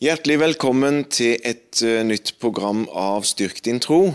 Hjertelig 0.00 0.38
velkommen 0.40 1.02
til 1.12 1.34
et 1.44 1.82
uh, 1.84 1.98
nytt 2.08 2.30
program 2.40 2.86
av 2.96 3.26
Styrk 3.28 3.58
din 3.66 3.82
tro. 3.84 4.14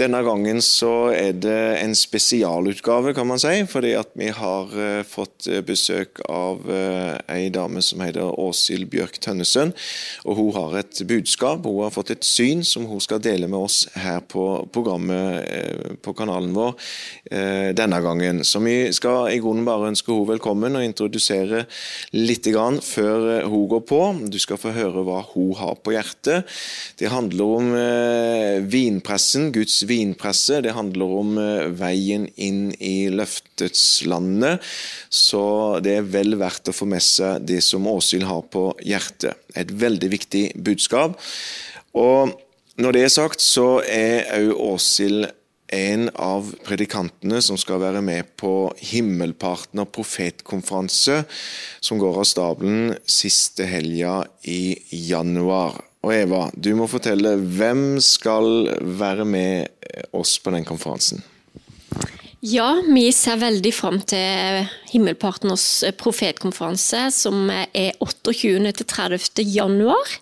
Denne 0.00 0.22
gangen 0.24 0.62
så 0.64 1.10
er 1.12 1.34
det 1.36 1.58
en 1.82 1.92
spesialutgave, 1.96 3.12
kan 3.12 3.26
man 3.28 3.40
si, 3.40 3.52
fordi 3.68 3.90
at 3.98 4.14
vi 4.16 4.30
har 4.32 4.70
uh, 4.72 5.02
fått 5.04 5.50
uh, 5.52 5.58
besøk 5.60 6.22
av 6.32 6.62
uh, 6.64 7.18
ei 7.28 7.50
dame 7.52 7.82
som 7.84 8.00
heter 8.00 8.32
Åshild 8.40 8.88
Bjørk 8.88 9.18
Tønnesen. 9.20 9.74
Og 10.24 10.38
hun 10.38 10.48
har 10.56 10.78
et 10.80 11.02
budskap, 11.08 11.68
hun 11.68 11.82
har 11.84 11.92
fått 11.92 12.14
et 12.14 12.24
syn 12.24 12.64
som 12.64 12.86
hun 12.88 13.02
skal 13.04 13.20
dele 13.20 13.50
med 13.52 13.66
oss 13.68 13.82
her 14.00 14.22
på 14.24 14.64
programmet 14.72 16.00
på 16.02 16.14
kanalen 16.16 16.54
vår 16.56 16.72
denne 17.76 17.98
gangen. 18.04 18.40
Så 18.46 18.60
vi 18.64 18.76
skal 18.94 19.32
i 19.32 19.40
grunnen 19.42 19.66
bare 19.66 19.90
ønske 19.90 20.12
hun 20.12 20.28
velkommen 20.28 20.78
og 20.78 20.84
introdusere 20.86 21.64
litt 22.16 22.46
grann 22.52 22.80
før 22.84 23.44
hun 23.50 23.66
går 23.70 23.84
på. 23.88 24.00
Du 24.32 24.38
skal 24.42 24.60
få 24.60 24.74
høre 24.76 25.04
hva 25.06 25.20
hun 25.32 25.52
har 25.58 25.76
på 25.82 25.94
hjertet. 25.96 26.48
Det 27.00 27.12
handler 27.12 27.56
om 27.58 27.72
vinpressen, 28.72 29.50
Guds 29.54 29.81
vinpresse. 29.88 30.60
Det 30.64 30.74
handler 30.76 31.16
om 31.18 31.34
eh, 31.40 31.66
veien 31.78 32.28
inn 32.36 32.70
i 32.78 33.08
løftets 33.12 34.04
landet. 34.08 34.62
Så 35.08 35.42
det 35.84 35.98
er 35.98 36.08
vel 36.14 36.36
verdt 36.40 36.70
å 36.70 36.76
få 36.76 36.88
med 36.88 37.04
seg 37.04 37.44
det 37.48 37.60
som 37.66 37.88
Åshild 37.90 38.28
har 38.28 38.46
på 38.52 38.70
hjertet. 38.86 39.38
Et 39.58 39.68
veldig 39.68 40.10
viktig 40.12 40.46
budskap. 40.56 41.18
Og 41.98 42.32
når 42.80 42.96
det 42.96 43.06
er 43.06 43.14
sagt, 43.14 43.44
så 43.44 43.82
er 43.84 44.28
òg 44.38 44.52
Åshild 44.72 45.28
en 45.72 46.10
av 46.20 46.50
predikantene 46.66 47.40
som 47.44 47.56
skal 47.60 47.80
være 47.80 48.02
med 48.04 48.34
på 48.40 48.72
Himmelpartner 48.92 49.88
profetkonferanse, 49.88 51.22
som 51.80 52.00
går 52.00 52.20
av 52.20 52.28
stabelen 52.28 52.92
siste 53.08 53.64
helga 53.68 54.20
i 54.44 54.76
januar. 55.08 55.80
Og 56.02 56.14
Eva, 56.14 56.48
du 56.58 56.72
må 56.74 56.88
fortelle 56.90 57.36
hvem 57.38 58.00
skal 58.02 58.72
være 58.98 59.26
med 59.26 60.08
oss 60.10 60.34
på 60.42 60.50
den 60.54 60.66
konferansen? 60.66 61.22
Ja, 62.42 62.80
vi 62.82 63.04
ser 63.14 63.36
veldig 63.38 63.70
fram 63.70 64.00
til 64.10 64.64
Himmelpartners 64.90 65.84
profetkonferanse, 65.94 67.04
som 67.14 67.46
er 67.54 67.92
28. 68.02 68.72
til 68.80 68.88
30. 68.90 69.44
januar. 69.46 70.16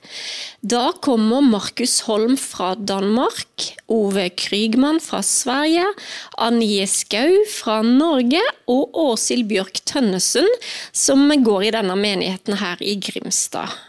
Da 0.61 0.91
kommer 1.01 1.41
Markus 1.41 2.03
Holm 2.05 2.37
fra 2.37 2.75
Danmark, 2.77 3.71
Ove 3.89 4.29
Krygman 4.37 5.01
fra 5.01 5.23
Sverige, 5.25 5.89
Anje 6.37 6.85
Skau 6.93 7.41
fra 7.57 7.81
Norge 7.89 8.45
og 8.69 9.01
Åshild 9.09 9.49
Bjørk 9.49 9.81
Tønnesen, 9.89 10.45
som 10.93 11.25
går 11.25 11.71
i 11.71 11.77
denne 11.79 11.97
menigheten 11.97 12.61
her 12.61 12.85
i 12.85 13.01
Grimstad. 13.01 13.81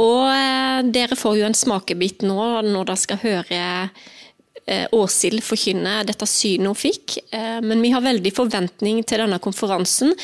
Og 0.00 0.24
eh, 0.32 0.80
dere 0.94 1.18
får 1.18 1.40
jo 1.40 1.46
en 1.48 1.56
smakebit 1.56 2.24
nå 2.26 2.40
når 2.66 2.88
dere 2.88 3.00
skal 3.00 3.20
høre 3.24 3.60
eh, 4.64 4.86
Åshild 4.96 5.42
forkynne 5.44 6.00
dette 6.08 6.28
synet 6.30 6.70
hun 6.70 6.78
fikk. 6.78 7.18
Eh, 7.34 7.58
men 7.64 7.82
vi 7.84 7.92
har 7.94 8.04
veldig 8.04 8.32
forventning 8.36 9.02
til 9.04 9.24
denne 9.24 9.40
konferansen. 9.42 10.14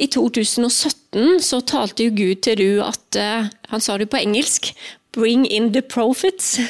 I 0.00 0.10
2017 0.10 1.38
så 1.44 1.62
talte 1.68 2.08
jo 2.08 2.16
Gud 2.16 2.42
til 2.46 2.60
du 2.60 2.70
at 2.84 3.20
Han 3.70 3.82
sa 3.82 3.96
det 3.98 4.10
på 4.10 4.18
engelsk 4.18 4.72
'bring 5.12 5.46
in 5.46 5.72
the 5.72 5.82
prophets'. 5.82 6.58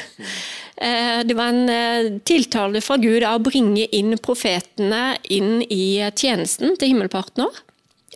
Det 0.81 1.35
var 1.37 1.53
en 1.53 2.19
tiltale 2.25 2.81
fra 2.81 2.95
Gud 2.97 3.21
av 3.21 3.37
å 3.37 3.43
bringe 3.45 3.85
inn 3.93 4.17
profetene 4.17 5.13
inn 5.29 5.61
i 5.61 6.01
tjenesten 6.17 6.73
til 6.73 6.89
Himmelpartner. 6.89 7.53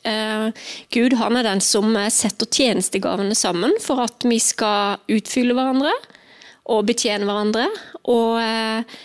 Eh, 0.06 0.50
Gud 0.94 1.16
han 1.20 1.40
er 1.40 1.48
den 1.48 1.64
som 1.64 1.96
setter 2.14 2.50
tjenestegavene 2.52 3.36
sammen 3.38 3.74
for 3.82 4.04
at 4.06 4.26
vi 4.28 4.40
skal 4.44 5.02
utfylle 5.12 5.56
hverandre 5.58 5.94
og 6.72 6.86
betjene 6.90 7.28
hverandre. 7.28 7.66
Og 8.12 8.38
eh, 8.42 9.02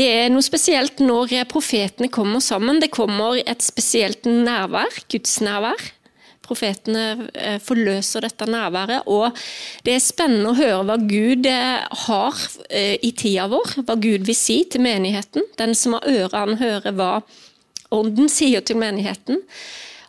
det 0.00 0.08
er 0.08 0.30
noe 0.32 0.44
spesielt 0.44 1.02
når 1.04 1.34
profetene 1.50 2.12
kommer 2.12 2.44
sammen. 2.44 2.80
Det 2.80 2.92
kommer 2.92 3.40
et 3.40 3.64
spesielt 3.64 4.28
nærvær, 4.28 5.02
Guds 5.12 5.40
nærvær. 5.44 5.90
Profetene 6.42 7.28
eh, 7.38 7.58
forløser 7.62 8.26
dette 8.26 8.48
nærværet, 8.50 9.06
og 9.06 9.30
det 9.86 9.94
er 9.94 10.02
spennende 10.02 10.50
å 10.50 10.58
høre 10.58 10.82
hva 10.88 10.98
Gud 10.98 11.46
har 11.46 12.42
i 12.72 13.12
tida 13.16 13.46
vår. 13.52 13.78
Hva 13.86 13.96
Gud 14.00 14.26
vil 14.26 14.36
si 14.36 14.58
til 14.68 14.84
menigheten. 14.84 15.46
Den 15.60 15.76
som 15.78 15.96
har 15.96 16.08
ører, 16.10 16.56
hører 16.60 16.98
hva 16.98 17.14
Ånden 17.92 18.30
sier 18.32 18.64
til 18.64 18.78
menigheten. 18.80 19.42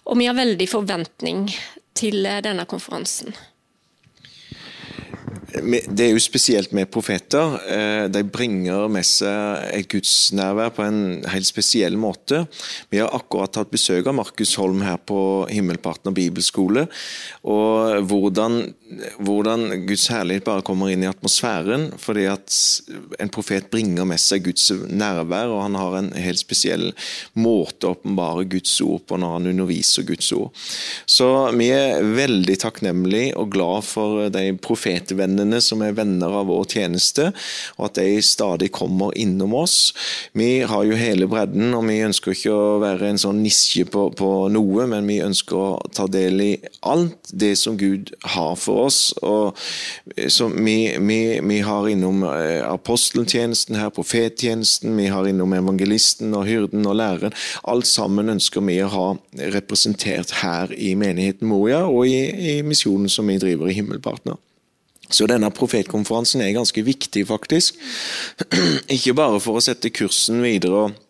Og 0.03 0.19
vi 0.19 0.27
har 0.27 0.37
veldig 0.37 0.67
forventning 0.69 1.47
til 1.97 2.25
eh, 2.27 2.41
denne 2.43 2.67
konferansen. 2.69 3.33
Det 5.53 6.01
er 6.01 6.15
jo 6.15 6.21
spesielt 6.21 6.71
med 6.73 6.89
profeter. 6.91 7.57
Eh, 7.69 8.05
de 8.11 8.23
bringer 8.25 8.87
med 8.91 9.05
seg 9.05 9.67
et 9.77 9.89
gudsnærvær 9.91 10.73
på 10.73 10.85
en 10.87 11.01
helt 11.29 11.47
spesiell 11.47 11.97
måte. 11.99 12.43
Vi 12.89 13.01
har 13.01 13.13
akkurat 13.13 13.61
hatt 13.61 13.73
besøk 13.73 14.09
av 14.09 14.17
Markus 14.17 14.55
Holm 14.57 14.81
her 14.85 14.97
på 14.97 15.19
Himmelpartner 15.51 16.15
bibelskole. 16.15 16.87
Og 17.45 18.01
hvordan, 18.09 18.63
hvordan, 19.19 19.85
Guds 19.87 20.07
herlighet 20.11 20.45
bare 20.47 20.63
kommer 20.65 20.91
inn 20.91 21.03
i 21.05 21.09
atmosfæren. 21.09 21.89
Fordi 22.01 22.27
at 22.31 22.57
en 23.21 23.31
profet 23.33 23.69
bringer 23.73 24.07
med 24.07 24.21
seg 24.21 24.45
Guds 24.47 24.69
nærvær, 24.89 25.51
og 25.53 25.63
han 25.65 25.77
har 25.79 25.97
en 25.99 26.11
helt 26.17 26.41
spesiell 26.41 26.91
måte 27.39 27.89
å 27.89 27.95
åpenbare 27.97 28.45
Guds 28.51 28.75
ord 28.83 29.05
på 29.07 29.19
når 29.19 29.37
han 29.37 29.51
underviser 29.53 30.07
Guds 30.07 30.31
ord. 30.35 30.51
Så 31.09 31.29
vi 31.57 31.69
er 31.73 32.03
veldig 32.03 32.57
takknemlige 32.63 33.33
og 33.39 33.51
glad 33.53 33.87
for 33.87 34.27
de 34.33 34.45
profetvennene 34.63 35.59
som 35.63 35.83
er 35.85 35.95
venner 35.97 36.33
av 36.41 36.49
vår 36.51 36.67
tjeneste, 36.75 37.29
og 37.77 37.89
at 37.89 37.99
de 38.01 38.21
stadig 38.23 38.71
kommer 38.73 39.15
innom 39.19 39.55
oss. 39.57 39.93
Vi 40.37 40.63
har 40.67 40.85
jo 40.87 40.97
hele 40.99 41.27
bredden, 41.29 41.73
og 41.77 41.87
vi 41.89 42.01
ønsker 42.05 42.35
ikke 42.35 42.53
å 42.53 42.79
være 42.83 43.13
en 43.13 43.21
sånn 43.21 43.41
nisje 43.43 43.85
på, 43.89 44.09
på 44.17 44.31
noe, 44.53 44.87
men 44.89 45.07
vi 45.09 45.21
ønsker 45.23 45.59
å 45.59 45.91
ta 45.93 46.07
del 46.11 46.41
i 46.43 46.51
alt 46.89 47.31
det 47.31 47.53
som 47.59 47.77
Gud 47.79 48.13
har 48.35 48.55
for 48.59 48.82
oss. 48.82 48.82
Og 49.23 49.57
så 50.27 50.47
vi, 50.53 50.77
vi, 50.99 51.19
vi 51.39 51.59
har 51.65 51.89
innom 51.89 52.23
eh, 52.27 52.61
aposteltjenesten 52.67 53.79
her, 53.79 53.91
profettjenesten, 53.95 54.95
vi 54.97 55.09
har 55.13 55.27
innom 55.29 55.55
evangelisten 55.57 56.33
og 56.37 56.47
hyrden 56.49 56.87
og 56.89 56.97
læreren. 56.99 57.37
Alt 57.69 57.89
sammen 57.89 58.33
ønsker 58.33 58.65
vi 58.67 58.79
å 58.83 58.91
ha 58.93 59.07
representert 59.55 60.35
her 60.43 60.73
i 60.75 60.93
menigheten 60.99 61.49
Moria 61.49 61.83
og 61.87 62.07
i, 62.09 62.57
i 62.57 62.57
misjonen 62.65 63.11
som 63.11 63.29
vi 63.29 63.39
driver 63.41 63.71
i 63.71 63.77
Himmelpartner. 63.77 64.39
Så 65.13 65.27
denne 65.29 65.51
profetkonferansen 65.53 66.41
er 66.41 66.55
ganske 66.55 66.81
viktig, 66.85 67.27
faktisk. 67.29 67.77
Ikke 68.95 69.13
bare 69.17 69.41
for 69.43 69.59
å 69.59 69.63
sette 69.63 69.93
kursen 69.93 70.41
videre 70.43 70.87
og, 70.87 71.01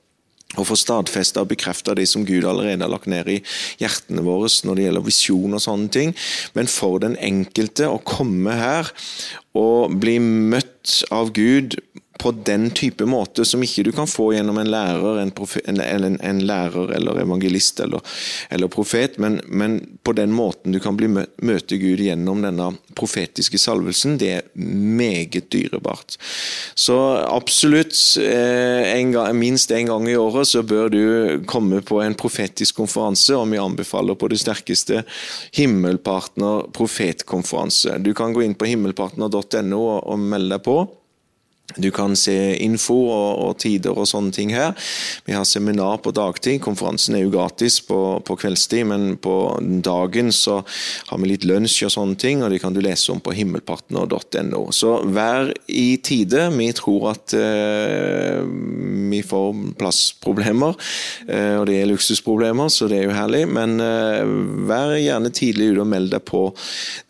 og 0.58 0.68
få 0.70 0.78
stadfesta 0.78 1.44
og 1.44 1.52
bekrefta 1.54 1.96
det 1.98 2.08
som 2.10 2.26
Gud 2.28 2.46
allerede 2.46 2.84
har 2.84 2.92
lagt 2.92 3.10
ned 3.12 3.30
i 3.32 3.40
hjertene 3.82 4.26
våre 4.26 4.52
når 4.64 4.78
det 4.78 4.88
gjelder 4.88 5.08
visjon 5.08 5.58
og 5.58 5.64
sånne 5.64 5.90
ting, 5.94 6.14
men 6.54 6.70
for 6.70 7.02
den 7.04 7.18
enkelte 7.22 7.90
å 7.90 8.02
komme 8.06 8.54
her 8.58 8.92
og 9.58 9.96
bli 10.02 10.18
møtt 10.22 11.04
av 11.14 11.34
Gud 11.36 11.78
på 12.20 12.32
den 12.32 12.70
type 12.72 13.06
måte 13.10 13.46
som 13.46 13.64
ikke 13.66 13.84
du 13.88 13.92
kan 13.96 14.08
få 14.08 14.30
gjennom 14.36 14.60
en 14.62 14.70
lærer, 14.70 15.18
en, 15.20 15.32
profet, 15.34 15.66
en, 15.68 15.80
en, 15.82 16.42
lærer 16.46 16.94
eller 16.96 17.20
evangelist 17.24 17.82
eller, 17.84 18.04
eller 18.54 18.70
profet, 18.72 19.18
men, 19.18 19.40
men, 19.48 19.80
på 20.04 20.14
den 20.14 20.32
måten 20.36 20.76
du 20.76 20.80
kan 20.84 20.98
bli 21.00 21.10
møte 21.10 21.80
Gud 21.82 22.04
gjennom 22.04 22.44
denne 22.46 22.70
profetiske 22.98 23.58
salvelsen, 23.62 24.18
det 24.22 24.32
er 24.38 24.48
meget 24.54 25.50
dyrebart. 25.54 26.18
Så 26.76 26.98
absolutt, 27.26 27.98
eh, 28.22 28.94
en 28.94 29.14
gang, 29.16 29.34
minst 29.40 29.74
én 29.74 29.90
gang 29.90 30.08
i 30.10 30.18
året 30.20 30.52
så 30.54 30.64
bør 30.64 30.94
du 30.94 31.04
komme 31.50 31.82
på 31.82 32.02
en 32.04 32.18
profetisk 32.20 32.78
konferanse, 32.84 33.34
og 33.36 33.50
vi 33.52 33.62
anbefaler 33.62 34.20
på 34.20 34.30
det 34.30 34.42
sterkeste 34.44 35.02
Himmelpartner 35.58 36.70
profetkonferanse. 36.76 37.98
Du 38.04 38.14
kan 38.18 38.36
gå 38.36 38.46
inn 38.46 38.58
på 38.58 38.70
himmelpartner.no 38.70 39.80
og, 39.80 40.04
og 40.04 40.20
melde 40.22 40.58
deg 40.58 40.68
på. 40.68 40.84
Du 41.76 41.90
kan 41.92 42.16
se 42.16 42.56
info 42.62 42.96
og, 43.10 43.30
og, 43.44 43.54
tider 43.64 43.98
og 43.98 44.08
sånne 44.10 44.34
ting 44.36 44.54
her. 44.54 44.74
Vi 45.26 45.36
har 45.36 45.46
seminar 45.48 46.00
på 46.04 46.14
dagtid. 46.16 46.62
Konferansen 46.64 47.18
er 47.18 47.26
jo 47.26 47.34
gratis 47.34 47.80
på, 47.86 48.00
på, 48.26 48.38
kveldstid, 48.44 48.86
men 48.90 49.16
på 49.22 49.36
dagen 49.86 50.32
så 50.36 50.60
har 51.10 51.22
vi 51.22 51.32
litt 51.32 51.48
lunsj 51.48 51.88
og 51.88 51.94
sånne 51.96 52.20
ting, 52.20 52.44
og 52.44 52.54
det 52.54 52.62
kan 52.64 52.76
du 52.76 52.82
lese 52.84 53.12
om 53.14 53.22
på 53.24 53.36
himmelpartner.no. 53.38 54.64
Så 54.76 54.96
vær 55.14 55.54
i 55.68 55.88
tide. 56.04 56.48
Vi 56.54 56.70
tror 56.78 57.10
at 57.14 57.36
eh, 57.38 58.42
vi 59.14 59.24
får 59.26 59.64
plassproblemer, 59.80 60.78
eh, 61.28 61.56
og 61.60 61.68
det 61.70 61.80
er 61.82 61.90
luksusproblemer, 61.92 62.72
så 62.74 62.90
det 62.92 63.02
er 63.02 63.10
jo 63.10 63.18
herlig. 63.18 63.46
Men 63.54 63.80
eh, 63.84 64.22
vær 64.70 64.98
gjerne 65.00 65.34
tidlig 65.34 65.74
ute 65.74 65.86
og 65.86 65.92
meld 65.96 66.14
deg 66.14 66.26
på 66.30 66.46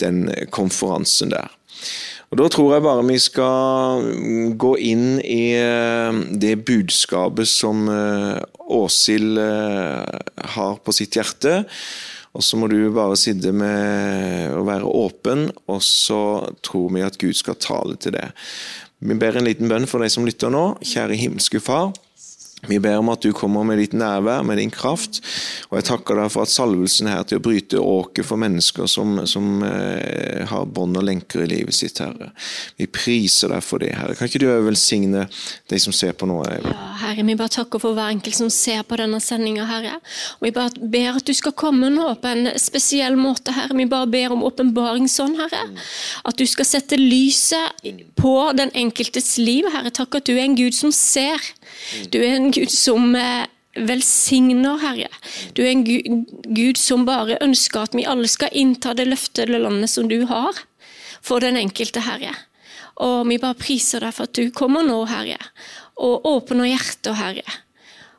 den 0.04 0.26
konferansen 0.54 1.34
der. 1.34 1.52
Og 2.34 2.40
Da 2.40 2.48
tror 2.50 2.72
jeg 2.74 2.82
bare 2.82 3.06
vi 3.06 3.20
skal 3.22 4.08
gå 4.58 4.72
inn 4.82 5.20
i 5.22 5.54
eh, 5.54 6.16
det 6.42 6.56
budskapet 6.66 7.46
som 7.46 7.84
eh, 7.94 8.40
Åshild 8.74 9.38
eh, 9.38 10.24
har 10.56 10.80
på 10.82 10.96
sitt 10.98 11.14
hjerte. 11.14 11.60
Og 12.34 12.42
så 12.42 12.58
må 12.58 12.72
du 12.72 12.80
bare 12.90 13.20
sitte 13.22 13.54
med 13.54 14.50
å 14.58 14.64
være 14.66 14.90
åpen, 14.90 15.46
og 15.70 15.84
så 15.86 16.50
tror 16.66 16.90
vi 16.96 17.06
at 17.06 17.22
Gud 17.22 17.38
skal 17.38 17.60
tale 17.62 18.02
til 18.02 18.18
det. 18.18 18.32
Vi 18.98 19.14
ber 19.22 19.38
en 19.38 19.46
liten 19.46 19.70
bønn 19.70 19.86
for 19.86 20.02
deg 20.02 20.10
som 20.10 20.26
lytter 20.26 20.50
nå. 20.50 20.72
Kjære 20.82 21.20
himmelske 21.20 21.62
Far. 21.62 21.92
Vi 22.68 22.80
ber 22.80 22.98
om 22.98 23.10
at 23.12 23.22
du 23.22 23.34
kommer 23.36 23.66
med 23.68 23.82
ditt 23.82 23.96
nærvær, 23.98 24.44
med 24.48 24.58
din 24.62 24.72
kraft. 24.72 25.20
Og 25.70 25.78
jeg 25.80 25.88
takker 25.90 26.20
deg 26.20 26.32
for 26.32 26.46
at 26.46 26.52
salvelsen 26.54 27.10
her 27.12 27.26
til 27.28 27.42
å 27.42 27.44
bryte 27.44 27.82
åker 27.82 28.24
for 28.28 28.40
mennesker 28.40 28.88
som, 28.88 29.18
som 29.28 29.66
eh, 29.68 30.44
har 30.48 30.70
bånd 30.72 30.96
og 31.00 31.04
lenker 31.04 31.44
i 31.44 31.50
livet 31.52 31.76
sitt, 31.76 32.00
Herre. 32.00 32.32
Vi 32.80 32.88
priser 32.88 33.52
deg 33.52 33.66
for 33.66 33.84
det, 33.84 33.92
Herre. 33.98 34.16
Kan 34.16 34.32
ikke 34.32 34.44
du 34.44 34.48
velsigne 34.64 35.26
de 35.72 35.82
som 35.82 35.96
ser 35.96 36.16
på 36.16 36.30
nå? 36.30 36.40
Ja, 36.48 36.72
Herre, 37.04 37.26
vi 37.28 37.36
bare 37.40 37.52
takker 37.52 37.84
for 37.84 37.98
hver 37.98 38.14
enkelt 38.14 38.38
som 38.38 38.52
ser 38.54 38.86
på 38.88 39.00
denne 39.02 39.20
sendinga, 39.24 39.68
Herre. 39.68 39.98
Og 40.40 40.48
vi 40.48 40.54
bare 40.56 40.88
ber 40.94 41.20
at 41.20 41.28
du 41.28 41.34
skal 41.36 41.56
komme 41.60 41.92
nå 41.92 42.08
på 42.24 42.32
en 42.32 42.54
spesiell 42.62 43.20
måte, 43.20 43.56
Herre. 43.56 43.76
Vi 43.76 43.90
bare 43.92 44.08
ber 44.12 44.38
om 44.38 44.46
åpenbaringsånd, 44.48 45.40
Herre. 45.42 45.66
At 46.24 46.40
du 46.40 46.46
skal 46.48 46.70
sette 46.70 47.00
lyset 47.00 47.84
på 48.20 48.38
den 48.56 48.72
enkeltes 48.86 49.36
liv, 49.42 49.68
Herre. 49.74 49.92
Takk 49.94 50.22
at 50.22 50.30
du 50.30 50.36
er 50.38 50.46
en 50.46 50.58
Gud 50.58 50.76
som 50.78 50.94
ser. 50.96 51.52
Du 52.14 52.20
er 52.22 52.38
en 52.38 52.53
Gud 52.54 52.72
som 52.72 53.16
eh, 53.16 53.46
velsigner, 53.76 54.78
Herre. 54.82 55.10
Du 55.54 55.64
er 55.64 55.72
en 55.72 55.84
Gud 56.54 56.78
som 56.78 57.08
bare 57.10 57.40
ønsker 57.42 57.88
at 57.88 57.98
vi 57.98 58.06
alle 58.10 58.30
skal 58.30 58.54
innta 58.54 58.94
det 58.98 59.08
løftede 59.10 59.60
landet 59.60 59.92
som 59.94 60.10
du 60.10 60.24
har 60.30 60.62
for 61.24 61.44
den 61.44 61.58
enkelte, 61.58 62.04
Herre. 62.06 62.36
Og 63.02 63.26
vi 63.30 63.40
bare 63.42 63.58
priser 63.58 64.04
deg 64.04 64.14
for 64.14 64.30
at 64.30 64.38
du 64.38 64.52
kommer 64.54 64.86
nå, 64.86 65.00
Herre, 65.10 65.40
og 65.98 66.28
åpner 66.30 66.70
hjertet, 66.70 67.16
Herre. 67.18 67.60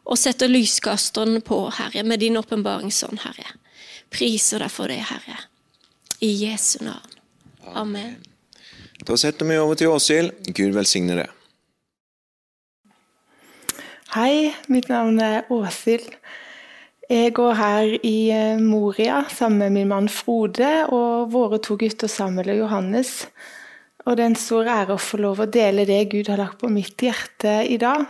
Og 0.05 0.19
setter 0.21 0.51
lyskasteren 0.51 1.41
på, 1.45 1.63
Herre, 1.79 2.03
med 2.05 2.21
din 2.21 2.37
åpenbaringsånd, 2.41 3.23
Herre. 3.25 3.55
Priser 4.13 4.65
deg 4.65 4.73
for 4.73 4.91
det, 4.91 5.01
Herre. 5.09 5.39
I 6.25 6.33
Jesu 6.45 6.81
navn. 6.85 7.15
Amen. 7.75 8.19
Da 9.05 9.17
setter 9.21 9.47
vi 9.49 9.57
over 9.59 9.79
til 9.79 9.93
Åshild. 9.93 10.33
Gud 10.55 10.75
velsigne 10.77 11.17
det. 11.23 11.31
Hei, 14.15 14.53
mitt 14.71 14.87
navn 14.87 15.17
er 15.19 15.49
Åshild. 15.51 16.13
Jeg 17.11 17.33
går 17.35 17.57
her 17.59 17.95
i 18.07 18.29
eh, 18.31 18.61
Moria 18.63 19.25
sammen 19.27 19.59
med 19.59 19.73
min 19.75 19.89
mann 19.91 20.07
Frode 20.07 20.69
og 20.95 21.33
våre 21.33 21.59
to 21.59 21.75
gutter 21.81 22.07
Samuel 22.07 22.53
og 22.53 22.61
Johannes. 22.61 23.11
Og 24.07 24.15
det 24.15 24.23
er 24.23 24.31
en 24.31 24.39
stor 24.39 24.71
ære 24.71 24.95
å 24.95 25.03
få 25.03 25.19
lov 25.19 25.43
å 25.43 25.49
dele 25.51 25.83
det 25.89 25.99
Gud 26.13 26.31
har 26.31 26.39
lagt 26.39 26.61
på 26.63 26.71
mitt 26.71 27.03
hjerte 27.03 27.57
i 27.67 27.75
dag. 27.83 28.07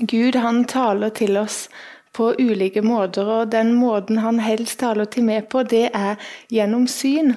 Gud 0.00 0.40
han 0.40 0.64
taler 0.72 1.12
til 1.20 1.36
oss 1.36 1.66
på 2.16 2.30
ulike 2.40 2.80
måter, 2.80 3.28
og 3.28 3.52
den 3.52 3.74
måten 3.76 4.24
han 4.24 4.40
helst 4.40 4.80
taler 4.80 5.04
til 5.04 5.28
meg 5.28 5.50
på, 5.52 5.66
det 5.68 5.90
er 5.92 6.16
gjennom 6.48 6.88
syn. 6.88 7.34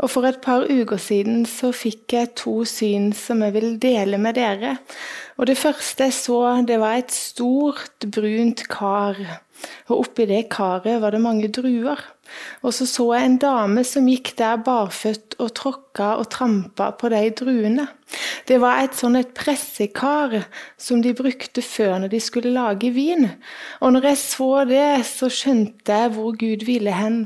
Og 0.00 0.10
For 0.12 0.28
et 0.28 0.40
par 0.44 0.64
uker 0.68 1.00
siden 1.00 1.44
så 1.48 1.70
fikk 1.76 2.12
jeg 2.12 2.34
to 2.40 2.62
syn 2.68 3.12
som 3.16 3.44
jeg 3.44 3.52
vil 3.54 3.76
dele 3.80 4.16
med 4.20 4.36
dere. 4.36 4.78
Og 5.36 5.46
Det 5.46 5.58
første 5.58 6.04
jeg 6.04 6.12
så, 6.16 6.40
det 6.66 6.78
var 6.80 6.96
et 6.96 7.12
stort, 7.12 8.06
brunt 8.08 8.62
kar. 8.72 9.18
Og 9.88 10.00
Oppi 10.02 10.26
det 10.28 10.46
karet 10.52 11.00
var 11.02 11.12
det 11.14 11.20
mange 11.20 11.48
druer. 11.52 12.00
Og 12.62 12.74
så 12.74 12.86
så 12.88 13.06
jeg 13.14 13.28
en 13.28 13.38
dame 13.38 13.84
som 13.86 14.08
gikk 14.08 14.32
der 14.38 14.58
barføtt 14.66 15.36
og 15.38 15.52
tråkka 15.56 16.08
og 16.20 16.28
trampa 16.32 16.90
på 16.98 17.10
de 17.12 17.22
druene. 17.38 17.86
Det 18.48 18.58
var 18.62 18.82
et 18.82 18.96
sånn 18.98 19.18
et 19.18 19.34
pressekar 19.36 20.40
som 20.80 21.02
de 21.02 21.14
brukte 21.16 21.62
før 21.62 22.00
når 22.02 22.14
de 22.14 22.22
skulle 22.22 22.54
lage 22.54 22.90
vin. 22.94 23.28
Og 23.80 23.94
når 23.94 24.10
jeg 24.10 24.22
så 24.22 24.50
det, 24.68 24.88
så 25.06 25.30
skjønte 25.30 26.00
jeg 26.00 26.14
hvor 26.16 26.34
Gud 26.38 26.66
ville 26.66 26.94
hen. 26.94 27.20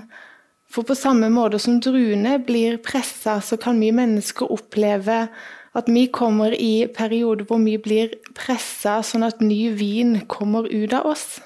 For 0.71 0.87
på 0.87 0.95
samme 0.95 1.31
måte 1.33 1.59
som 1.59 1.81
druene 1.83 2.37
blir 2.47 2.79
pressa, 2.85 3.41
så 3.43 3.59
kan 3.59 3.81
vi 3.83 3.91
mennesker 3.95 4.53
oppleve 4.53 5.25
at 5.77 5.87
vi 5.91 6.07
kommer 6.11 6.55
i 6.55 6.87
perioder 6.91 7.47
hvor 7.47 7.61
vi 7.63 7.77
blir 7.79 8.17
pressa, 8.35 9.01
sånn 9.07 9.27
at 9.27 9.43
ny 9.45 9.71
vin 9.79 10.19
kommer 10.31 10.67
ut 10.67 10.95
av 10.97 11.13
oss. 11.13 11.39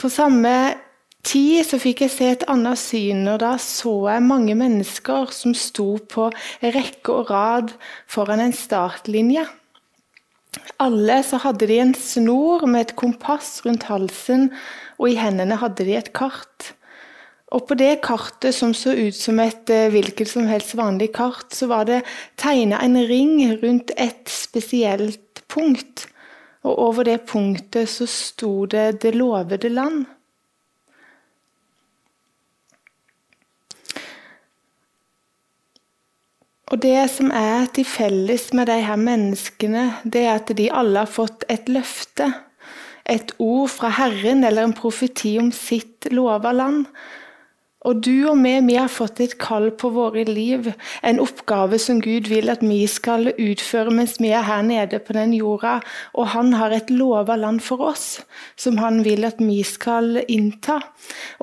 På 0.00 0.08
samme 0.12 0.54
tid 1.24 1.64
så 1.66 1.80
fikk 1.80 2.04
jeg 2.04 2.12
se 2.12 2.30
et 2.32 2.46
annet 2.50 2.80
syn, 2.80 3.26
og 3.32 3.40
da 3.42 3.54
så 3.60 3.92
jeg 4.12 4.24
mange 4.24 4.56
mennesker 4.58 5.32
som 5.36 5.56
sto 5.56 5.94
på 6.10 6.30
rekke 6.62 7.12
og 7.12 7.32
rad 7.32 7.74
foran 8.10 8.42
en 8.44 8.56
startlinje. 8.56 9.46
Alle 10.82 11.18
så 11.26 11.40
hadde 11.42 11.66
de 11.70 11.80
en 11.82 11.94
snor 11.98 12.64
med 12.70 12.88
et 12.88 12.96
kompass 12.98 13.58
rundt 13.66 13.88
halsen, 13.90 14.50
og 15.00 15.10
i 15.10 15.18
hendene 15.18 15.58
hadde 15.60 15.86
de 15.86 15.96
et 15.98 16.12
kart. 16.16 16.74
Og 17.52 17.66
på 17.68 17.76
det 17.76 18.00
kartet, 18.02 18.54
som 18.54 18.72
så 18.74 18.94
ut 18.96 19.14
som 19.14 19.38
et 19.42 19.70
eh, 19.70 19.90
hvilket 19.92 20.30
som 20.30 20.48
helst 20.48 20.74
vanlig 20.78 21.12
kart, 21.14 21.52
så 21.52 21.68
var 21.70 21.84
det 21.88 22.00
tegna 22.40 22.80
en 22.82 22.96
ring 23.06 23.36
rundt 23.62 23.92
et 23.96 24.28
spesielt 24.32 25.44
punkt. 25.52 26.06
Og 26.64 26.78
over 26.88 27.04
det 27.04 27.20
punktet 27.28 27.88
så 27.88 28.06
sto 28.08 28.64
det 28.66 29.02
'Det 29.02 29.14
lovede 29.14 29.68
land'. 29.68 30.06
Og 36.72 36.82
Det 36.82 37.10
som 37.10 37.30
er 37.30 37.66
til 37.74 37.84
felles 37.84 38.52
med 38.52 38.66
de 38.66 38.80
her 38.82 38.96
menneskene, 38.96 39.94
det 40.04 40.24
er 40.24 40.34
at 40.34 40.56
de 40.56 40.72
alle 40.72 40.98
har 40.98 41.10
fått 41.10 41.44
et 41.48 41.68
løfte. 41.68 42.32
Et 43.06 43.34
ord 43.38 43.68
fra 43.68 43.88
Herren 43.88 44.44
eller 44.44 44.64
en 44.64 44.72
profeti 44.72 45.38
om 45.38 45.52
sitt 45.52 46.08
lova 46.10 46.52
land. 46.52 46.86
Og 47.84 48.00
du 48.00 48.24
og 48.30 48.38
vi, 48.40 48.54
vi 48.64 48.76
har 48.78 48.88
fått 48.88 49.20
et 49.20 49.34
kall 49.40 49.66
på 49.76 49.90
våre 49.92 50.22
liv, 50.24 50.70
en 51.04 51.18
oppgave 51.20 51.76
som 51.82 52.00
Gud 52.00 52.30
vil 52.32 52.48
at 52.48 52.62
vi 52.64 52.80
skal 52.88 53.28
utføre 53.34 53.92
mens 53.92 54.16
vi 54.22 54.30
er 54.32 54.46
her 54.46 54.62
nede 54.64 55.00
på 55.04 55.12
den 55.16 55.34
jorda. 55.36 55.76
Og 56.16 56.30
han 56.32 56.54
har 56.56 56.72
et 56.72 56.88
lova 56.88 57.36
land 57.36 57.60
for 57.66 57.84
oss, 57.92 58.22
som 58.56 58.80
han 58.80 59.02
vil 59.04 59.28
at 59.28 59.42
vi 59.42 59.60
skal 59.68 60.22
innta. 60.24 60.78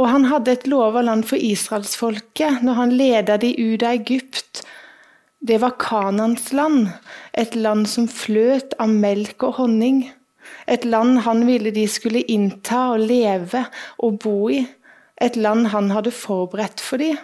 Og 0.02 0.10
han 0.10 0.26
hadde 0.32 0.58
et 0.58 0.68
lova 0.72 1.06
land 1.06 1.28
for 1.30 1.38
israelsfolket 1.38 2.66
når 2.66 2.80
han 2.80 2.98
leda 2.98 3.38
de 3.38 3.54
ut 3.62 3.86
av 3.86 4.02
Egypt. 4.02 4.66
Det 5.46 5.62
var 5.62 5.78
Kanans 5.82 6.50
land, 6.54 6.90
et 7.38 7.54
land 7.56 7.86
som 7.90 8.10
fløt 8.10 8.74
av 8.82 8.90
melk 8.90 9.46
og 9.46 9.62
honning. 9.62 10.08
Et 10.66 10.84
land 10.86 11.22
han 11.26 11.46
ville 11.46 11.70
de 11.74 11.86
skulle 11.90 12.26
innta 12.30 12.92
og 12.96 13.06
leve 13.10 13.68
og 14.02 14.22
bo 14.22 14.38
i 14.50 14.64
et 15.22 15.38
land 15.38 15.70
han 15.74 15.92
hadde 15.94 16.12
forberedt 16.12 16.82
for 16.82 17.02
dem. 17.02 17.20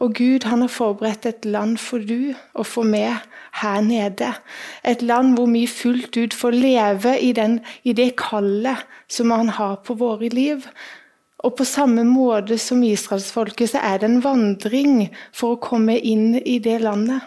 Og 0.00 0.14
Gud 0.16 0.46
han 0.48 0.62
har 0.64 0.72
forberedt 0.72 1.26
et 1.26 1.44
land 1.44 1.76
for 1.80 2.00
du 2.00 2.32
og 2.54 2.66
for 2.66 2.88
meg 2.88 3.20
her 3.60 3.80
nede. 3.84 4.30
Et 4.88 5.02
land 5.02 5.34
hvor 5.36 5.50
vi 5.50 5.66
fullt 5.68 6.16
ut 6.16 6.34
får 6.34 6.56
leve 6.56 7.18
i, 7.20 7.32
den, 7.36 7.60
i 7.84 7.92
det 7.92 8.14
kallet 8.20 8.86
som 9.08 9.30
han 9.34 9.52
har 9.58 9.82
på 9.84 9.94
våre 10.00 10.28
liv. 10.32 10.64
Og 11.44 11.56
på 11.56 11.64
samme 11.64 12.04
måte 12.04 12.58
som 12.60 12.82
israelsfolket, 12.84 13.72
så 13.72 13.84
er 13.84 14.00
det 14.00 14.08
en 14.08 14.24
vandring 14.24 15.08
for 15.32 15.56
å 15.56 15.60
komme 15.60 15.96
inn 15.98 16.36
i 16.40 16.58
det 16.60 16.80
landet. 16.84 17.24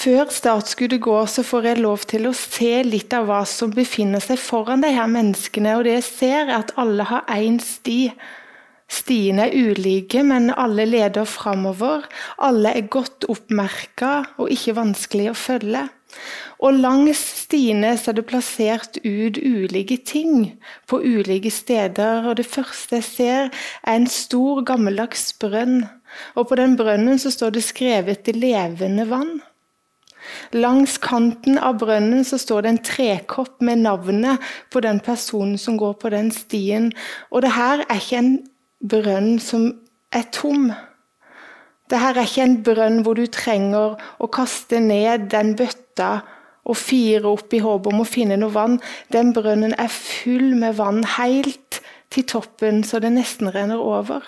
Før 0.00 0.30
startskuddet 0.32 1.02
går, 1.04 1.26
så 1.28 1.42
får 1.44 1.66
jeg 1.68 1.80
lov 1.84 2.04
til 2.08 2.28
å 2.30 2.32
se 2.32 2.78
litt 2.86 3.12
av 3.12 3.26
hva 3.28 3.42
som 3.44 3.72
befinner 3.74 4.22
seg 4.24 4.38
foran 4.40 4.80
de 4.80 4.88
her 4.96 5.10
menneskene. 5.12 5.74
Og 5.76 5.84
det 5.84 5.98
jeg 5.98 6.06
ser, 6.06 6.38
er 6.46 6.54
at 6.62 6.72
alle 6.80 7.04
har 7.04 7.26
én 7.34 7.58
sti. 7.60 8.06
Stiene 8.88 9.50
er 9.50 9.68
ulike, 9.68 10.22
men 10.24 10.48
alle 10.56 10.86
leder 10.88 11.28
framover. 11.28 12.06
Alle 12.40 12.72
er 12.78 12.88
godt 12.88 13.28
oppmerka 13.28 14.14
og 14.40 14.48
ikke 14.54 14.78
vanskelig 14.78 15.28
å 15.34 15.36
følge. 15.36 15.84
Og 16.64 16.80
langs 16.80 17.20
stiene 17.44 17.92
er 17.92 18.16
det 18.16 18.24
plassert 18.30 18.96
ut 19.04 19.36
ulike 19.36 20.00
ting 20.00 20.56
på 20.88 21.02
ulike 21.04 21.52
steder. 21.52 22.24
Og 22.24 22.40
det 22.40 22.48
første 22.48 23.02
jeg 23.02 23.08
ser, 23.10 23.52
er 23.84 24.00
en 24.00 24.08
stor, 24.08 24.64
gammeldags 24.64 25.28
brønn. 25.44 25.84
Og 26.40 26.48
på 26.48 26.56
den 26.56 26.80
brønnen 26.80 27.20
så 27.20 27.36
står 27.36 27.58
det 27.58 27.68
skrevet 27.68 28.32
levende 28.32 29.04
vann'. 29.12 29.49
Langs 30.52 30.96
kanten 31.02 31.58
av 31.58 31.78
brønnen 31.82 32.24
så 32.26 32.38
står 32.40 32.62
det 32.62 32.72
en 32.72 32.82
trekopp 32.86 33.60
med 33.64 33.84
navnet 33.86 34.42
på 34.72 34.82
den 34.84 35.00
personen 35.04 35.58
som 35.58 35.78
går 35.80 35.96
på 36.00 36.12
den 36.14 36.30
stien. 36.34 36.90
Og 37.30 37.44
det 37.44 37.54
her 37.56 37.84
er 37.86 38.00
ikke 38.00 38.22
en 38.22 38.34
brønn 38.80 39.38
som 39.42 39.68
er 40.12 40.26
tom. 40.34 40.70
Det 41.90 41.98
her 41.98 42.16
er 42.16 42.28
ikke 42.28 42.46
en 42.46 42.58
brønn 42.66 43.00
hvor 43.06 43.18
du 43.18 43.26
trenger 43.26 43.96
å 44.18 44.30
kaste 44.30 44.80
ned 44.82 45.30
den 45.32 45.56
bøtta 45.58 46.20
og 46.70 46.76
fire 46.78 47.26
opp 47.30 47.54
i 47.56 47.62
håp 47.64 47.88
om 47.90 48.02
å 48.02 48.08
finne 48.08 48.38
noe 48.38 48.54
vann. 48.54 48.78
Den 49.10 49.32
brønnen 49.34 49.74
er 49.74 49.90
full 49.90 50.54
med 50.58 50.78
vann 50.78 51.02
helt 51.16 51.80
til 52.10 52.26
toppen, 52.26 52.84
så 52.86 53.00
det 53.02 53.12
nesten 53.14 53.50
renner 53.54 53.80
over. 53.82 54.22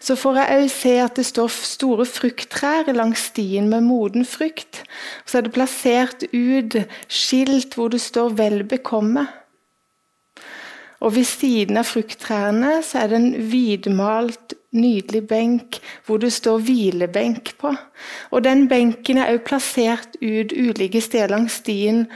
Så 0.00 0.16
får 0.18 0.40
jeg 0.40 0.58
òg 0.58 0.68
se 0.70 0.92
at 1.02 1.16
det 1.18 1.26
står 1.26 1.48
store 1.54 2.06
frukttrær 2.08 2.92
langs 2.94 3.28
stien 3.32 3.70
med 3.72 3.86
moden 3.86 4.26
frukt. 4.28 4.82
Så 5.24 5.38
er 5.38 5.46
det 5.46 5.54
plassert 5.56 6.26
ut 6.32 6.78
skilt 7.08 7.74
hvor 7.74 7.88
det 7.88 8.00
står 8.00 8.36
'Vel 8.36 8.64
bekomme'. 8.64 9.26
Og 11.00 11.14
ved 11.16 11.24
siden 11.24 11.76
av 11.76 11.84
frukttrærne 11.84 12.78
så 12.82 13.02
er 13.02 13.10
det 13.12 13.16
en 13.16 13.34
hvitmalt, 13.50 14.54
nydelig 14.76 15.22
benk 15.28 15.78
hvor 16.06 16.16
det 16.16 16.32
står 16.32 16.58
'hvilebenk' 16.58 17.54
på. 17.58 17.74
Og 18.30 18.44
den 18.44 18.68
benken 18.68 19.18
er 19.18 19.32
òg 19.34 19.44
plassert 19.44 20.16
ut 20.22 20.52
ulike 20.52 21.00
steder 21.00 21.28
langs 21.28 21.52
stien. 21.52 22.06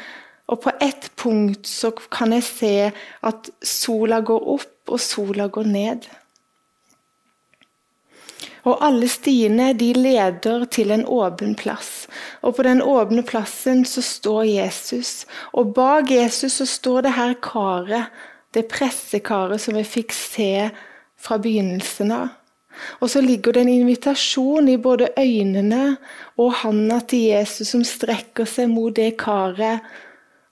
Og 0.49 0.61
på 0.61 0.71
ett 0.81 1.11
punkt 1.17 1.69
så 1.69 1.91
kan 1.91 2.33
jeg 2.33 2.43
se 2.43 2.93
at 3.23 3.51
sola 3.63 4.21
går 4.21 4.49
opp, 4.49 4.77
og 4.89 5.01
sola 5.01 5.47
går 5.47 5.63
ned. 5.63 6.09
Og 8.69 8.81
alle 8.85 9.09
stiene 9.09 9.71
de 9.79 9.93
leder 9.97 10.67
til 10.73 10.91
en 10.93 11.07
åpen 11.09 11.55
plass. 11.57 12.09
Og 12.43 12.57
på 12.57 12.67
den 12.67 12.83
åpne 12.83 13.25
plassen 13.27 13.85
så 13.89 14.05
står 14.05 14.45
Jesus. 14.51 15.25
Og 15.53 15.73
bak 15.77 16.11
Jesus 16.11 16.61
så 16.61 16.67
står 16.69 17.07
det 17.09 17.17
her 17.17 17.39
karet 17.43 18.27
det 18.55 18.67
pressekaret 18.71 19.63
som 19.63 19.77
vi 19.79 19.87
fikk 19.87 20.13
se 20.15 20.69
fra 21.21 21.39
begynnelsen 21.39 22.13
av. 22.15 22.29
Og 23.03 23.11
så 23.13 23.21
ligger 23.21 23.53
det 23.53 23.65
en 23.65 23.73
invitasjon 23.73 24.69
i 24.71 24.79
både 24.81 25.11
øynene 25.19 25.97
og 26.41 26.55
handa 26.63 27.01
til 27.11 27.27
Jesus 27.33 27.73
som 27.75 27.83
strekker 27.85 28.49
seg 28.49 28.71
mot 28.73 28.95
det 28.97 29.17
karet 29.21 29.85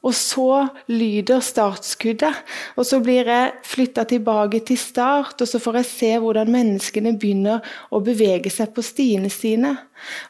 og 0.09 0.15
så 0.17 0.69
lyder 0.89 1.43
startskuddet. 1.45 2.37
Og 2.81 2.87
så 2.89 3.01
blir 3.05 3.29
jeg 3.29 3.53
flytta 3.69 4.07
tilbake 4.09 4.63
til 4.65 4.79
start, 4.81 5.37
og 5.43 5.51
så 5.51 5.61
får 5.61 5.81
jeg 5.81 5.89
se 5.91 6.11
hvordan 6.23 6.53
menneskene 6.53 7.13
begynner 7.21 7.65
å 7.93 8.01
bevege 8.05 8.53
seg 8.53 8.73
på 8.77 8.85
stiene 8.87 9.29
sine. 9.33 9.75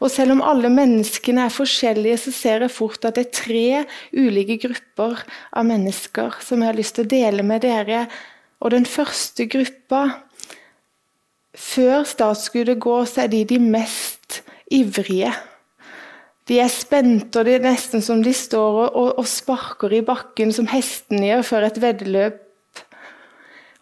Og 0.03 0.11
selv 0.11 0.35
om 0.35 0.43
alle 0.43 0.71
menneskene 0.73 1.47
er 1.47 1.55
forskjellige, 1.55 2.19
så 2.25 2.35
ser 2.35 2.67
jeg 2.67 2.75
fort 2.75 3.07
at 3.07 3.19
det 3.19 3.27
er 3.29 3.37
tre 3.39 3.69
ulike 4.17 4.59
grupper 4.67 5.23
av 5.53 5.69
mennesker 5.69 6.41
som 6.45 6.65
jeg 6.65 6.73
har 6.73 6.81
lyst 6.81 6.99
til 6.99 7.07
å 7.07 7.13
dele 7.13 7.47
med 7.47 7.63
dere. 7.67 8.07
Og 8.59 8.75
den 8.75 8.89
første 8.89 9.47
gruppa 9.51 10.25
Før 11.59 12.05
startskuddet 12.07 12.79
går, 12.79 13.09
så 13.11 13.25
er 13.25 13.31
de 13.33 13.41
de 13.51 13.57
mest 13.59 14.45
ivrige. 14.71 15.33
De 16.49 16.59
er 16.63 16.73
spente, 16.73 17.41
og 17.41 17.45
det 17.45 17.59
er 17.59 17.65
nesten 17.69 18.05
som 18.05 18.23
de 18.25 18.33
står 18.33 18.83
og, 18.89 19.09
og 19.21 19.27
sparker 19.29 19.93
i 19.99 20.05
bakken 20.05 20.55
som 20.57 20.69
hestene 20.73 21.29
gjør 21.29 21.49
før 21.51 21.69
et 21.69 21.81
veddeløp. 21.83 22.45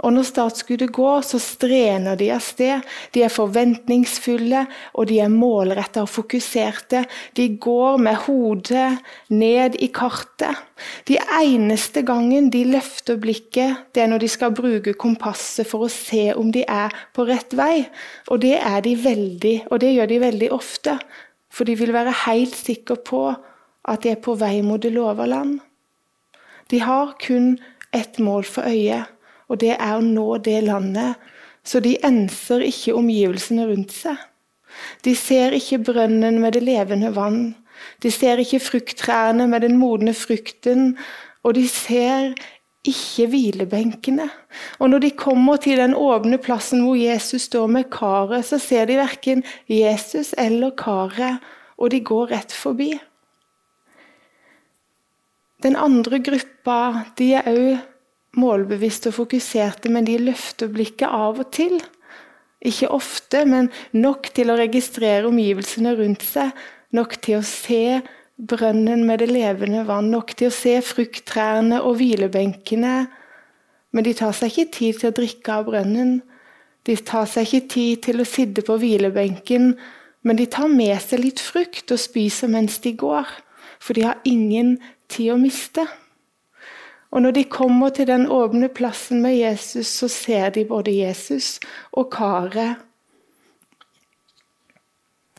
Og 0.04 0.12
når 0.12 0.26
startskuddet 0.28 0.92
går, 0.92 1.22
så 1.24 1.38
strener 1.40 2.18
de 2.20 2.28
av 2.34 2.42
sted. 2.44 2.84
De 3.16 3.22
er 3.24 3.32
forventningsfulle, 3.32 4.66
og 4.92 5.08
de 5.08 5.22
er 5.24 5.32
målretta 5.32 6.02
og 6.04 6.10
fokuserte. 6.12 7.00
De 7.38 7.48
går 7.56 7.96
med 8.04 8.20
hodet 8.26 8.90
ned 9.32 9.78
i 9.80 9.88
kartet. 9.96 10.60
De 11.08 11.16
eneste 11.40 12.04
gangen 12.04 12.50
de 12.52 12.66
løfter 12.68 13.16
blikket, 13.16 13.88
det 13.96 14.04
er 14.04 14.12
når 14.12 14.26
de 14.26 14.28
skal 14.28 14.52
bruke 14.54 14.92
kompasset 15.00 15.66
for 15.70 15.86
å 15.86 15.92
se 15.92 16.28
om 16.36 16.52
de 16.52 16.66
er 16.68 16.92
på 17.16 17.24
rett 17.24 17.56
vei. 17.56 17.86
Og 18.28 18.44
det 18.44 18.58
er 18.60 18.84
de 18.84 18.92
veldig, 19.00 19.56
og 19.70 19.80
det 19.80 19.94
gjør 19.96 20.12
de 20.12 20.20
veldig 20.28 20.52
ofte. 20.60 20.98
For 21.56 21.64
de 21.64 21.78
vil 21.80 21.94
være 21.96 22.12
helt 22.26 22.56
sikre 22.56 22.98
på 23.00 23.22
at 23.88 24.02
de 24.04 24.12
er 24.12 24.20
på 24.20 24.34
vei 24.36 24.60
mot 24.66 24.82
det 24.82 24.92
lova 24.92 25.24
land. 25.24 25.60
De 26.70 26.82
har 26.82 27.14
kun 27.22 27.54
ett 27.96 28.18
mål 28.18 28.44
for 28.44 28.68
øyet, 28.68 29.06
og 29.48 29.60
det 29.62 29.76
er 29.78 29.94
å 29.96 30.04
nå 30.04 30.36
det 30.44 30.58
landet. 30.66 31.14
Så 31.64 31.80
de 31.80 31.96
enser 32.04 32.66
ikke 32.66 32.94
omgivelsene 32.98 33.64
rundt 33.70 33.94
seg. 33.94 34.18
De 35.06 35.14
ser 35.16 35.54
ikke 35.56 35.80
brønnen 35.88 36.40
med 36.42 36.54
det 36.54 36.62
levende 36.66 37.14
vann. 37.16 37.54
De 38.02 38.10
ser 38.12 38.42
ikke 38.42 38.60
frukttrærne 38.62 39.46
med 39.48 39.64
den 39.64 39.78
modne 39.80 40.14
frukten. 40.14 40.92
Og 41.46 41.56
de 41.56 41.64
ser 41.70 42.34
ikke 42.90 43.26
hvilebenkene. 43.32 44.28
Og 44.78 44.90
når 44.90 45.04
de 45.04 45.10
kommer 45.18 45.60
til 45.62 45.80
den 45.80 45.94
åpne 45.94 46.38
plassen 46.42 46.84
hvor 46.84 46.96
Jesus 46.98 47.48
står 47.50 47.66
med 47.66 47.90
karet, 47.92 48.46
så 48.46 48.58
ser 48.62 48.88
de 48.88 48.98
verken 49.00 49.44
Jesus 49.68 50.34
eller 50.38 50.74
karet, 50.78 51.42
og 51.76 51.92
de 51.92 52.00
går 52.00 52.32
rett 52.32 52.54
forbi. 52.54 52.94
Den 55.64 55.76
andre 55.76 56.20
gruppa 56.20 56.78
de 57.18 57.32
er 57.38 57.46
òg 57.50 57.76
målbevisste 58.36 59.10
og 59.10 59.22
fokuserte, 59.22 59.90
men 59.92 60.06
de 60.08 60.18
løfter 60.20 60.68
blikket 60.72 61.08
av 61.08 61.40
og 61.40 61.50
til. 61.56 61.78
Ikke 62.66 62.90
ofte, 62.92 63.44
men 63.48 63.70
nok 63.96 64.28
til 64.36 64.52
å 64.52 64.58
registrere 64.58 65.28
omgivelsene 65.28 65.94
rundt 65.96 66.24
seg. 66.26 66.52
Nok 66.96 67.16
til 67.24 67.40
å 67.40 67.46
se 67.46 68.00
brønnen 68.36 69.04
med 69.06 69.22
det 69.22 69.30
levende 69.30 69.86
vann, 69.88 70.10
nok 70.12 70.34
til 70.36 70.50
å 70.50 70.54
se 70.54 70.76
frukttrærne 70.84 71.80
og 71.82 71.98
hvilebenkene. 72.00 72.96
Men 73.92 74.04
de 74.04 74.12
tar 74.16 74.34
seg 74.36 74.52
ikke 74.52 74.72
tid 74.76 75.00
til 75.00 75.10
å 75.10 75.16
drikke 75.16 75.54
av 75.54 75.68
brønnen. 75.70 76.18
De 76.86 76.96
tar 76.96 77.26
seg 77.30 77.48
ikke 77.48 77.68
tid 77.72 78.02
til 78.06 78.20
å 78.20 78.28
sitte 78.28 78.62
på 78.66 78.76
hvilebenken, 78.82 79.72
men 80.26 80.38
de 80.38 80.46
tar 80.50 80.68
med 80.68 80.98
seg 81.02 81.22
litt 81.22 81.40
frukt 81.42 81.92
og 81.94 82.02
spiser 82.02 82.50
mens 82.52 82.78
de 82.84 82.92
går. 82.98 83.28
For 83.80 83.96
de 83.96 84.06
har 84.06 84.20
ingen 84.26 84.76
tid 85.08 85.32
å 85.32 85.40
miste. 85.40 85.86
Og 87.14 87.22
når 87.22 87.36
de 87.36 87.44
kommer 87.48 87.92
til 87.94 88.08
den 88.10 88.26
åpne 88.32 88.68
plassen 88.74 89.22
med 89.22 89.36
Jesus, 89.38 89.88
så 89.88 90.08
ser 90.10 90.50
de 90.52 90.66
både 90.68 90.92
Jesus 90.92 91.56
og 91.92 92.10
karet. 92.12 92.82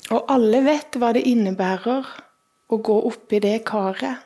Og 0.08 0.24
alle 0.32 0.64
vet 0.64 0.96
hva 0.96 1.12
det 1.14 1.26
innebærer 1.28 2.08
å 2.68 2.80
gå 2.84 2.98
oppi 3.10 3.40
det 3.44 3.62
karet. 3.68 4.24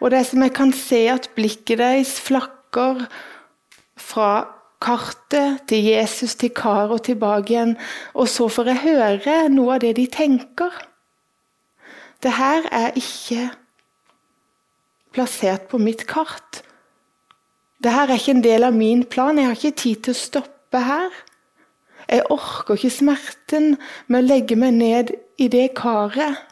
Og 0.00 0.10
det 0.12 0.24
som 0.28 0.42
jeg 0.44 0.54
kan 0.56 0.72
se, 0.76 1.06
at 1.12 1.30
blikket 1.36 1.80
deres 1.80 2.18
flakker 2.20 3.06
fra 4.00 4.32
kartet 4.82 5.62
til 5.70 5.86
Jesus, 5.92 6.34
til 6.34 6.52
karet 6.54 6.96
og 6.96 7.04
tilbake 7.06 7.54
igjen. 7.54 7.76
Og 8.14 8.28
så 8.28 8.48
får 8.50 8.72
jeg 8.72 8.84
høre 8.86 9.36
noe 9.52 9.76
av 9.76 9.84
det 9.84 9.94
de 10.00 10.06
tenker. 10.10 10.74
Det 12.22 12.34
her 12.38 12.66
er 12.70 12.98
ikke 12.98 13.48
plassert 15.12 15.68
på 15.70 15.80
mitt 15.82 16.06
kart. 16.10 16.62
Det 17.82 17.92
her 17.92 18.08
er 18.08 18.20
ikke 18.20 18.36
en 18.36 18.44
del 18.44 18.66
av 18.66 18.74
min 18.76 19.04
plan. 19.04 19.38
Jeg 19.38 19.50
har 19.50 19.58
ikke 19.58 19.82
tid 19.84 20.04
til 20.06 20.14
å 20.14 20.22
stoppe 20.22 20.82
her. 20.86 21.10
Jeg 22.08 22.26
orker 22.30 22.76
ikke 22.76 22.92
smerten 22.92 23.76
med 24.06 24.22
å 24.22 24.26
legge 24.26 24.58
meg 24.58 24.78
ned 24.78 25.12
i 25.40 25.48
det 25.50 25.72
karet. 25.78 26.51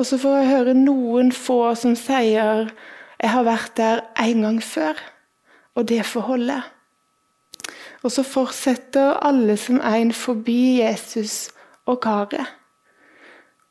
Og 0.00 0.06
så 0.08 0.16
får 0.16 0.36
jeg 0.38 0.48
høre 0.48 0.72
noen 0.78 1.28
få 1.36 1.74
som 1.76 1.92
sier 1.92 2.70
'Jeg 3.20 3.30
har 3.30 3.44
vært 3.44 3.76
der 3.76 4.00
en 4.16 4.42
gang 4.42 4.60
før', 4.62 5.02
og 5.76 5.88
det 5.88 6.06
får 6.06 6.20
holde. 6.20 6.62
Og 8.02 8.12
så 8.12 8.22
fortsetter 8.22 9.20
alle 9.20 9.56
som 9.56 9.80
en 9.80 10.12
forbi 10.12 10.80
Jesus 10.80 11.50
og 11.86 12.00
karet. 12.00 12.46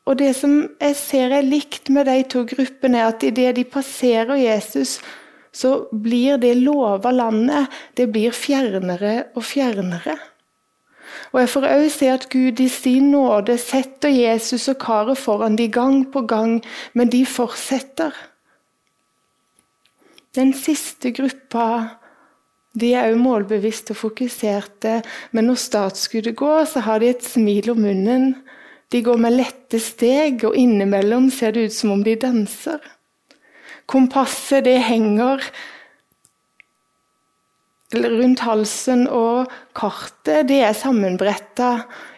Og 0.06 0.18
det 0.18 0.36
som 0.36 0.70
jeg 0.80 0.96
ser 0.96 1.32
er 1.34 1.42
likt 1.42 1.90
med 1.90 2.06
de 2.06 2.22
to 2.22 2.44
gruppene, 2.44 2.98
er 2.98 3.06
at 3.06 3.22
idet 3.22 3.56
de 3.56 3.64
passerer 3.64 4.34
Jesus, 4.34 5.00
så 5.52 5.88
blir 5.90 6.36
det 6.36 6.56
lova 6.56 7.10
landet 7.10 7.66
det 7.96 8.12
blir 8.12 8.30
fjernere 8.30 9.24
og 9.34 9.42
fjernere. 9.44 10.29
Og 11.32 11.40
jeg 11.40 11.48
får 11.52 11.66
også 11.68 11.98
se 11.98 12.08
at 12.10 12.26
Gud 12.30 12.60
i 12.60 12.68
sin 12.68 13.10
nåde 13.12 13.54
setter 13.58 14.10
Jesus 14.10 14.68
og 14.72 14.80
karet 14.82 15.18
foran 15.18 15.56
de 15.58 15.68
gang 15.70 16.02
på 16.12 16.24
gang, 16.26 16.58
men 16.92 17.12
de 17.12 17.22
fortsetter. 17.26 18.10
Den 20.34 20.52
siste 20.54 21.12
gruppa 21.14 21.66
de 22.78 22.92
er 22.94 23.10
òg 23.10 23.18
målbevisste 23.18 23.96
og 23.96 23.98
fokuserte, 24.04 25.00
men 25.34 25.48
når 25.50 25.58
startskuddet 25.58 26.36
går, 26.38 26.64
så 26.70 26.82
har 26.86 27.02
de 27.02 27.10
et 27.10 27.24
smil 27.26 27.72
om 27.72 27.80
munnen. 27.82 28.36
De 28.90 29.02
går 29.02 29.18
med 29.18 29.34
lette 29.34 29.80
steg, 29.82 30.44
og 30.46 30.54
innimellom 30.58 31.30
ser 31.34 31.54
det 31.54 31.66
ut 31.66 31.74
som 31.74 31.94
om 31.96 32.04
de 32.06 32.14
danser. 32.18 32.78
Kompasset 33.90 34.64
det 34.66 34.78
henger 34.86 35.42
rundt 37.94 38.42
halsen 38.46 39.06
og 39.10 39.50
kartet 39.74 40.46
det 40.50 40.60
er 40.62 40.76
sammenbretta 40.78 41.72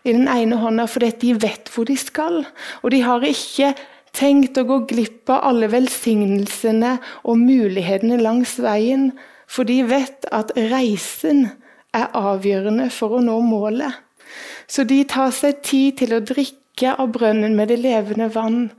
i 0.05 0.13
den 0.13 0.29
ene 0.29 0.59
hånda 0.61 0.85
fordi 0.91 1.13
de 1.23 1.33
vet 1.41 1.71
hvor 1.73 1.89
de 1.89 1.97
skal. 1.97 2.43
Og 2.83 2.93
de 2.93 3.01
har 3.07 3.25
ikke 3.25 3.73
tenkt 4.13 4.59
å 4.61 4.67
gå 4.69 4.83
glipp 4.91 5.31
av 5.33 5.47
alle 5.49 5.71
velsignelsene 5.73 6.99
og 7.25 7.41
mulighetene 7.41 8.21
langs 8.21 8.59
veien, 8.61 9.11
for 9.49 9.69
de 9.69 9.81
vet 9.89 10.29
at 10.33 10.53
reisen 10.73 11.47
er 11.97 12.13
avgjørende 12.17 12.89
for 12.93 13.19
å 13.19 13.25
nå 13.25 13.39
målet. 13.45 13.93
Så 14.69 14.85
de 14.89 15.03
tar 15.09 15.33
seg 15.37 15.61
tid 15.65 15.99
til 16.01 16.15
å 16.17 16.25
drikke 16.25 16.95
av 16.97 17.13
brønnen 17.13 17.57
med 17.57 17.69
det 17.73 17.81
levende 17.83 18.31
vann. 18.33 18.71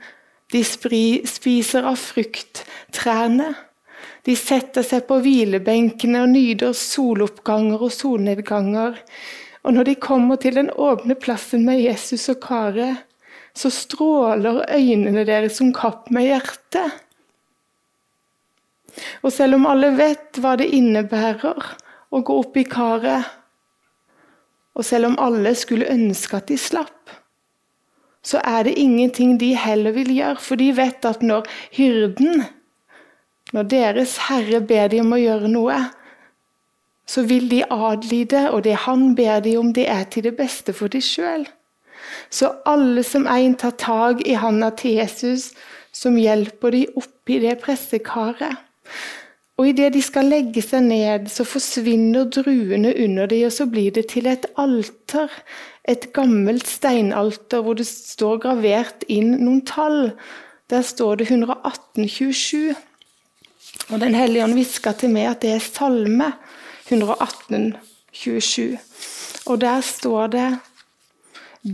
De 0.54 0.64
spiser 0.66 1.86
av 1.86 1.98
frukttrærne. 2.02 3.54
De 4.24 4.36
setter 4.40 4.86
seg 4.88 5.04
på 5.10 5.20
hvilebenkene 5.24 6.24
og 6.24 6.32
nyter 6.32 6.76
soloppganger 6.78 7.82
og 7.84 7.92
solnedganger. 7.92 9.00
Og 9.64 9.76
når 9.76 9.90
de 9.90 9.96
kommer 10.00 10.40
til 10.40 10.56
den 10.60 10.70
åpne 10.72 11.16
plassen 11.20 11.66
med 11.68 11.82
Jesus 11.84 12.30
og 12.32 12.40
karet, 12.44 13.04
så 13.54 13.70
stråler 13.70 14.64
øynene 14.74 15.26
deres 15.28 15.60
som 15.60 15.74
kapp 15.76 16.10
med 16.12 16.30
hjertet. 16.32 17.04
Og 19.22 19.32
selv 19.34 19.58
om 19.58 19.68
alle 19.70 19.92
vet 19.98 20.40
hva 20.42 20.56
det 20.60 20.70
innebærer 20.74 21.74
å 22.14 22.22
gå 22.22 22.40
opp 22.44 22.58
i 22.58 22.66
karet, 22.70 23.28
og 24.74 24.86
selv 24.86 25.12
om 25.12 25.20
alle 25.22 25.54
skulle 25.58 25.90
ønske 25.90 26.38
at 26.38 26.50
de 26.50 26.58
slapp, 26.58 27.14
så 28.24 28.40
er 28.48 28.64
det 28.66 28.78
ingenting 28.80 29.36
de 29.38 29.52
heller 29.60 29.94
vil 29.94 30.14
gjøre, 30.16 30.40
for 30.40 30.58
de 30.58 30.70
vet 30.78 31.06
at 31.06 31.26
når 31.26 31.50
hyrden, 31.76 32.46
når 33.54 33.70
deres 33.70 34.18
herre 34.28 34.62
ber 34.66 34.90
de 34.90 35.02
om 35.04 35.14
å 35.14 35.22
gjøre 35.22 35.52
noe, 35.52 35.78
så 37.08 37.26
vil 37.28 37.50
de 37.52 37.64
adlyde, 37.70 38.48
og 38.52 38.64
det 38.66 38.76
han 38.86 39.12
ber 39.16 39.44
de 39.44 39.58
om, 39.60 39.74
det 39.76 39.86
er 39.92 40.08
til 40.10 40.26
det 40.28 40.36
beste 40.38 40.74
for 40.74 40.92
de 40.92 41.02
sjøl. 41.04 41.46
Så 42.34 42.50
alle 42.66 43.04
som 43.06 43.28
en 43.30 43.56
tar 43.60 43.76
tak 43.80 44.24
i 44.26 44.38
handa 44.40 44.72
til 44.78 44.98
Jesus, 45.00 45.52
som 45.94 46.18
hjelper 46.18 46.74
de 46.74 46.86
oppi 46.98 47.40
det 47.44 47.60
pressekaret. 47.62 48.58
Og 49.58 49.68
idet 49.70 49.92
de 49.94 50.02
skal 50.02 50.32
legge 50.32 50.64
seg 50.66 50.88
ned, 50.88 51.28
så 51.30 51.46
forsvinner 51.46 52.26
druene 52.34 52.96
under 53.04 53.30
de, 53.30 53.44
og 53.46 53.54
så 53.54 53.68
blir 53.70 53.94
det 53.94 54.08
til 54.16 54.26
et 54.32 54.48
alter. 54.58 55.30
Et 55.86 56.08
gammelt 56.16 56.66
steinalter 56.68 57.62
hvor 57.62 57.78
det 57.78 57.86
står 57.86 58.40
gravert 58.48 59.06
inn 59.12 59.36
noen 59.44 59.62
tall. 59.68 60.16
Der 60.72 60.82
står 60.82 61.22
det 61.22 61.30
11827. 61.30 62.74
Og 63.94 64.00
Den 64.02 64.16
hellige 64.18 64.42
ånd 64.44 64.56
hvisker 64.58 64.96
til 64.98 65.12
meg 65.14 65.28
at 65.30 65.44
det 65.44 65.52
er 65.54 65.60
salme 65.62 66.32
118, 66.88 67.76
27. 68.10 68.80
Og 69.46 69.60
der 69.62 69.84
står 69.86 70.32
det 70.34 70.48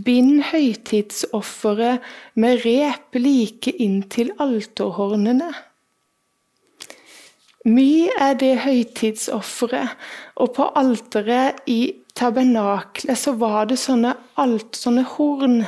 Bind 0.04 0.42
høytidsofferet 0.50 2.04
med 2.36 2.60
rep 2.66 3.16
like 3.16 3.72
inn 3.72 4.02
til 4.12 4.34
alterhornene. 4.36 5.48
My 7.64 8.10
er 8.20 8.36
det 8.36 8.52
høytidsofferet, 8.66 9.96
og 10.36 10.52
på 10.60 10.68
alteret 10.76 11.64
i 11.66 11.80
tabernaklet 12.14 13.16
så 13.18 13.32
var 13.40 13.72
det 13.72 13.80
sånne, 13.80 14.12
alt, 14.36 14.76
sånne 14.76 15.06
horn. 15.16 15.62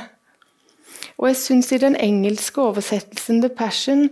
Og 1.16 1.30
jeg 1.30 1.40
syns 1.40 1.72
i 1.72 1.80
den 1.80 1.96
engelske 1.96 2.60
oversettelsen, 2.60 3.40
The 3.40 3.50
Passion, 3.50 4.10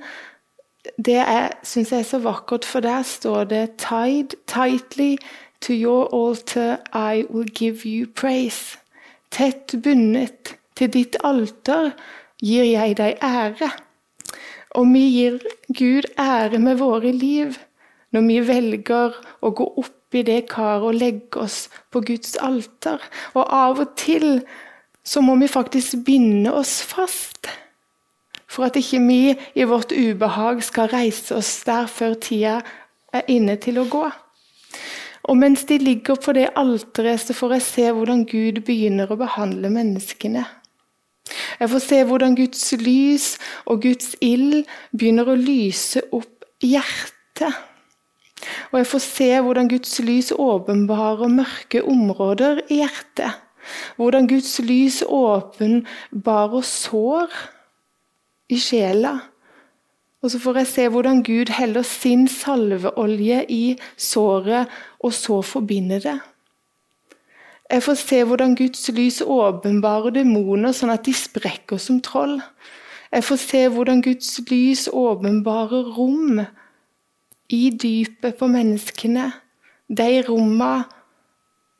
det 1.07 1.23
syns 1.63 1.93
jeg 1.93 2.05
er 2.05 2.09
så 2.09 2.19
vakkert, 2.23 2.65
for 2.65 2.85
der 2.85 3.03
står 3.07 3.45
det 3.51 3.65
Tied 3.79 4.37
tightly 4.47 5.17
to 5.61 5.73
your 5.73 6.09
altar, 6.15 6.79
I 6.93 7.25
will 7.31 7.49
give 7.49 7.87
you 7.87 8.07
praise. 8.07 8.79
Tett 9.31 9.75
bundet 9.83 10.57
til 10.77 10.91
ditt 10.91 11.17
alter 11.25 11.93
gir 12.43 12.65
jeg 12.65 12.97
deg 12.99 13.21
ære. 13.23 13.71
Og 14.79 14.87
vi 14.93 15.05
gir 15.11 15.39
Gud 15.77 16.09
ære 16.19 16.59
med 16.59 16.79
våre 16.81 17.13
liv 17.13 17.59
når 18.11 18.27
vi 18.27 18.39
velger 18.47 19.17
å 19.43 19.53
gå 19.55 19.67
opp 19.83 20.17
i 20.19 20.25
det 20.27 20.49
karet 20.51 20.89
og 20.89 20.99
legge 20.99 21.45
oss 21.45 21.69
på 21.93 22.03
Guds 22.07 22.35
alter. 22.43 22.99
Og 23.35 23.45
av 23.47 23.79
og 23.79 23.95
til 24.01 24.41
så 25.07 25.23
må 25.23 25.37
vi 25.39 25.51
faktisk 25.51 26.03
binde 26.07 26.53
oss 26.55 26.81
fast. 26.83 27.47
For 28.51 28.67
at 28.67 28.79
ikke 28.79 28.99
vi 29.07 29.21
i 29.55 29.67
vårt 29.69 29.93
ubehag 29.95 30.65
skal 30.67 30.91
reise 30.91 31.37
oss 31.39 31.53
der 31.67 31.87
før 31.87 32.17
tida 32.19 32.57
er 33.15 33.29
inne 33.31 33.57
til 33.63 33.79
å 33.79 33.87
gå. 33.91 34.09
Og 35.31 35.37
mens 35.39 35.63
de 35.69 35.79
ligger 35.79 36.19
på 36.19 36.33
det 36.35 36.49
alteret, 36.59 37.21
så 37.21 37.37
får 37.37 37.59
jeg 37.59 37.67
se 37.67 37.91
hvordan 37.95 38.25
Gud 38.27 38.63
begynner 38.67 39.11
å 39.11 39.19
behandle 39.21 39.71
menneskene. 39.71 40.47
Jeg 41.61 41.71
får 41.71 41.83
se 41.85 41.99
hvordan 42.09 42.35
Guds 42.35 42.63
lys 42.81 43.27
og 43.71 43.83
Guds 43.85 44.15
ild 44.25 44.65
begynner 44.97 45.29
å 45.29 45.39
lyse 45.39 46.03
opp 46.11 46.47
hjertet. 46.65 47.55
Og 48.73 48.81
jeg 48.81 48.89
får 48.89 49.05
se 49.05 49.29
hvordan 49.45 49.69
Guds 49.71 49.95
lys 50.03 50.33
åpenbarer 50.33 51.31
mørke 51.31 51.85
områder 51.85 52.65
i 52.71 52.81
hjertet. 52.81 53.37
Hvordan 54.01 54.27
Guds 54.27 54.57
lys 54.65 55.03
åpenbarer 55.07 56.65
sår 56.67 57.29
i 58.51 58.59
sjela. 58.61 59.17
Og 60.21 60.33
så 60.33 60.41
får 60.43 60.61
jeg 60.61 60.69
se 60.69 60.89
hvordan 60.93 61.23
Gud 61.25 61.53
heller 61.57 61.87
sin 61.87 62.27
salveolje 62.29 63.45
i 63.49 63.79
såret, 63.97 64.69
og 65.01 65.15
så 65.17 65.41
forbinder 65.43 66.03
det. 66.05 66.19
Jeg 67.71 67.83
får 67.83 67.95
se 67.95 68.25
hvordan 68.27 68.57
Guds 68.59 68.89
lys 68.93 69.21
åpenbarer 69.23 70.11
demoner, 70.11 70.75
sånn 70.75 70.91
at 70.91 71.07
de 71.07 71.15
sprekker 71.15 71.79
som 71.79 72.01
troll. 72.03 72.41
Jeg 73.15 73.25
får 73.25 73.39
se 73.43 73.61
hvordan 73.71 74.03
Guds 74.03 74.33
lys 74.51 74.89
åpenbarer 74.93 75.93
rom 75.97 76.43
i 77.51 77.63
dypet 77.71 78.37
på 78.39 78.51
menneskene. 78.51 79.31
De 79.89 80.11
rommene 80.27 80.85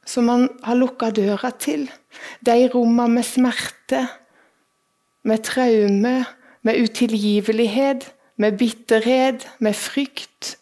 som 0.07 0.27
man 0.27 0.49
har 0.65 0.79
lukka 0.79 1.11
døra 1.15 1.51
til. 1.59 1.85
De 2.47 2.57
rommene 2.73 3.19
med 3.19 3.27
smerte, 3.27 4.07
med 5.23 5.45
traume, 5.47 6.15
med 6.63 6.81
utilgivelighet, 6.83 8.13
med 8.37 8.59
bitterhet, 8.59 9.49
med 9.59 9.75
frykt. 9.75 10.57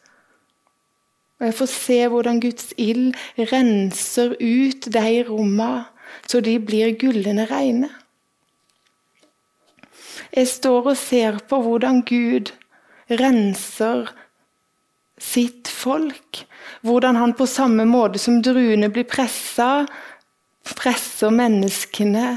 Og 1.40 1.46
Jeg 1.46 1.54
får 1.54 1.66
se 1.66 1.98
hvordan 2.08 2.40
Guds 2.40 2.72
ild 2.76 3.14
renser 3.38 4.34
ut 4.40 4.92
de 4.92 5.24
rommene, 5.28 5.84
så 6.26 6.40
de 6.40 6.58
blir 6.58 6.96
gullende 6.98 7.44
reine. 7.50 7.90
Jeg 10.34 10.48
står 10.48 10.90
og 10.92 10.96
ser 10.96 11.38
på 11.48 11.61
hvordan 11.62 12.02
Gud 12.02 12.52
renser 13.11 14.11
sitt 15.18 15.68
folk. 15.68 16.44
Hvordan 16.82 17.16
han 17.16 17.34
på 17.34 17.46
samme 17.46 17.84
måte 17.88 18.18
som 18.18 18.42
druene 18.42 18.90
blir 18.92 19.06
pressa, 19.08 19.87
presser 20.76 21.32
menneskene 21.32 22.37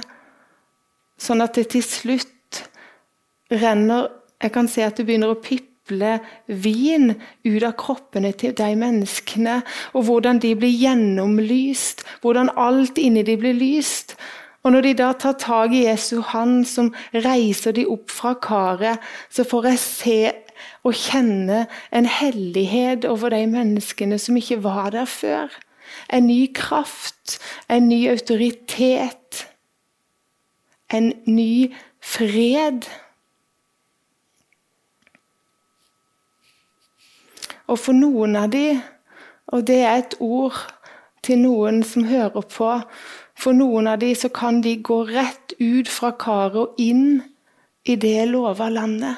sånn 1.22 1.44
at 1.44 1.58
det 1.58 1.68
til 1.76 1.84
slutt 1.86 2.30
renner 3.52 4.10
Jeg 4.42 4.52
kan 4.56 4.68
se 4.68 4.82
at 4.82 4.98
det 4.98 5.06
begynner 5.06 5.36
å 5.36 5.38
piple 5.38 6.16
vin 6.50 7.12
ut 7.46 7.64
av 7.68 7.76
kroppene 7.78 8.32
til 8.34 8.56
de 8.58 8.70
menneskene. 8.74 9.60
Og 9.94 10.08
hvordan 10.08 10.40
de 10.42 10.56
blir 10.58 10.74
gjennomlyst, 10.74 12.02
hvordan 12.24 12.50
alt 12.58 12.98
inni 12.98 13.22
de 13.28 13.36
blir 13.38 13.54
lyst. 13.54 14.16
Og 14.64 14.74
når 14.74 14.86
de 14.86 14.94
da 14.98 15.12
tar 15.14 15.38
tak 15.42 15.74
i 15.74 15.86
Jesu 15.88 16.22
han 16.32 16.64
som 16.66 16.92
reiser 17.14 17.74
de 17.78 17.86
opp 17.90 18.10
fra 18.14 18.34
karet, 18.42 19.02
så 19.30 19.46
får 19.46 19.70
jeg 19.70 19.82
se 19.86 20.20
og 20.86 20.98
kjenne 20.98 21.66
en 21.94 22.10
hellighet 22.10 23.06
over 23.10 23.34
de 23.34 23.46
menneskene 23.50 24.20
som 24.22 24.38
ikke 24.38 24.62
var 24.64 24.92
der 24.94 25.10
før. 25.10 25.54
En 26.14 26.28
ny 26.30 26.46
kraft, 26.54 27.40
en 27.70 27.90
ny 27.90 28.06
autoritet, 28.10 29.46
en 30.94 31.14
ny 31.26 31.74
fred. 32.02 32.86
Og 37.72 37.80
for 37.80 37.96
noen 37.96 38.36
av 38.36 38.52
de, 38.52 38.76
og 39.56 39.64
det 39.68 39.80
er 39.86 40.02
et 40.02 40.16
ord 40.20 40.58
til 41.24 41.40
noen 41.40 41.82
som 41.88 42.08
hører 42.10 42.44
på 42.44 42.72
For 43.42 43.58
noen 43.58 43.88
av 43.90 44.02
de 44.04 44.12
så 44.18 44.30
kan 44.30 44.60
de 44.62 44.76
gå 44.86 45.00
rett 45.08 45.56
ut 45.58 45.90
fra 45.90 46.12
karet 46.20 46.60
og 46.62 46.82
inn 46.82 47.22
i 47.90 47.96
det 47.98 48.28
lova 48.30 48.68
landet. 48.70 49.18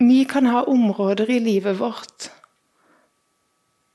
Vi 0.00 0.24
kan 0.24 0.48
ha 0.50 0.64
områder 0.66 1.30
i 1.30 1.38
livet 1.44 1.78
vårt 1.78 2.30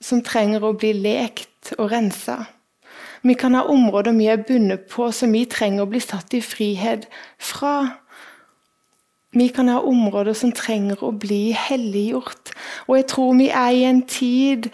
som 0.05 0.21
trenger 0.23 0.63
å 0.63 0.75
bli 0.77 0.93
lekt 0.93 1.73
og 1.79 1.89
rensa. 1.91 2.45
Vi 3.25 3.33
kan 3.33 3.57
ha 3.57 3.65
områder 3.73 4.13
vi 4.13 4.29
er 4.29 4.43
bundet 4.45 4.85
på 4.91 5.09
som 5.11 5.33
vi 5.33 5.47
trenger 5.49 5.83
å 5.83 5.89
bli 5.89 5.99
satt 6.03 6.37
i 6.37 6.43
frihet 6.45 7.09
fra. 7.41 8.04
Vi 9.35 9.47
kan 9.51 9.67
ha 9.67 9.81
områder 9.83 10.33
som 10.33 10.53
trenger 10.55 11.01
å 11.03 11.11
bli 11.11 11.51
helliggjort. 11.51 12.53
Og 12.87 12.99
jeg 13.01 13.07
tror 13.11 13.33
vi 13.35 13.49
er 13.51 13.71
i 13.75 13.83
en 13.83 13.99
tid, 14.07 14.69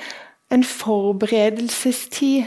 en 0.53 0.63
forberedelsestid, 0.63 2.45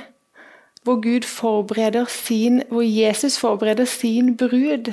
hvor 0.85 1.01
Gud 1.03 1.27
forbereder 1.27 2.07
sin, 2.13 2.63
hvor 2.71 2.85
Jesus 2.87 3.39
forbereder 3.41 3.89
sin 3.89 4.37
brud. 4.37 4.93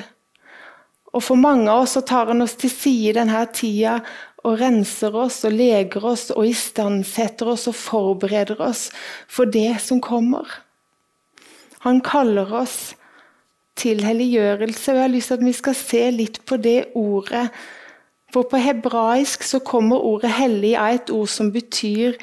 Og 1.14 1.24
for 1.24 1.36
mange 1.36 1.70
av 1.70 1.84
oss 1.84 1.94
så 1.98 2.02
tar 2.08 2.32
han 2.32 2.42
oss 2.42 2.56
til 2.58 2.72
side 2.72 3.18
denne 3.20 3.44
tida 3.54 4.00
og 4.42 4.58
renser 4.62 5.14
oss 5.14 5.44
og 5.46 5.54
leger 5.54 6.06
oss 6.08 6.30
og 6.34 6.48
istandsetter 6.48 7.52
oss 7.54 7.68
og 7.70 7.78
forbereder 7.78 8.64
oss 8.64 8.88
for 9.30 9.46
det 9.46 9.76
som 9.84 10.02
kommer. 10.02 10.48
Han 11.86 12.02
kaller 12.02 12.50
oss 12.64 12.96
til 13.78 14.04
helliggjørelse, 14.04 14.92
og 14.92 14.98
jeg 14.98 15.04
har 15.04 15.14
lyst 15.14 15.32
til 15.32 15.40
at 15.40 15.46
vi 15.46 15.54
skal 15.56 15.78
se 15.78 16.02
litt 16.12 16.42
på 16.46 16.58
det 16.62 16.92
ordet 16.96 17.50
For 18.32 18.48
på 18.48 18.56
hebraisk 18.64 19.44
så 19.44 19.60
kommer 19.60 20.00
ordet 20.08 20.30
'hellig' 20.32 20.78
av 20.80 20.94
et 20.96 21.10
ord 21.12 21.28
som 21.28 21.50
betyr 21.52 22.14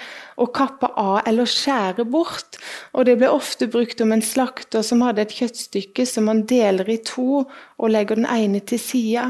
å 0.40 0.46
kappe 0.46 0.88
av 0.96 1.20
eller 1.26 1.44
skjære 1.44 2.06
bort. 2.08 2.56
Og 2.94 3.04
det 3.04 3.18
ble 3.18 3.28
ofte 3.28 3.68
brukt 3.68 4.00
om 4.00 4.12
en 4.12 4.24
slakter 4.24 4.82
som 4.82 5.04
hadde 5.04 5.20
et 5.26 5.34
kjøttstykke 5.36 6.06
som 6.06 6.24
man 6.24 6.46
deler 6.48 6.88
i 6.88 6.96
to 7.04 7.44
og 7.78 7.90
legger 7.90 8.16
den 8.16 8.24
ene 8.24 8.60
til 8.60 8.80
sida. 8.80 9.26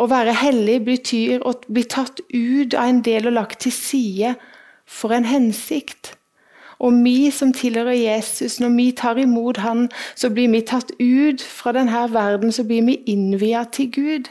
Å 0.00 0.08
være 0.08 0.32
hellig 0.40 0.78
betyr 0.86 1.44
å 1.44 1.52
bli 1.68 1.84
tatt 1.84 2.22
ut 2.32 2.74
av 2.74 2.88
en 2.88 3.02
del 3.04 3.28
og 3.28 3.36
lagt 3.36 3.60
til 3.66 3.72
side 3.72 4.34
for 4.86 5.12
en 5.12 5.28
hensikt. 5.28 6.14
Og 6.80 6.96
vi 7.04 7.30
som 7.34 7.52
tilhører 7.52 7.92
Jesus, 7.92 8.58
når 8.60 8.76
vi 8.76 8.90
tar 8.96 9.18
imot 9.20 9.60
Han, 9.60 9.88
så 10.16 10.30
blir 10.32 10.48
vi 10.48 10.62
tatt 10.64 10.92
ut 11.00 11.42
fra 11.42 11.74
denne 11.76 12.06
verden, 12.12 12.52
så 12.52 12.64
blir 12.64 12.86
vi 12.86 13.02
innvia 13.06 13.64
til 13.72 13.90
Gud. 13.92 14.30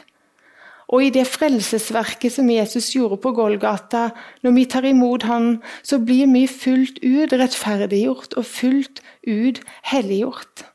Og 0.90 1.06
i 1.06 1.12
det 1.14 1.28
frelsesverket 1.30 2.34
som 2.34 2.50
Jesus 2.50 2.90
gjorde 2.96 3.20
på 3.22 3.32
Golgata, 3.38 4.10
når 4.42 4.56
vi 4.56 4.66
tar 4.66 4.88
imot 4.90 5.24
Han, 5.30 5.60
så 5.84 6.00
blir 6.02 6.26
vi 6.34 6.48
fullt 6.50 6.98
ut 7.04 7.34
rettferdiggjort 7.38 8.34
og 8.34 8.46
fullt 8.46 9.04
ut 9.28 9.62
helliggjort. 9.92 10.66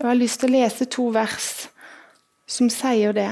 Jeg 0.00 0.08
har 0.08 0.18
lyst 0.18 0.42
til 0.42 0.50
å 0.50 0.56
lese 0.56 0.88
to 0.90 1.06
vers 1.14 1.68
som 2.50 2.66
sier 2.72 3.14
det. 3.14 3.30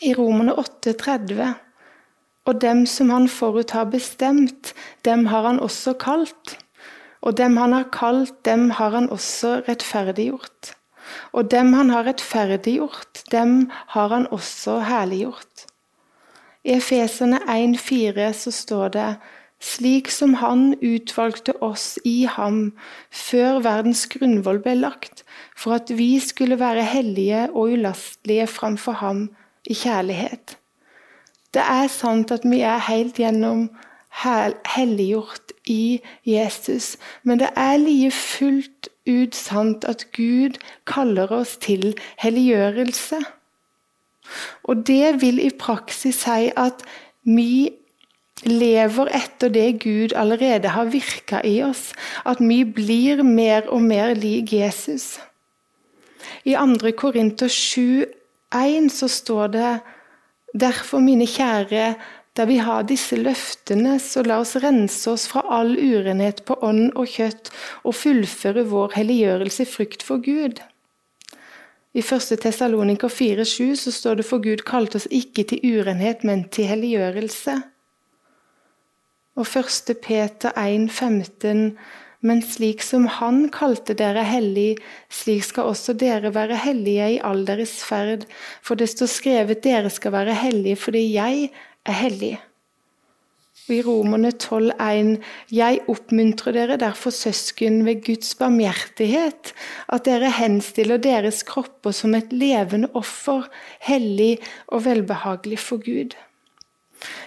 I 0.00 0.14
Romerne 0.16 0.56
8,30. 0.56 1.63
Og 2.44 2.60
dem 2.60 2.84
som 2.86 3.10
han 3.10 3.28
forut 3.28 3.70
har 3.72 3.88
bestemt, 3.88 4.74
dem 5.04 5.26
har 5.26 5.46
han 5.48 5.60
også 5.60 5.94
kalt. 6.00 6.58
Og 7.24 7.36
dem 7.36 7.56
han 7.56 7.72
har 7.72 7.88
kalt, 7.92 8.34
dem 8.44 8.70
har 8.70 8.90
han 8.90 9.08
også 9.10 9.62
rettferdiggjort. 9.68 10.74
Og 11.32 11.50
dem 11.50 11.72
han 11.72 11.90
har 11.90 12.04
rettferdiggjort, 12.04 13.24
dem 13.32 13.70
har 13.94 14.08
han 14.08 14.26
også 14.26 14.80
herliggjort. 14.84 15.66
I 16.64 16.76
Efeserne 16.78 17.40
1,4 17.48 18.32
så 18.32 18.52
står 18.52 18.88
det 18.88 19.08
slik 19.64 20.10
som 20.12 20.34
Han 20.40 20.74
utvalgte 20.84 21.54
oss 21.64 21.98
i 22.04 22.24
ham 22.28 22.74
før 23.12 23.60
verdens 23.64 24.04
grunnvoll 24.12 24.60
ble 24.64 24.74
lagt, 24.80 25.24
for 25.56 25.76
at 25.76 25.92
vi 25.92 26.18
skulle 26.20 26.58
være 26.60 26.84
hellige 26.88 27.46
og 27.52 27.76
ulastelige 27.76 28.46
framfor 28.46 29.00
ham 29.00 29.28
i 29.64 29.76
kjærlighet. 29.76 30.56
Det 31.54 31.62
er 31.62 31.88
sant 31.88 32.32
at 32.34 32.44
vi 32.44 32.60
er 32.66 32.82
helt 32.88 33.18
gjennom 33.20 33.68
helliggjort 34.74 35.52
i 35.70 36.00
Jesus, 36.26 36.94
men 37.22 37.40
det 37.42 37.50
er 37.58 37.78
like 37.82 38.10
fullt 38.14 38.88
ut 39.10 39.34
sant 39.34 39.84
at 39.84 40.06
Gud 40.16 40.58
kaller 40.86 41.32
oss 41.32 41.56
til 41.60 41.94
helliggjørelse. 42.22 43.20
Og 44.64 44.86
det 44.86 45.20
vil 45.20 45.40
i 45.42 45.50
praksis 45.50 46.22
si 46.24 46.50
at 46.56 46.84
vi 47.24 47.70
lever 48.44 49.10
etter 49.16 49.52
det 49.52 49.68
Gud 49.84 50.14
allerede 50.16 50.72
har 50.74 50.90
virka 50.92 51.40
i 51.44 51.60
oss. 51.62 51.92
At 52.24 52.40
vi 52.40 52.64
blir 52.64 53.22
mer 53.22 53.68
og 53.68 53.82
mer 53.82 54.14
lik 54.14 54.52
Jesus. 54.52 55.18
I 56.44 56.56
2. 56.56 56.90
Korinter 56.96 57.48
7, 57.48 58.04
1 58.54 58.92
så 58.92 59.08
står 59.08 59.46
det 59.46 59.72
Derfor, 60.54 61.02
mine 61.02 61.26
kjære, 61.26 61.94
da 62.36 62.44
vi 62.46 62.56
har 62.62 62.86
disse 62.86 63.16
løftene, 63.18 63.96
så 64.02 64.22
la 64.26 64.40
oss 64.42 64.56
rense 64.62 65.10
oss 65.10 65.26
fra 65.30 65.42
all 65.54 65.74
urenhet 65.78 66.44
på 66.46 66.56
ånd 66.62 66.92
og 66.94 67.10
kjøtt 67.10 67.50
og 67.82 67.94
fullføre 67.98 68.64
vår 68.70 68.94
helliggjørelse 68.94 69.66
i 69.66 69.70
frykt 69.70 70.06
for 70.06 70.22
Gud. 70.22 70.62
I 71.94 72.02
1. 72.02 72.38
Tessaloniker 72.42 73.10
4,7 73.10 73.74
så 73.78 73.92
står 73.94 74.18
det 74.18 74.26
for 74.26 74.42
Gud 74.42 74.64
kalte 74.66 74.98
oss 74.98 75.06
ikke 75.10 75.44
til 75.50 75.62
urenhet, 75.62 76.24
men 76.26 76.48
til 76.50 76.66
helliggjørelse. 76.66 77.54
Og 79.38 79.46
1. 79.46 79.94
Peter 80.02 80.54
1,15 80.58 81.74
men 82.24 82.40
slik 82.42 82.82
som 82.82 83.04
Han 83.20 83.44
kalte 83.52 83.94
dere 83.98 84.24
hellig, 84.24 84.78
slik 85.12 85.44
skal 85.44 85.68
også 85.74 85.94
dere 86.00 86.32
være 86.34 86.56
hellige 86.64 87.10
i 87.16 87.20
all 87.20 87.44
deres 87.44 87.76
ferd. 87.84 88.24
For 88.64 88.80
det 88.80 88.88
står 88.94 89.12
skrevet 89.12 89.62
dere 89.64 89.92
skal 89.92 90.16
være 90.16 90.36
hellige 90.40 90.80
fordi 90.86 91.04
jeg 91.12 91.50
er 91.84 91.98
hellig. 92.00 92.34
Og 93.64 93.72
I 93.72 93.80
Romerne 93.84 94.32
12,1.: 94.32 95.14
Jeg 95.52 95.80
oppmuntrer 95.88 96.52
dere 96.52 96.76
derfor, 96.80 97.10
søsken, 97.10 97.84
ved 97.86 98.02
Guds 98.04 98.34
barmhjertighet, 98.40 99.54
at 99.88 100.04
dere 100.04 100.32
henstiller 100.36 101.00
deres 101.00 101.42
kropper 101.48 101.92
som 101.96 102.14
et 102.14 102.32
levende 102.32 102.90
offer, 102.92 103.48
hellig 103.80 104.38
og 104.68 104.84
velbehagelig 104.84 105.58
for 105.58 105.80
Gud. 105.80 106.12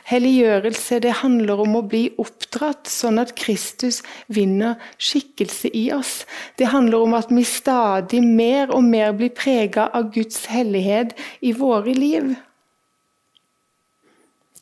Helliggjørelse 0.07 1.01
det 1.03 1.17
handler 1.19 1.59
om 1.59 1.73
å 1.75 1.83
bli 1.83 2.05
oppdratt 2.21 2.87
sånn 2.87 3.19
at 3.19 3.33
Kristus 3.35 3.99
vinner 4.31 4.77
skikkelse 5.03 5.71
i 5.75 5.89
oss. 5.91 6.21
Det 6.55 6.69
handler 6.71 7.03
om 7.03 7.15
at 7.17 7.33
vi 7.33 7.43
stadig 7.43 8.21
mer 8.23 8.71
og 8.71 8.85
mer 8.87 9.11
blir 9.17 9.33
prega 9.35 9.89
av 9.91 10.13
Guds 10.15 10.45
hellighet 10.47 11.11
i 11.43 11.51
våre 11.51 11.91
liv. 11.91 12.31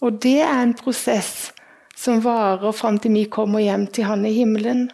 Og 0.01 0.17
det 0.25 0.39
er 0.41 0.63
en 0.63 0.73
prosess 0.77 1.51
som 1.95 2.25
varer 2.25 2.73
fram 2.75 2.97
til 3.01 3.13
vi 3.13 3.27
kommer 3.29 3.61
hjem 3.61 3.85
til 3.93 4.09
Han 4.09 4.25
i 4.25 4.33
himmelen. 4.35 4.87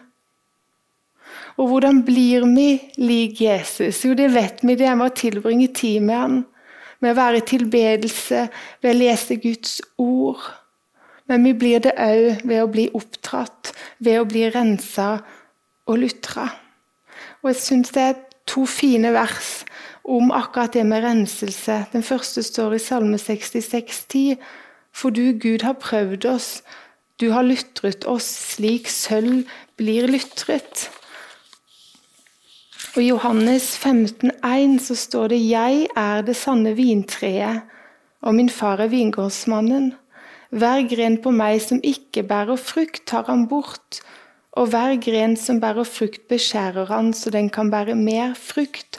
Og 1.56 1.68
hvordan 1.68 2.04
blir 2.04 2.44
vi 2.52 2.68
lik 3.00 3.40
Jesus? 3.40 4.04
Jo, 4.04 4.12
det 4.14 4.34
vet 4.36 4.60
vi. 4.62 4.76
Det 4.76 4.86
er 4.88 4.96
med 5.00 5.12
å 5.12 5.16
tilbringe 5.16 5.72
tid 5.72 6.04
med 6.04 6.16
Han. 6.16 6.40
Med 7.02 7.14
å 7.14 7.18
være 7.18 7.40
i 7.42 7.46
tilbedelse, 7.50 8.46
ved 8.82 8.94
å 8.94 8.98
lese 8.98 9.36
Guds 9.42 9.80
ord. 9.98 10.42
Men 11.30 11.44
vi 11.46 11.54
blir 11.58 11.82
det 11.82 11.94
òg 11.98 12.44
ved 12.46 12.62
å 12.62 12.70
bli 12.70 12.88
oppdratt, 12.94 13.72
ved 13.98 14.20
å 14.20 14.28
bli 14.28 14.46
rensa 14.54 15.16
og 15.86 15.98
lutra. 16.02 16.48
Og 17.42 17.50
jeg 17.50 17.60
syns 17.62 17.92
det 17.94 18.02
er 18.02 18.20
to 18.46 18.66
fine 18.70 19.12
vers 19.14 19.62
om 20.04 20.32
akkurat 20.34 20.74
det 20.74 20.84
med 20.86 21.04
renselse. 21.04 21.84
Den 21.92 22.02
første 22.02 22.42
står 22.42 22.76
i 22.76 22.82
Salme 22.82 23.18
66, 23.18 24.04
10. 24.10 24.36
For 24.92 25.10
du, 25.14 25.32
Gud, 25.40 25.62
har 25.62 25.78
prøvd 25.80 26.26
oss. 26.26 26.50
Du 27.20 27.30
har 27.32 27.46
lytret 27.46 28.06
oss 28.06 28.26
slik 28.54 28.90
sølv 28.90 29.46
blir 29.78 30.10
lytret. 30.10 30.88
Og 32.92 33.00
I 33.02 33.08
Johannes 33.08 33.78
15,1 33.80 34.78
så 34.84 34.94
står 34.94 35.28
det 35.28 35.48
'Jeg 35.48 35.86
er 35.96 36.20
det 36.22 36.36
sanne 36.36 36.76
vintreet, 36.76 37.62
og 38.22 38.34
min 38.34 38.50
far 38.50 38.80
er 38.80 38.88
vingårdsmannen'. 38.88 39.94
Hver 40.50 40.88
gren 40.96 41.16
på 41.22 41.30
meg 41.30 41.62
som 41.62 41.80
ikke 41.82 42.22
bærer 42.22 42.56
frukt, 42.56 43.06
tar 43.06 43.24
han 43.26 43.48
bort, 43.48 44.00
og 44.52 44.66
hver 44.66 45.00
gren 45.00 45.36
som 45.36 45.60
bærer 45.60 45.84
frukt, 45.84 46.28
beskjærer 46.28 46.86
han, 46.86 47.12
så 47.12 47.30
den 47.30 47.48
kan 47.50 47.70
bære 47.70 47.94
mer 47.94 48.34
frukt. 48.34 48.96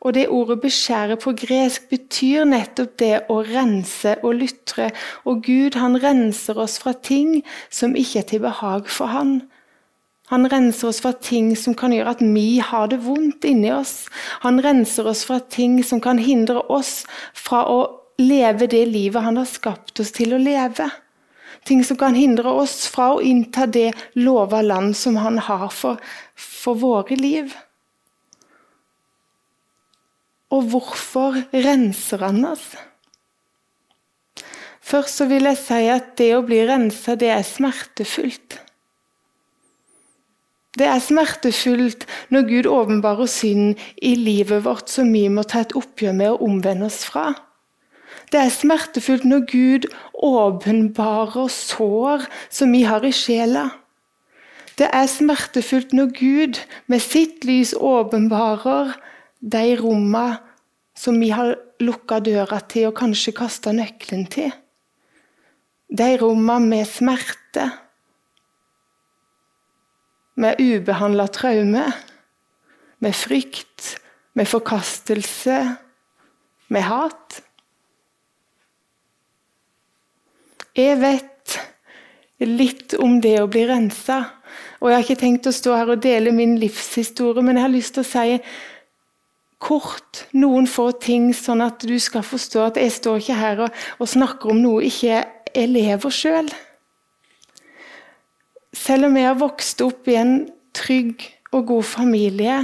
Og 0.00 0.14
det 0.14 0.28
ordet 0.28 0.64
'beskjære' 0.64 1.20
på 1.20 1.32
gresk 1.32 1.88
betyr 1.90 2.44
nettopp 2.44 2.98
det 2.98 3.20
å 3.28 3.42
rense 3.42 4.16
og 4.22 4.34
lytre. 4.34 4.90
Og 5.24 5.42
Gud 5.42 5.74
han 5.74 6.02
renser 6.02 6.58
oss 6.58 6.78
fra 6.78 6.92
ting 6.92 7.44
som 7.70 7.94
ikke 7.94 8.18
er 8.18 8.22
til 8.22 8.40
behag 8.40 8.88
for 8.88 9.06
Han. 9.06 9.42
Han 10.32 10.48
renser 10.48 10.88
oss 10.88 11.02
fra 11.04 11.12
ting 11.12 11.52
som 11.56 11.74
kan 11.76 11.92
gjøre 11.92 12.14
at 12.16 12.22
vi 12.24 12.58
har 12.64 12.88
det 12.88 13.02
vondt 13.04 13.44
inni 13.44 13.68
oss. 13.74 14.06
Han 14.40 14.62
renser 14.64 15.06
oss 15.10 15.26
fra 15.28 15.40
ting 15.52 15.82
som 15.84 16.00
kan 16.00 16.18
hindre 16.18 16.62
oss 16.72 17.02
fra 17.36 17.66
å 17.68 17.80
leve 18.18 18.68
det 18.70 18.86
livet 18.88 19.26
han 19.26 19.36
har 19.36 19.50
skapt 19.50 20.00
oss 20.00 20.14
til 20.16 20.32
å 20.32 20.40
leve. 20.40 20.88
Ting 21.64 21.84
som 21.84 21.98
kan 22.00 22.16
hindre 22.16 22.50
oss 22.52 22.86
fra 22.92 23.10
å 23.14 23.20
innta 23.24 23.66
det 23.66 23.90
lova 24.16 24.62
land 24.64 24.96
som 24.96 25.16
han 25.20 25.38
har 25.44 25.68
for, 25.72 26.00
for 26.36 26.80
våre 26.80 27.16
liv. 27.20 27.52
Og 30.52 30.68
hvorfor 30.72 31.40
renser 31.52 32.24
han 32.24 32.44
oss? 32.48 32.66
Først 34.84 35.20
så 35.20 35.28
vil 35.28 35.48
jeg 35.48 35.60
si 35.60 35.86
at 35.88 36.12
det 36.20 36.34
å 36.36 36.44
bli 36.44 36.60
rensa, 36.68 37.16
det 37.16 37.32
er 37.32 37.46
smertefullt. 37.48 38.63
Det 40.74 40.86
er 40.90 40.98
smertefullt 40.98 42.06
når 42.34 42.46
Gud 42.48 42.66
åpenbarer 42.66 43.30
synden 43.30 43.76
i 44.02 44.14
livet 44.18 44.64
vårt 44.64 44.90
som 44.90 45.12
vi 45.14 45.28
må 45.30 45.44
ta 45.46 45.62
et 45.62 45.74
oppgjør 45.78 46.16
med 46.18 46.32
og 46.32 46.42
omvende 46.48 46.88
oss 46.88 47.04
fra. 47.06 47.28
Det 48.32 48.40
er 48.40 48.50
smertefullt 48.50 49.26
når 49.28 49.44
Gud 49.50 49.86
åpenbarer 50.18 51.50
sår 51.52 52.26
som 52.50 52.74
vi 52.74 52.82
har 52.88 53.06
i 53.06 53.12
sjela. 53.14 53.68
Det 54.74 54.88
er 54.90 55.06
smertefullt 55.06 55.94
når 55.94 56.10
Gud 56.18 56.58
med 56.90 57.02
sitt 57.02 57.46
lys 57.46 57.76
åpenbarer 57.78 58.96
de 59.38 59.64
rommene 59.78 60.40
som 60.98 61.20
vi 61.22 61.30
har 61.34 61.54
lukka 61.82 62.18
døra 62.22 62.58
til 62.70 62.88
og 62.90 62.98
kanskje 62.98 63.34
kasta 63.38 63.74
nøkkelen 63.74 64.26
til. 64.30 64.50
De 65.94 66.10
rommene 66.18 66.70
med 66.70 66.90
smerte, 66.90 67.68
med 70.34 70.60
ubehandla 70.60 71.26
traume, 71.32 71.84
med 72.98 73.14
frykt, 73.14 73.96
med 74.34 74.48
forkastelse, 74.50 75.58
med 76.68 76.86
hat. 76.88 77.40
Jeg 80.74 80.98
vet 80.98 81.58
litt 82.42 82.96
om 82.98 83.20
det 83.22 83.36
å 83.40 83.50
bli 83.50 83.66
rensa. 83.68 84.24
Og 84.82 84.90
jeg 84.90 84.96
har 84.96 85.04
ikke 85.06 85.20
tenkt 85.22 85.48
å 85.48 85.54
stå 85.54 85.76
her 85.78 85.92
og 85.94 86.02
dele 86.02 86.32
min 86.34 86.58
livshistorie, 86.60 87.44
men 87.44 87.56
jeg 87.56 87.66
har 87.66 87.72
lyst 87.72 87.94
til 87.96 88.04
å 88.04 88.10
si 88.10 88.38
kort 89.64 90.24
noen 90.36 90.66
få 90.68 90.90
ting, 91.00 91.30
sånn 91.32 91.62
at 91.64 91.86
du 91.88 91.94
skal 92.02 92.24
forstå 92.26 92.66
at 92.66 92.80
jeg 92.80 92.92
står 92.92 93.22
ikke 93.22 93.38
her 93.38 93.62
og, 93.64 93.82
og 93.96 94.10
snakker 94.10 94.52
om 94.52 94.60
noe 94.60 94.84
ikke 94.90 95.22
jeg 95.54 95.70
lever 95.70 96.12
sjøl. 96.12 96.50
Selv. 98.74 99.06
om 99.06 99.16
jeg 99.16 99.26
har 99.30 99.38
vokst 99.38 99.80
opp 99.84 100.08
i 100.10 100.18
en 100.18 100.34
trygg 100.74 101.22
og 101.54 101.66
god 101.66 101.86
familie, 101.86 102.58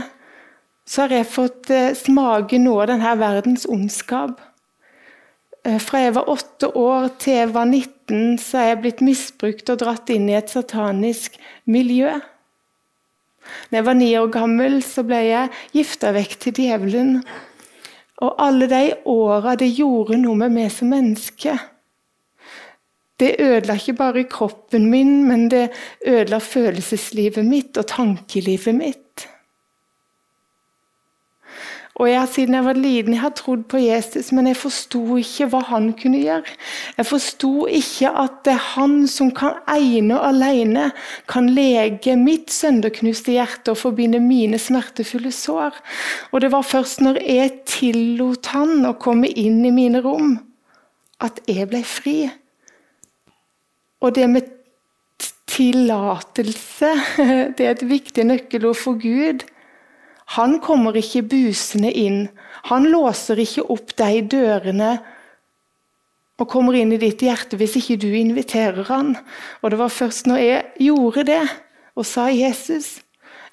så 0.87 1.05
har 1.05 1.20
jeg 1.20 1.31
fått 1.31 1.70
eh, 1.70 1.92
smake 1.94 2.59
noe 2.59 2.83
av 2.83 2.90
denne 2.90 3.12
verdens 3.20 3.66
ondskap. 3.70 4.40
Eh, 5.64 5.79
fra 5.79 6.03
jeg 6.03 6.16
var 6.16 6.31
åtte 6.33 6.73
år 6.75 7.11
til 7.23 7.37
jeg 7.38 7.53
var 7.55 7.68
19, 7.68 8.38
så 8.42 8.59
er 8.59 8.68
jeg 8.73 8.81
blitt 8.83 9.05
misbrukt 9.07 9.70
og 9.70 9.83
dratt 9.85 10.11
inn 10.11 10.27
i 10.31 10.38
et 10.38 10.51
satanisk 10.51 11.38
miljø. 11.70 12.16
Da 13.70 13.79
jeg 13.79 13.87
var 13.87 13.99
ni 13.99 14.11
år 14.18 14.31
gammel, 14.35 14.81
så 14.83 15.05
ble 15.07 15.20
jeg 15.29 15.55
gifta 15.77 16.11
vekk 16.16 16.38
til 16.42 16.59
djevelen. 16.59 17.20
Og 18.20 18.35
alle 18.42 18.66
de 18.68 18.83
åra 19.09 19.55
det 19.57 19.70
gjorde 19.79 20.18
noe 20.20 20.42
med 20.42 20.59
meg 20.59 20.73
som 20.75 20.90
menneske. 20.92 21.55
Det 23.21 23.35
ødela 23.39 23.77
ikke 23.77 23.99
bare 23.99 24.25
kroppen 24.25 24.89
min, 24.91 25.25
men 25.29 25.51
det 25.53 25.69
ødela 26.07 26.41
følelseslivet 26.41 27.45
mitt 27.45 27.77
og 27.77 27.87
tankelivet 27.87 28.75
mitt. 28.75 29.29
Og 32.01 32.09
jeg, 32.09 32.29
Siden 32.33 32.55
jeg 32.55 32.65
var 32.65 32.79
liten, 32.79 33.13
jeg 33.13 33.21
har 33.21 33.33
trodd 33.37 33.67
på 33.69 33.77
Jesus, 33.77 34.31
men 34.33 34.47
jeg 34.49 34.57
forsto 34.57 35.03
ikke 35.21 35.51
hva 35.53 35.61
han 35.69 35.91
kunne 36.01 36.23
gjøre. 36.23 36.55
Jeg 36.97 37.07
forsto 37.07 37.67
ikke 37.69 38.13
at 38.23 38.39
det 38.47 38.55
er 38.55 38.69
han 38.71 38.95
som 39.11 39.29
kan 39.37 39.59
ene 39.69 40.17
og 40.17 40.31
alene 40.31 40.87
kan 41.29 41.51
lege 41.53 42.17
mitt 42.17 42.49
sønderknuste 42.55 43.35
hjerte 43.37 43.75
og 43.75 43.83
forbinde 43.83 44.23
mine 44.25 44.59
smertefulle 44.59 45.33
sår. 45.35 45.77
Og 46.33 46.41
det 46.41 46.53
var 46.55 46.65
først 46.65 47.05
når 47.05 47.21
jeg 47.21 47.59
tillot 47.69 48.49
han 48.55 48.89
å 48.89 48.97
komme 48.97 49.29
inn 49.29 49.61
i 49.69 49.75
mine 49.75 50.01
rom, 50.01 50.39
at 51.21 51.43
jeg 51.51 51.69
ble 51.69 51.85
fri. 51.85 52.31
Og 54.01 54.15
det 54.17 54.27
med 54.31 54.49
tillatelse, 55.51 56.91
det 57.57 57.67
er 57.67 57.75
et 57.75 57.89
viktig 57.89 58.25
nøkkelord 58.25 58.79
for 58.81 59.01
Gud. 59.01 59.45
Han 60.37 60.61
kommer 60.63 60.97
ikke 60.97 61.27
busende 61.27 61.91
inn. 61.93 62.29
Han 62.71 62.87
låser 62.93 63.41
ikke 63.43 63.67
opp 63.73 63.97
de 63.99 64.21
dørene 64.31 64.93
og 66.41 66.49
kommer 66.49 66.77
inn 66.79 66.95
i 66.95 67.01
ditt 67.01 67.21
hjerte 67.21 67.59
hvis 67.61 67.77
ikke 67.81 67.99
du 68.01 68.09
inviterer 68.17 68.87
han. 68.89 69.17
Og 69.61 69.73
det 69.73 69.81
var 69.81 69.93
først 69.93 70.31
når 70.31 70.41
jeg 70.41 70.87
gjorde 70.87 71.27
det 71.29 71.43
og 71.99 72.07
sa 72.07 72.29
Jesus, 72.33 73.01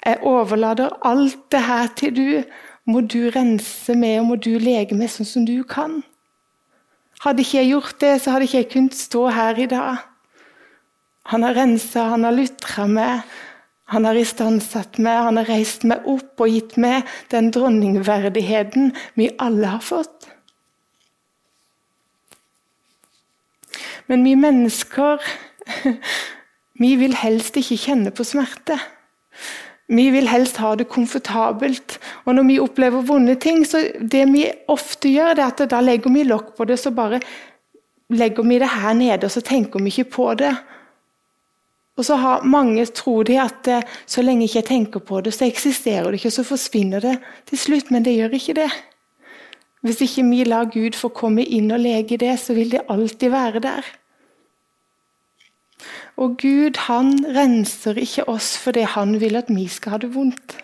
jeg 0.06 0.22
overlater 0.22 0.94
alt 1.04 1.40
det 1.52 1.64
her 1.66 1.90
til 1.98 2.14
du, 2.14 2.28
må 2.88 3.02
du 3.04 3.26
rense 3.34 3.92
meg 3.98 4.22
og 4.22 4.30
må 4.30 4.36
du 4.40 4.54
lege 4.62 4.96
meg 4.96 5.10
sånn 5.12 5.28
som 5.28 5.44
du 5.44 5.58
kan. 5.68 5.98
Hadde 7.20 7.42
ikke 7.42 7.58
jeg 7.58 7.72
gjort 7.74 7.98
det, 8.00 8.14
så 8.22 8.32
hadde 8.32 8.46
ikke 8.46 8.62
jeg 8.62 8.70
kunnet 8.72 8.96
stå 8.96 9.26
her 9.34 9.58
i 9.58 9.66
dag. 9.68 10.06
Han 11.28 11.44
har 11.44 11.54
rensa, 11.58 12.06
han 12.14 12.24
har 12.24 12.32
lutra 12.32 12.86
meg, 12.88 13.26
han 13.92 14.04
har 14.08 14.16
istandsatt 14.20 14.98
meg, 15.00 15.16
han 15.28 15.40
har 15.40 15.48
reist 15.48 15.84
meg 15.88 16.04
opp 16.08 16.40
og 16.44 16.52
gitt 16.52 16.76
meg 16.80 17.08
den 17.32 17.50
dronningverdigheten 17.52 18.92
vi 19.16 19.30
alle 19.40 19.74
har 19.76 19.84
fått. 19.84 20.28
Men 24.08 24.24
vi 24.24 24.34
mennesker 24.40 25.24
vi 26.82 26.94
vil 27.00 27.16
helst 27.16 27.56
ikke 27.60 27.80
kjenne 27.80 28.12
på 28.14 28.24
smerte. 28.24 28.78
Vi 29.88 30.10
vil 30.12 30.28
helst 30.28 30.60
ha 30.60 30.74
det 30.76 30.88
komfortabelt. 30.92 31.96
Og 32.24 32.36
når 32.36 32.48
vi 32.48 32.58
opplever 32.60 33.04
vonde 33.08 33.36
ting, 33.40 33.64
så 33.68 33.86
det 34.00 34.24
vi 34.32 34.46
ofte 34.68 35.12
gjør, 35.12 35.36
det 35.36 35.44
er 35.44 35.52
at 35.52 35.70
da 35.72 35.80
legger 35.84 36.12
vi 36.12 36.26
lokk 36.28 36.54
på 36.56 36.68
det, 36.68 36.76
så 36.80 36.92
bare 36.92 37.20
legger 38.12 38.44
vi 38.44 38.60
det 38.60 38.68
her 38.68 38.96
nede, 38.96 39.24
og 39.24 39.32
så 39.32 39.40
tenker 39.44 39.80
vi 39.80 39.92
ikke 39.92 40.10
på 40.16 40.34
det. 40.40 40.52
Og 41.98 42.06
så 42.06 42.16
har 42.16 42.46
mange 42.46 42.84
tror 42.94 43.26
de 43.26 43.40
at 43.42 43.68
eh, 43.68 43.86
så 44.06 44.22
lenge 44.22 44.46
ikke 44.46 44.60
jeg 44.60 44.68
tenker 44.68 45.02
på 45.02 45.20
det, 45.20 45.34
så 45.34 45.48
eksisterer 45.48 46.06
det 46.06 46.20
ikke, 46.20 46.30
så 46.30 46.46
forsvinner 46.46 47.02
det 47.02 47.16
til 47.50 47.58
slutt. 47.58 47.90
Men 47.90 48.06
det 48.06 48.14
gjør 48.14 48.36
ikke 48.38 48.54
det. 48.60 48.68
Hvis 49.82 50.02
ikke 50.06 50.26
vi 50.30 50.44
lar 50.46 50.70
Gud 50.70 50.94
få 50.98 51.10
komme 51.14 51.42
inn 51.44 51.72
og 51.74 51.82
lege 51.82 52.18
det, 52.18 52.36
så 52.38 52.54
vil 52.54 52.70
det 52.70 52.86
alltid 52.90 53.34
være 53.34 53.62
der. 53.66 53.90
Og 56.18 56.38
Gud 56.38 56.78
han 56.88 57.12
renser 57.34 57.98
ikke 58.02 58.26
oss 58.30 58.56
fordi 58.58 58.82
han 58.90 59.20
vil 59.22 59.38
at 59.38 59.50
vi 59.54 59.68
skal 59.70 59.94
ha 59.94 60.00
det 60.02 60.10
vondt. 60.14 60.56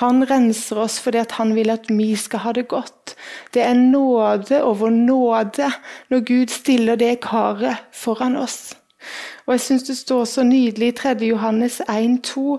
Han 0.00 0.24
renser 0.24 0.80
oss 0.80 0.96
fordi 1.04 1.20
han 1.36 1.52
vil 1.56 1.72
at 1.72 1.90
vi 1.92 2.14
skal 2.16 2.46
ha 2.46 2.52
det 2.56 2.64
godt. 2.68 3.14
Det 3.52 3.60
er 3.62 3.76
nåde 3.76 4.62
over 4.64 4.90
nåde 4.90 5.68
når 6.08 6.24
Gud 6.24 6.52
stiller 6.52 6.96
det 6.96 7.20
karet 7.20 7.84
foran 7.92 8.36
oss. 8.40 8.72
Og 9.46 9.56
jeg 9.56 9.60
syns 9.60 9.86
det 9.88 9.96
står 9.98 10.24
så 10.24 10.44
nydelig 10.46 10.92
i 10.92 10.96
3. 10.96 11.16
Johannes 11.26 11.80
1,2.: 11.88 12.58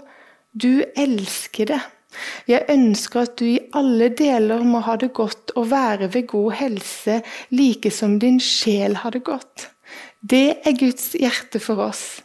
Du 0.54 0.84
elsker 0.96 1.65
det. 1.65 1.82
Jeg 2.48 2.65
ønsker 2.69 3.22
at 3.22 3.39
du 3.39 3.46
i 3.46 3.60
alle 3.74 4.10
deler 4.10 4.63
må 4.63 4.84
ha 4.86 4.96
det 4.96 5.13
godt 5.13 5.52
og 5.56 5.72
være 5.72 6.13
ved 6.13 6.28
god 6.28 6.52
helse, 6.60 7.22
like 7.50 7.91
som 7.91 8.19
din 8.19 8.39
sjel 8.39 8.96
har 8.96 9.10
det 9.10 9.24
godt. 9.24 9.69
Det 10.22 10.60
er 10.63 10.78
Guds 10.80 11.12
hjerte 11.19 11.60
for 11.60 11.82
oss. 11.82 12.24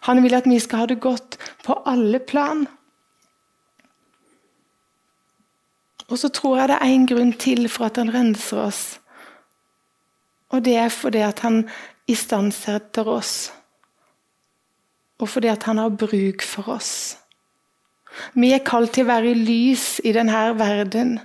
Han 0.00 0.22
vil 0.22 0.34
at 0.34 0.48
vi 0.48 0.58
skal 0.58 0.78
ha 0.78 0.86
det 0.86 1.00
godt 1.00 1.38
på 1.64 1.76
alle 1.86 2.18
plan. 2.18 2.66
Og 6.08 6.18
så 6.18 6.28
tror 6.28 6.58
jeg 6.58 6.68
det 6.68 6.76
er 6.80 6.90
én 6.90 7.06
grunn 7.06 7.32
til 7.32 7.68
for 7.68 7.84
at 7.84 7.96
han 7.96 8.14
renser 8.14 8.58
oss. 8.58 9.00
Og 10.50 10.64
det 10.64 10.76
er 10.76 10.88
fordi 10.88 11.18
at 11.18 11.38
han 11.38 11.68
istandsetter 12.08 13.06
oss 13.06 13.52
og 15.20 15.28
fordi 15.28 15.50
at 15.52 15.66
han 15.68 15.78
har 15.78 15.92
bruk 15.92 16.42
for 16.42 16.76
oss. 16.76 16.92
Vi 18.34 18.52
er 18.52 18.64
kalt 18.66 18.94
til 18.96 19.06
å 19.06 19.12
være 19.12 19.36
lys 19.38 20.00
i 20.04 20.12
denne 20.16 20.48
verden. 20.58 21.18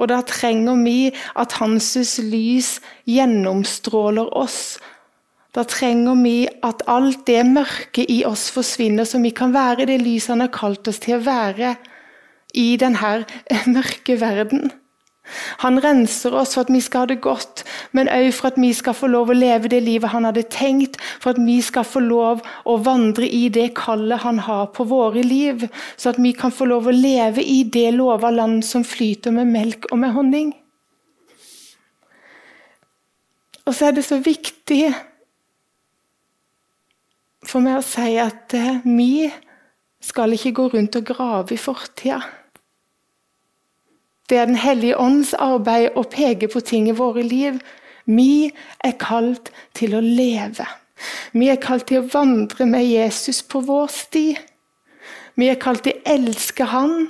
Og 0.00 0.08
da 0.10 0.20
trenger 0.26 0.80
vi 0.82 1.12
at 1.38 1.54
hans 1.60 1.92
lys 2.18 2.78
gjennomstråler 3.06 4.32
oss. 4.34 4.78
Da 5.54 5.62
trenger 5.68 6.18
vi 6.18 6.38
at 6.66 6.82
alt 6.90 7.26
det 7.28 7.44
mørke 7.46 8.02
i 8.10 8.24
oss 8.26 8.48
forsvinner, 8.50 9.06
så 9.06 9.20
vi 9.22 9.30
kan 9.30 9.54
være 9.54 9.86
det 9.86 10.00
lyset 10.02 10.34
han 10.34 10.42
har 10.42 10.54
kalt 10.54 10.88
oss 10.90 10.98
til 11.04 11.20
å 11.20 11.26
være 11.26 11.76
i 12.58 12.74
denne 12.80 13.12
mørke 13.76 14.18
verden. 14.18 14.72
Han 15.64 15.80
renser 15.80 16.34
oss 16.36 16.52
for 16.54 16.66
at 16.66 16.72
vi 16.72 16.80
skal 16.84 17.04
ha 17.04 17.08
det 17.08 17.22
godt, 17.24 17.62
men 17.96 18.10
òg 18.12 18.28
for 18.36 18.50
at 18.50 18.58
vi 18.60 18.70
skal 18.76 18.96
få 18.96 19.08
lov 19.08 19.32
å 19.32 19.36
leve 19.36 19.70
det 19.72 19.80
livet 19.86 20.12
han 20.12 20.26
hadde 20.28 20.44
tenkt, 20.52 20.98
for 21.22 21.32
at 21.32 21.40
vi 21.40 21.56
skal 21.64 21.86
få 21.88 22.02
lov 22.04 22.42
å 22.68 22.76
vandre 22.84 23.24
i 23.24 23.48
det 23.52 23.70
kallet 23.78 24.20
han 24.24 24.42
har 24.44 24.68
på 24.76 24.84
våre 24.90 25.24
liv, 25.24 25.64
så 25.96 26.12
at 26.12 26.20
vi 26.20 26.34
kan 26.36 26.52
få 26.52 26.68
lov 26.68 26.90
å 26.90 26.94
leve 26.94 27.42
i 27.42 27.62
det 27.64 27.88
lova 27.96 28.30
land 28.34 28.64
som 28.68 28.84
flyter 28.84 29.32
med 29.32 29.50
melk 29.54 29.88
og 29.90 30.02
med 30.04 30.14
honning. 30.16 30.52
Og 33.64 33.72
så 33.72 33.88
er 33.88 33.96
det 33.96 34.04
så 34.04 34.20
viktig 34.20 34.92
for 37.48 37.64
meg 37.64 37.80
å 37.80 37.84
si 37.84 38.16
at 38.20 38.52
eh, 38.56 38.84
vi 38.84 39.28
skal 40.04 40.36
ikke 40.36 40.52
gå 40.56 40.68
rundt 40.74 40.98
og 41.00 41.06
grave 41.08 41.56
i 41.56 41.60
fortida. 41.60 42.20
Det 44.28 44.38
er 44.38 44.46
Den 44.46 44.56
hellige 44.56 44.98
ånds 44.98 45.34
arbeid 45.34 45.96
å 45.96 46.04
peke 46.08 46.48
på 46.48 46.60
ting 46.64 46.88
i 46.88 46.96
våre 46.96 47.22
liv. 47.22 47.60
Vi 48.04 48.52
er 48.84 48.96
kalt 49.00 49.50
til 49.76 49.96
å 49.96 50.00
leve. 50.00 50.66
Vi 51.32 51.50
er 51.52 51.60
kalt 51.60 51.88
til 51.90 52.00
å 52.00 52.08
vandre 52.12 52.66
med 52.66 52.86
Jesus 52.86 53.42
på 53.42 53.60
vår 53.64 53.92
sti. 53.92 54.26
Vi 55.36 55.48
er 55.50 55.60
kalt 55.60 55.84
til 55.84 55.96
å 55.98 56.14
elske 56.14 56.64
Han 56.70 57.08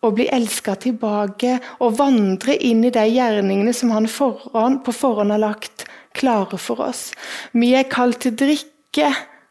og 0.00 0.14
bli 0.16 0.30
elska 0.32 0.78
tilbake 0.80 1.58
og 1.84 1.98
vandre 1.98 2.54
inn 2.56 2.84
i 2.88 2.92
de 2.94 3.02
gjerningene 3.10 3.74
som 3.76 3.92
Han 3.92 4.08
foran, 4.08 4.80
på 4.84 4.94
forhånd 4.96 5.34
har 5.34 5.42
lagt 5.42 5.84
klare 6.16 6.58
for 6.58 6.80
oss. 6.88 7.10
Vi 7.52 7.74
er 7.76 7.90
kalt 7.90 8.22
til 8.24 8.32
å 8.32 8.40
drikke 8.46 9.10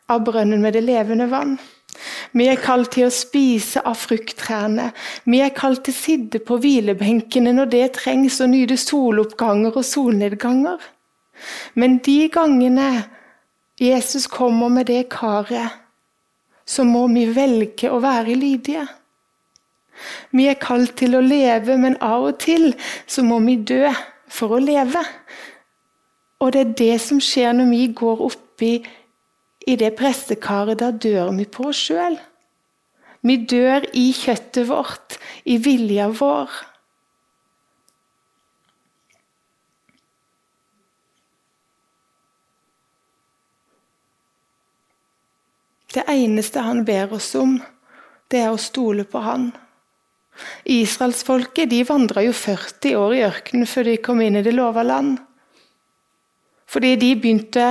av 0.10 0.24
brønnen 0.26 0.62
med 0.64 0.74
det 0.74 0.88
levende 0.88 1.30
vann. 1.30 1.60
Vi 2.32 2.48
er 2.48 2.60
kalt 2.62 2.94
til 2.96 3.08
å 3.08 3.14
spise 3.14 3.82
av 3.88 3.98
frukttrærne. 4.00 4.92
Vi 5.26 5.42
er 5.44 5.54
kalt 5.56 5.84
til 5.86 5.96
å 5.96 6.00
sitte 6.00 6.42
på 6.44 6.60
hvilebenkene 6.62 7.54
når 7.56 7.72
det 7.74 7.86
trengs, 8.00 8.40
og 8.44 8.54
nyte 8.54 8.78
soloppganger 8.80 9.76
og 9.76 9.86
solnedganger. 9.86 10.80
Men 11.76 12.00
de 12.06 12.20
gangene 12.32 12.90
Jesus 13.80 14.28
kommer 14.28 14.70
med 14.70 14.90
det 14.92 15.06
karet, 15.10 15.72
så 16.66 16.84
må 16.84 17.08
vi 17.08 17.26
velge 17.34 17.90
å 17.90 18.02
være 18.04 18.36
lydige. 18.38 18.86
Vi 20.32 20.48
er 20.48 20.60
kalt 20.60 20.98
til 21.00 21.16
å 21.18 21.24
leve, 21.24 21.78
men 21.80 21.98
av 22.04 22.28
og 22.30 22.40
til 22.44 22.74
så 23.08 23.24
må 23.26 23.40
vi 23.44 23.56
dø 23.56 23.90
for 24.30 24.56
å 24.56 24.62
leve. 24.64 25.02
Og 26.40 26.54
det 26.56 26.62
er 26.62 26.76
det 26.84 26.98
som 27.04 27.20
skjer 27.24 27.56
når 27.56 27.72
vi 27.72 27.88
går 28.00 28.22
oppi 28.30 28.74
i 29.70 29.78
det 29.78 29.94
prestekaret. 30.00 30.80
Da 30.82 30.92
dør 30.92 31.32
vi 31.38 31.46
på 31.46 31.70
oss 31.70 31.84
sjøl. 31.90 32.18
Vi 33.22 33.36
dør 33.52 33.86
i 34.00 34.10
kjøttet 34.16 34.70
vårt, 34.70 35.20
i 35.44 35.60
vilja 35.60 36.08
vår. 36.16 36.50
Det 45.90 46.06
eneste 46.08 46.62
han 46.64 46.84
ber 46.86 47.16
oss 47.18 47.34
om, 47.36 47.58
det 48.30 48.44
er 48.46 48.54
å 48.54 48.62
stole 48.62 49.08
på 49.10 49.24
han. 49.26 49.50
Israelsfolket 50.70 51.72
de 51.74 51.82
vandra 51.84 52.22
jo 52.24 52.32
40 52.32 52.94
år 52.96 53.16
i 53.18 53.24
ørkenen 53.26 53.68
før 53.68 53.90
de 53.90 53.96
kom 54.06 54.22
inn 54.24 54.38
i 54.40 54.46
det 54.46 54.54
lova 54.56 54.86
land. 54.86 55.18
Fordi 56.70 56.94
de 57.02 57.10
begynte 57.18 57.66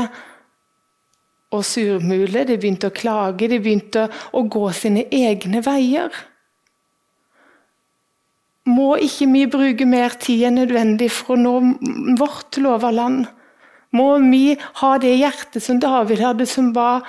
å 1.54 1.62
surmule, 1.64 2.44
de 2.44 2.58
begynte 2.60 2.90
å 2.90 2.94
klage, 2.94 3.48
de 3.48 3.60
begynte 3.62 4.08
å 4.36 4.44
gå 4.44 4.66
sine 4.76 5.06
egne 5.14 5.62
veier. 5.64 6.12
Må 8.68 8.98
ikke 9.00 9.30
vi 9.32 9.46
bruke 9.48 9.86
mer 9.88 10.18
tid 10.20 10.50
enn 10.50 10.60
nødvendig 10.60 11.08
for 11.14 11.36
å 11.36 11.40
nå 11.40 11.54
vårt 12.20 12.60
lova 12.60 12.92
land? 12.92 13.24
Må 13.96 14.18
vi 14.26 14.58
ha 14.82 14.90
det 15.00 15.14
hjertet 15.16 15.64
som 15.64 15.80
David 15.80 16.20
hadde, 16.20 16.44
som 16.46 16.74
var 16.76 17.06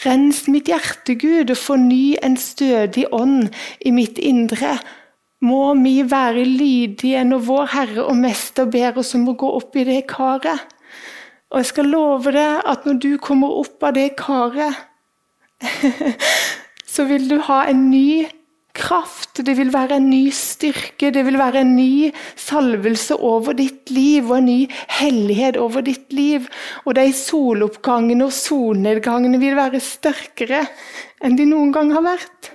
Rens 0.00 0.46
mitt 0.48 0.70
hjerte, 0.72 1.14
Gud, 1.20 1.50
og 1.52 1.58
forny 1.60 2.16
en 2.24 2.38
stødig 2.40 3.04
ånd 3.12 3.50
i 3.84 3.92
mitt 3.92 4.18
indre. 4.18 4.78
Må 5.44 5.74
vi 5.82 5.98
være 6.08 6.46
lydige 6.48 7.24
når 7.28 7.42
vår 7.48 7.72
Herre 7.74 8.06
og 8.06 8.16
Mester 8.16 8.70
ber 8.72 8.96
oss 9.02 9.12
om 9.18 9.28
å 9.28 9.36
gå 9.36 9.50
opp 9.58 9.76
i 9.76 9.84
det 9.88 10.04
karet. 10.10 10.71
Og 11.52 11.60
jeg 11.60 11.68
skal 11.68 11.90
love 11.92 12.32
deg 12.32 12.62
at 12.68 12.86
når 12.88 13.00
du 13.04 13.10
kommer 13.20 13.58
opp 13.60 13.84
av 13.84 13.96
det 13.96 14.14
karet, 14.16 14.72
så 16.94 17.04
vil 17.08 17.28
du 17.28 17.36
ha 17.44 17.66
en 17.68 17.90
ny 17.90 18.24
kraft, 18.72 19.42
det 19.44 19.52
vil 19.58 19.68
være 19.72 19.98
en 20.00 20.08
ny 20.08 20.30
styrke, 20.32 21.10
det 21.12 21.26
vil 21.26 21.36
være 21.36 21.60
en 21.60 21.74
ny 21.76 22.08
salvelse 22.40 23.18
over 23.20 23.56
ditt 23.58 23.92
liv 23.92 24.30
og 24.30 24.38
en 24.38 24.48
ny 24.48 24.58
hellighet 24.96 25.58
over 25.60 25.84
ditt 25.84 26.12
liv. 26.16 26.48
Og 26.86 26.96
de 26.96 27.06
soloppgangene 27.16 28.30
og 28.30 28.34
solnedgangene 28.36 29.40
vil 29.42 29.58
være 29.60 29.82
sterkere 29.84 30.64
enn 31.22 31.36
de 31.36 31.48
noen 31.52 31.72
gang 31.76 31.92
har 31.92 32.06
vært. 32.06 32.52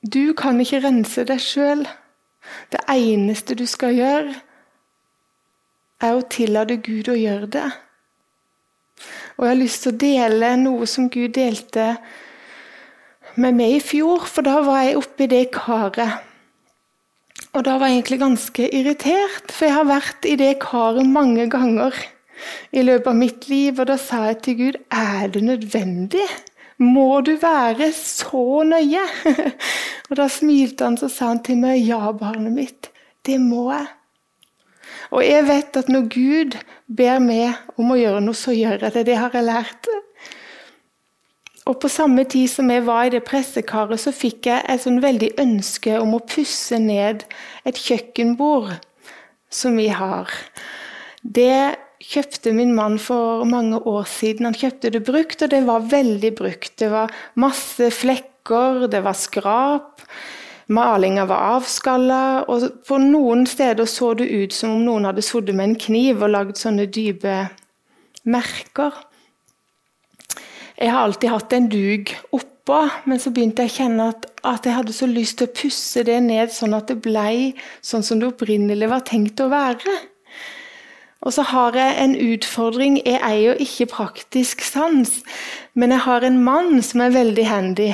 Du 0.00 0.32
kan 0.32 0.56
ikke 0.62 0.80
rense 0.80 1.26
deg 1.28 1.42
sjøl. 1.44 1.84
Det 2.72 2.80
eneste 2.88 3.54
du 3.54 3.66
skal 3.68 3.92
gjøre, 3.94 4.32
er 6.00 6.16
å 6.16 6.26
tillate 6.32 6.80
Gud 6.84 7.10
å 7.12 7.18
gjøre 7.18 7.48
det. 7.58 7.68
Og 9.36 9.46
Jeg 9.46 9.52
har 9.52 9.60
lyst 9.60 9.84
til 9.84 9.92
å 9.92 10.00
dele 10.00 10.56
noe 10.60 10.88
som 10.90 11.08
Gud 11.12 11.32
delte 11.36 11.94
med 13.40 13.56
meg 13.56 13.76
i 13.78 13.84
fjor, 13.84 14.26
for 14.28 14.44
da 14.44 14.58
var 14.66 14.82
jeg 14.84 14.98
oppi 15.00 15.28
det 15.30 15.46
karet. 15.54 16.26
Og 17.50 17.64
da 17.66 17.76
var 17.80 17.90
jeg 17.90 18.00
egentlig 18.00 18.20
ganske 18.20 18.66
irritert, 18.76 19.50
for 19.50 19.66
jeg 19.66 19.76
har 19.78 19.88
vært 19.88 20.26
i 20.28 20.36
det 20.38 20.52
karet 20.62 21.08
mange 21.08 21.48
ganger 21.50 21.96
i 22.70 22.84
løpet 22.84 23.10
av 23.10 23.18
mitt 23.18 23.48
liv. 23.50 23.80
Og 23.80 23.88
da 23.90 23.96
sa 24.00 24.26
jeg 24.28 24.40
til 24.44 24.58
Gud 24.60 24.80
er 24.92 25.32
det 25.32 25.42
nødvendig? 25.46 26.26
Må 26.80 27.20
du 27.26 27.34
være 27.40 27.90
så 27.96 28.62
nøye? 28.68 29.02
og 30.08 30.14
da 30.20 30.28
smilte 30.32 30.86
han 30.86 31.00
så 31.00 31.10
sa 31.12 31.32
han 31.32 31.42
til 31.44 31.60
meg 31.60 31.82
ja, 31.84 32.00
barnet 32.16 32.54
mitt, 32.54 32.92
det 33.26 33.40
må 33.42 33.68
jeg. 33.72 33.88
Og 35.10 35.24
jeg 35.26 35.46
vet 35.48 35.76
at 35.80 35.88
når 35.90 36.06
Gud 36.12 36.56
ber 36.86 37.18
meg 37.22 37.58
om 37.80 37.90
å 37.90 37.98
gjøre 37.98 38.22
noe, 38.22 38.38
så 38.38 38.54
gjør 38.54 38.86
jeg 38.86 38.94
det. 38.94 39.06
Det 39.08 39.18
har 39.18 39.34
jeg 39.34 39.46
lært. 39.48 39.90
Og 41.68 41.76
på 41.82 41.90
samme 41.92 42.24
tid 42.30 42.48
som 42.50 42.70
jeg 42.72 42.86
var 42.86 43.06
i 43.06 43.12
det 43.14 43.24
pressekaret, 43.26 44.00
så 44.00 44.14
fikk 44.14 44.48
jeg 44.48 44.64
et 44.64 44.82
sånn 44.82 45.02
veldig 45.02 45.34
ønske 45.42 45.98
om 46.00 46.16
å 46.16 46.24
pusse 46.24 46.78
ned 46.82 47.26
et 47.68 47.78
kjøkkenbord 47.78 48.78
som 49.50 49.76
vi 49.78 49.90
har. 49.92 50.30
Det 51.22 51.76
kjøpte 52.00 52.54
min 52.56 52.72
mann 52.74 52.96
for 53.02 53.44
mange 53.48 53.78
år 53.86 54.08
siden. 54.08 54.48
Han 54.48 54.56
kjøpte 54.56 54.92
det 54.94 55.04
brukt, 55.06 55.42
og 55.44 55.52
det 55.52 55.62
var 55.66 55.88
veldig 55.90 56.32
brukt. 56.38 56.72
Det 56.80 56.88
var 56.92 57.12
masse 57.38 57.90
flekker, 57.92 58.86
det 58.90 59.04
var 59.04 59.18
skrap. 59.18 60.06
Malinga 60.70 61.24
var 61.26 61.56
avskalla, 61.56 62.22
og 62.46 62.82
på 62.86 62.98
noen 63.02 63.42
steder 63.50 63.88
så 63.90 64.12
det 64.14 64.28
ut 64.30 64.54
som 64.54 64.76
om 64.76 64.84
noen 64.86 65.08
hadde 65.08 65.24
sittet 65.26 65.56
med 65.58 65.72
en 65.72 65.80
kniv 65.82 66.22
og 66.22 66.30
lagd 66.30 66.60
sånne 66.60 66.86
dype 66.94 67.40
merker. 68.22 68.94
Jeg 70.80 70.92
har 70.94 71.02
alltid 71.04 71.32
hatt 71.32 71.52
en 71.52 71.66
dug 71.72 72.12
oppå, 72.36 72.78
men 73.10 73.18
så 73.20 73.32
begynte 73.34 73.66
jeg 73.66 73.72
å 73.72 73.76
kjenne 73.80 74.06
at, 74.14 74.30
at, 74.46 74.64
jeg 74.64 74.76
hadde 74.78 74.94
så 74.96 75.08
lyst 75.10 75.40
til 75.40 75.50
å 75.50 75.56
pusse 75.58 76.04
det 76.06 76.20
ned 76.24 76.54
sånn 76.54 76.76
at 76.78 76.88
det 76.88 77.00
ble 77.04 77.52
sånn 77.84 78.06
som 78.06 78.22
det 78.22 78.30
opprinnelig 78.30 78.88
var 78.92 79.04
tenkt 79.10 79.42
å 79.42 79.50
være. 79.52 79.96
Og 81.20 81.34
så 81.36 81.44
har 81.50 81.76
jeg 81.76 81.98
en 82.00 82.14
utfordring. 82.16 82.96
Jeg 83.04 83.20
eier 83.26 83.58
ikke 83.60 83.90
praktisk 83.90 84.62
sans, 84.64 85.18
men 85.74 85.92
jeg 85.92 86.06
har 86.06 86.24
en 86.24 86.40
mann 86.46 86.78
som 86.86 87.02
er 87.04 87.12
veldig 87.18 87.44
handy. 87.50 87.90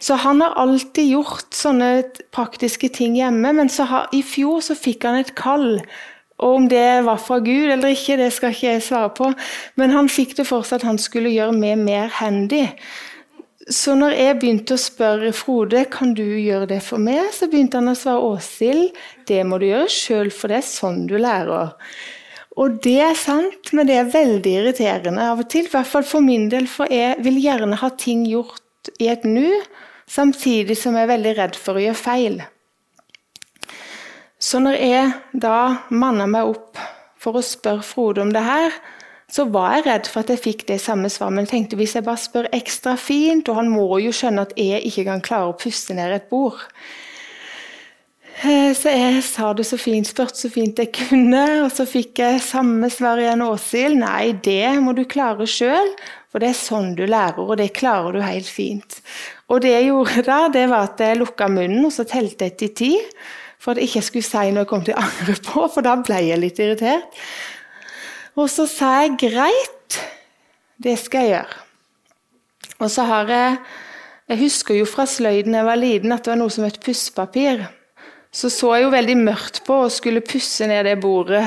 Så 0.00 0.16
han 0.22 0.40
har 0.40 0.56
alltid 0.56 1.12
gjort 1.12 1.52
sånne 1.54 1.90
praktiske 2.32 2.88
ting 2.88 3.18
hjemme, 3.18 3.52
men 3.52 3.68
har, 3.68 4.08
i 4.16 4.22
fjor 4.24 4.62
så 4.64 4.76
fikk 4.78 5.04
han 5.04 5.20
et 5.20 5.34
kall. 5.36 5.82
Og 6.40 6.56
om 6.56 6.68
det 6.72 7.02
var 7.04 7.20
fra 7.20 7.36
Gud 7.44 7.68
eller 7.68 7.92
ikke, 7.92 8.16
det 8.16 8.30
skal 8.32 8.54
ikke 8.54 8.70
jeg 8.70 8.84
svare 8.86 9.12
på. 9.16 9.28
Men 9.76 9.92
han 9.92 10.08
fikk 10.08 10.38
det 10.38 10.46
for 10.48 10.64
seg 10.64 10.80
at 10.80 10.88
han 10.88 11.00
skulle 11.00 11.32
gjøre 11.34 11.52
meg 11.52 11.82
mer 11.84 12.08
handy. 12.16 12.64
Så 13.70 13.92
når 13.94 14.16
jeg 14.16 14.38
begynte 14.40 14.74
å 14.74 14.80
spørre 14.80 15.34
Frode 15.36 15.84
kan 15.92 16.14
du 16.16 16.24
gjøre 16.24 16.70
det 16.72 16.80
for 16.82 17.02
meg, 17.02 17.28
så 17.36 17.46
begynte 17.50 17.78
han 17.78 17.92
å 17.92 17.98
svare 17.98 18.24
Åshild 18.24 18.96
det 19.28 19.44
må 19.46 19.60
du 19.60 19.68
gjøre 19.68 19.92
sjøl, 19.92 20.32
for 20.34 20.50
det 20.50 20.62
er 20.62 20.66
sånn 20.66 21.04
du 21.10 21.14
lærer. 21.20 21.76
Og 22.58 22.80
det 22.82 22.96
er 23.04 23.20
sant, 23.20 23.70
men 23.76 23.86
det 23.86 24.00
er 24.00 24.10
veldig 24.10 24.56
irriterende 24.62 25.28
av 25.28 25.44
og 25.44 25.52
til. 25.52 25.68
I 25.68 25.74
hvert 25.76 25.92
fall 25.92 26.08
for 26.08 26.24
min 26.24 26.48
del, 26.50 26.66
for 26.72 26.90
jeg 26.90 27.20
vil 27.22 27.38
gjerne 27.44 27.78
ha 27.84 27.92
ting 28.00 28.24
gjort 28.26 28.90
i 28.98 29.12
et 29.12 29.28
nu 29.28 29.60
samtidig 30.10 30.76
som 30.78 30.96
jeg 30.96 31.06
er 31.06 31.12
veldig 31.14 31.34
redd 31.38 31.58
for 31.58 31.78
å 31.78 31.84
gjøre 31.84 31.98
feil. 31.98 32.40
Så 34.40 34.58
når 34.62 34.78
jeg 34.80 35.10
da 35.36 35.58
manna 35.92 36.26
meg 36.30 36.48
opp 36.48 36.80
for 37.20 37.36
å 37.36 37.44
spørre 37.44 37.84
Frode 37.84 38.24
om 38.24 38.32
det 38.32 38.42
her, 38.42 38.72
så 39.30 39.44
var 39.52 39.76
jeg 39.76 39.86
redd 39.86 40.08
for 40.10 40.24
at 40.24 40.32
jeg 40.32 40.42
fikk 40.42 40.64
det 40.66 40.80
samme 40.82 41.10
svar, 41.12 41.30
Men 41.30 41.46
tenkte 41.46 41.76
hvis 41.78 41.94
jeg 41.94 42.06
bare 42.06 42.18
spør 42.18 42.48
ekstra 42.56 42.96
fint, 42.98 43.48
og 43.48 43.60
han 43.60 43.70
må 43.70 44.00
jo 44.02 44.10
skjønne 44.10 44.48
at 44.48 44.56
jeg 44.58 44.82
ikke 44.88 45.04
kan 45.06 45.22
klare 45.22 45.52
å 45.52 45.58
puste 45.60 45.94
ned 45.94 46.16
et 46.16 46.26
bord 46.32 46.64
Så 48.40 48.88
jeg 48.88 49.18
sa 49.26 49.50
det 49.52 49.66
så 49.68 49.76
fint, 49.76 50.08
spurte 50.08 50.38
så 50.38 50.48
fint 50.48 50.78
jeg 50.80 50.88
kunne, 50.96 51.42
og 51.66 51.72
så 51.74 51.84
fikk 51.84 52.22
jeg 52.22 52.38
samme 52.40 52.88
svar 52.92 53.20
igjen 53.20 53.42
Åshild. 53.44 53.98
Nei, 54.00 54.30
det 54.32 54.78
må 54.80 54.94
du 54.96 55.02
klare 55.04 55.44
sjøl, 55.44 55.90
for 56.32 56.40
det 56.40 56.54
er 56.54 56.56
sånn 56.56 56.94
du 56.96 57.02
lærer, 57.04 57.42
og 57.42 57.58
det 57.60 57.74
klarer 57.76 58.16
du 58.16 58.22
helt 58.24 58.48
fint. 58.48 59.02
Og 59.52 59.60
det 59.60 59.74
jeg 59.74 59.90
gjorde 59.90 60.24
da, 60.24 60.38
det 60.54 60.62
var 60.70 60.88
at 60.88 61.02
jeg 61.04 61.18
lukka 61.20 61.50
munnen 61.52 61.84
og 61.84 61.92
så 61.92 62.06
telte 62.08 62.48
jeg 62.48 62.56
til 62.62 62.70
ti. 62.80 62.90
For 63.60 63.74
at 63.74 63.82
jeg 63.82 63.90
ikke 63.90 64.06
skulle 64.06 64.28
si 64.30 64.52
noe 64.54 64.62
jeg 64.62 64.70
kom 64.70 64.86
til 64.86 64.96
å 64.96 65.02
angre 65.04 65.34
på, 65.44 65.64
for 65.74 65.84
da 65.84 65.98
ble 66.00 66.20
jeg 66.24 66.40
litt 66.40 66.60
irritert. 66.64 67.18
Og 68.40 68.48
så 68.48 68.64
sa 68.70 69.02
jeg 69.02 69.18
greit, 69.20 69.98
det 70.80 70.94
skal 71.02 71.26
jeg 71.26 71.34
gjøre. 71.34 71.60
Og 72.80 72.88
så 72.88 73.04
har 73.04 73.28
jeg 73.28 73.60
Jeg 74.30 74.38
husker 74.44 74.76
jo 74.78 74.84
fra 74.86 75.02
sløyden 75.10 75.56
jeg 75.58 75.66
var 75.66 75.74
liten 75.74 76.12
at 76.14 76.22
det 76.22 76.30
var 76.30 76.38
noe 76.38 76.52
som 76.54 76.62
het 76.62 76.76
pusspapir. 76.78 77.64
Så 78.32 78.50
så 78.50 78.74
jeg 78.76 78.84
jo 78.84 78.92
veldig 78.94 79.16
mørkt 79.24 79.64
på 79.66 79.82
å 79.84 79.90
skulle 79.90 80.22
pusse 80.22 80.66
ned 80.70 80.84
det 80.86 81.00
bordet 81.02 81.42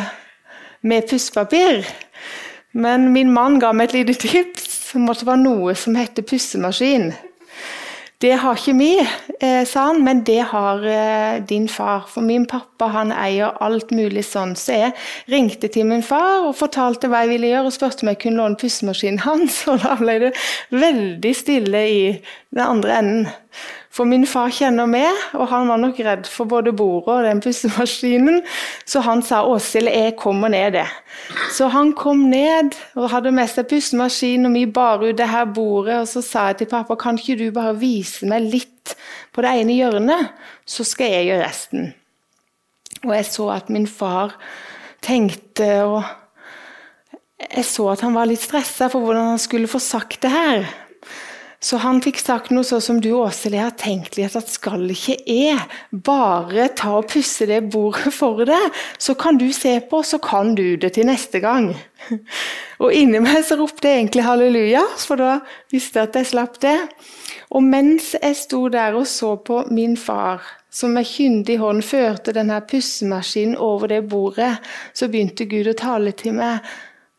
med 0.83 1.07
pussepapir. 1.07 1.85
Men 2.75 3.11
min 3.13 3.31
mann 3.31 3.59
ga 3.61 3.71
meg 3.71 3.91
et 3.91 4.01
lite 4.01 4.17
tips 4.25 4.95
om 4.97 5.07
at 5.09 5.21
det 5.21 5.29
var 5.29 5.39
noe 5.39 5.75
som 5.79 5.95
heter 5.95 6.25
pussemaskin. 6.27 7.13
Det 8.23 8.37
har 8.39 8.55
ikke 8.55 8.75
vi, 8.77 8.91
eh, 9.41 9.65
sa 9.67 9.87
han, 9.89 10.03
men 10.03 10.21
det 10.23 10.39
har 10.47 10.85
eh, 10.87 11.41
din 11.43 11.67
far. 11.67 12.05
For 12.07 12.23
min 12.23 12.45
pappa 12.47 12.87
han 12.93 13.11
eier 13.11 13.57
alt 13.63 13.91
mulig 13.91 14.23
sånn. 14.23 14.55
Så 14.55 14.77
jeg 14.77 14.93
ringte 15.31 15.67
til 15.67 15.89
min 15.89 16.03
far 16.03 16.47
og 16.47 16.55
fortalte 16.55 17.09
hva 17.11 17.25
jeg 17.25 17.33
ville 17.33 17.51
gjøre, 17.51 17.67
og 17.67 17.75
spurte 17.75 18.05
om 18.05 18.13
jeg 18.13 18.21
kunne 18.23 18.39
låne 18.39 18.59
pussemaskinen 18.59 19.23
hans. 19.25 19.63
Og 19.71 19.83
da 19.83 19.97
ble 19.99 20.19
det 20.23 20.33
veldig 20.71 21.35
stille 21.35 21.83
i 21.89 22.03
den 22.55 22.63
andre 22.63 22.99
enden. 23.01 23.27
For 23.93 24.09
min 24.09 24.23
far 24.25 24.49
kjenner 24.49 24.87
meg, 24.89 25.13
og 25.37 25.45
han 25.51 25.67
var 25.69 25.77
nok 25.77 25.99
redd 26.01 26.25
for 26.25 26.49
både 26.49 26.71
bordet 26.73 27.13
og 27.13 27.25
den 27.27 27.41
pustemaskinen. 27.45 28.41
så 28.85 28.99
han 29.05 29.21
sa 29.21 29.43
'Åshild, 29.45 29.89
jeg 29.89 30.15
kommer 30.17 30.49
ned', 30.49 30.71
det. 30.71 30.87
Så 31.51 31.67
han 31.67 31.93
kom 31.93 32.17
ned 32.17 32.73
og 32.95 33.09
hadde 33.09 33.31
med 33.31 33.47
seg 33.47 33.67
pustemaskinen, 33.67 34.45
og 34.45 34.53
vi 34.53 34.65
bar 34.65 35.03
ut 35.03 35.17
det 35.17 35.29
her 35.29 35.45
bordet. 35.45 35.99
Og 35.99 36.07
så 36.07 36.21
sa 36.21 36.47
jeg 36.47 36.57
til 36.57 36.67
pappa 36.67 36.95
'Kan 36.95 37.17
ikke 37.17 37.37
du 37.37 37.51
bare 37.51 37.79
vise 37.79 38.25
meg 38.25 38.41
litt 38.41 38.95
på 39.33 39.41
det 39.41 39.49
ene 39.49 39.73
hjørnet, 39.73 40.29
så 40.65 40.83
skal 40.83 41.11
jeg 41.11 41.25
gjøre 41.25 41.45
resten'. 41.45 41.93
Og 43.03 43.15
jeg 43.15 43.25
så 43.25 43.49
at 43.49 43.69
min 43.69 43.87
far 43.87 44.35
tenkte 45.01 45.83
og 45.83 46.03
Jeg 47.55 47.65
så 47.65 47.89
at 47.91 48.01
han 48.01 48.13
var 48.13 48.25
litt 48.25 48.39
stressa 48.39 48.87
for 48.87 48.99
hvordan 49.03 49.25
han 49.27 49.39
skulle 49.39 49.67
få 49.67 49.79
sagt 49.79 50.21
det 50.21 50.31
her. 50.31 50.63
Så 51.63 51.79
han 51.79 52.01
fikk 52.03 52.17
sagt 52.19 52.51
noe 52.51 52.65
sånn 52.67 52.81
som 52.83 52.97
du, 52.99 53.13
Åshild, 53.15 53.55
jeg 53.55 53.63
har 53.63 53.75
tenkt 53.79 54.17
litt 54.19 54.35
at 54.35 54.49
skal 54.51 54.83
ikke 54.91 55.15
jeg 55.23 55.61
bare 56.05 56.67
ta 56.75 56.97
og 56.97 57.07
pusse 57.13 57.47
det 57.47 57.61
bordet 57.71 58.11
for 58.11 58.43
deg, 58.47 58.81
så 58.99 59.15
kan 59.15 59.39
du 59.39 59.47
se 59.55 59.77
på, 59.87 60.01
så 60.03 60.19
kan 60.19 60.51
du 60.57 60.75
det 60.79 60.91
til 60.97 61.07
neste 61.07 61.39
gang. 61.43 61.71
Og 62.83 62.91
inni 62.91 63.21
meg 63.23 63.45
så 63.47 63.55
ropte 63.55 63.87
jeg 63.87 64.01
egentlig 64.01 64.25
halleluja, 64.27 64.81
for 64.99 65.23
da 65.23 65.37
visste 65.71 66.01
jeg 66.01 66.09
at 66.09 66.17
jeg 66.19 66.31
slapp 66.33 66.59
det. 66.65 66.75
Og 67.55 67.63
mens 67.63 68.11
jeg 68.17 68.35
sto 68.35 68.65
der 68.73 68.97
og 68.99 69.07
så 69.07 69.37
på 69.39 69.61
min 69.71 69.95
far, 69.95 70.43
som 70.73 70.95
med 70.97 71.07
kyndig 71.07 71.59
hånd 71.61 71.85
førte 71.85 72.33
denne 72.35 72.57
pussemaskinen 72.67 73.55
over 73.61 73.93
det 73.93 74.01
bordet, 74.11 74.57
så 74.91 75.07
begynte 75.07 75.47
Gud 75.47 75.69
å 75.71 75.77
tale 75.79 76.11
til 76.17 76.35
meg. 76.41 76.59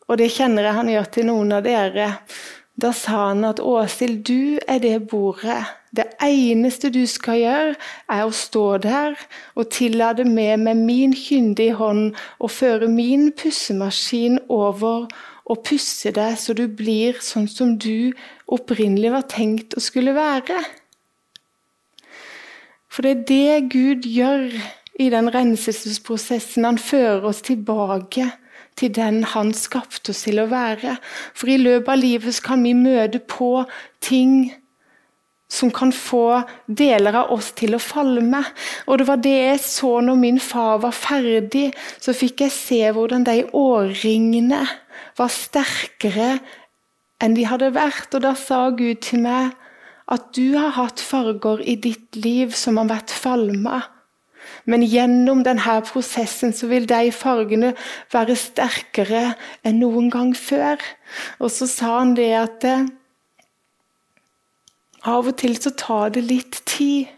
Og 0.05 0.19
det 0.21 0.29
kjenner 0.35 0.67
jeg 0.67 0.77
han 0.77 0.91
gjør 0.91 1.09
til 1.15 1.27
noen 1.31 1.55
av 1.57 1.65
dere. 1.65 2.11
Da 2.81 2.91
sa 2.91 3.29
han 3.29 3.45
at 3.47 3.61
Åshild, 3.63 4.25
du 4.27 4.59
er 4.67 4.81
det 4.83 5.07
bordet. 5.07 5.63
Det 5.95 6.05
eneste 6.23 6.89
du 6.91 7.05
skal 7.07 7.39
gjøre, 7.39 7.75
er 8.11 8.23
å 8.25 8.33
stå 8.35 8.65
der 8.83 9.15
og 9.55 9.69
tillate 9.71 10.25
meg 10.27 10.59
med 10.59 10.81
min 10.83 11.15
kyndige 11.15 11.77
hånd 11.79 12.17
å 12.43 12.51
føre 12.51 12.89
min 12.91 13.29
pussemaskin 13.31 14.41
over 14.51 15.07
og 15.45 15.61
pusse 15.63 16.11
deg 16.11 16.35
så 16.41 16.55
du 16.57 16.65
blir 16.67 17.21
sånn 17.23 17.47
som 17.47 17.77
du 17.79 18.11
opprinnelig 18.51 19.13
var 19.13 19.27
tenkt 19.31 19.77
å 19.77 19.83
skulle 19.83 20.15
være. 20.17 20.59
For 22.91 23.07
det 23.07 23.15
er 23.15 23.23
det 23.29 23.71
Gud 23.71 24.09
gjør 24.09 24.49
i 24.99 25.09
den 25.11 25.31
renselsesprosessen. 25.31 26.67
Han 26.67 26.79
fører 26.79 27.27
oss 27.31 27.41
tilbake 27.45 28.33
til 28.79 28.91
den 28.95 29.23
han 29.31 29.53
skapte 29.55 30.11
oss 30.11 30.25
til 30.27 30.41
å 30.43 30.49
være. 30.51 30.97
For 31.33 31.51
i 31.51 31.57
løpet 31.61 31.91
av 31.93 32.01
livet 32.01 32.41
kan 32.43 32.63
vi 32.65 32.75
møte 32.77 33.21
på 33.23 33.65
ting 34.03 34.53
som 35.51 35.69
kan 35.71 35.91
få 35.93 36.41
deler 36.67 37.15
av 37.21 37.31
oss 37.35 37.51
til 37.57 37.77
å 37.77 37.81
falme. 37.81 38.41
Og 38.89 38.99
det 38.99 39.07
var 39.07 39.21
det 39.23 39.35
jeg 39.35 39.61
så 39.63 39.93
når 40.03 40.19
min 40.19 40.39
far 40.41 40.81
var 40.83 40.95
ferdig. 40.95 41.69
Så 42.01 42.15
fikk 42.17 42.45
jeg 42.45 42.55
se 42.55 42.81
hvordan 42.91 43.27
de 43.27 43.43
årringene 43.55 44.63
var 45.19 45.31
sterkere 45.31 46.35
enn 47.23 47.37
de 47.37 47.45
hadde 47.47 47.71
vært. 47.75 48.11
Og 48.17 48.25
da 48.25 48.33
sa 48.39 48.67
Gud 48.75 49.05
til 49.05 49.23
meg 49.25 49.53
at 50.11 50.31
du 50.37 50.57
har 50.57 50.75
hatt 50.75 51.01
farger 51.01 51.63
i 51.65 51.77
ditt 51.81 52.17
liv 52.19 52.53
som 52.57 52.77
har 52.81 52.89
vært 52.91 53.13
falma. 53.13 53.81
Men 54.65 54.85
gjennom 54.85 55.43
denne 55.45 55.79
prosessen 55.87 56.53
så 56.55 56.69
vil 56.71 56.87
de 56.89 57.11
fargene 57.15 57.73
være 58.13 58.37
sterkere 58.39 59.33
enn 59.65 59.81
noen 59.83 60.11
gang 60.13 60.35
før. 60.37 60.81
Og 61.39 61.51
så 61.53 61.67
sa 61.69 61.97
han 61.99 62.15
det 62.17 62.31
at 62.37 62.67
eh, 62.69 62.87
av 65.05 65.27
og 65.29 65.37
til 65.37 65.57
så 65.61 65.71
tar 65.77 66.15
det 66.15 66.25
litt 66.25 66.61
tid. 66.65 67.11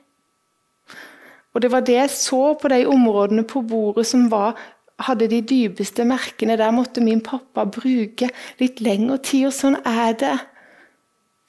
Og 1.55 1.63
det 1.63 1.71
var 1.73 1.86
det 1.88 1.95
jeg 1.95 2.09
så 2.13 2.41
på 2.59 2.69
de 2.69 2.84
områdene 2.86 3.45
på 3.47 3.63
bordet 3.65 4.05
som 4.05 4.28
var, 4.32 4.57
hadde 4.99 5.30
de 5.32 5.39
dypeste 5.41 6.05
merkene. 6.05 6.57
Der 6.57 6.71
måtte 6.71 7.01
min 7.01 7.21
pappa 7.23 7.65
bruke 7.65 8.30
litt 8.59 8.82
lengre 8.82 9.17
tid, 9.17 9.47
og 9.49 9.55
sånn 9.55 9.80
er 9.86 10.17
det. 10.19 10.36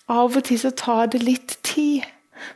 Av 0.09 0.33
og 0.33 0.45
til 0.49 0.61
så 0.63 0.73
tar 0.73 1.11
det 1.13 1.21
litt 1.25 1.59
tid. 1.67 2.07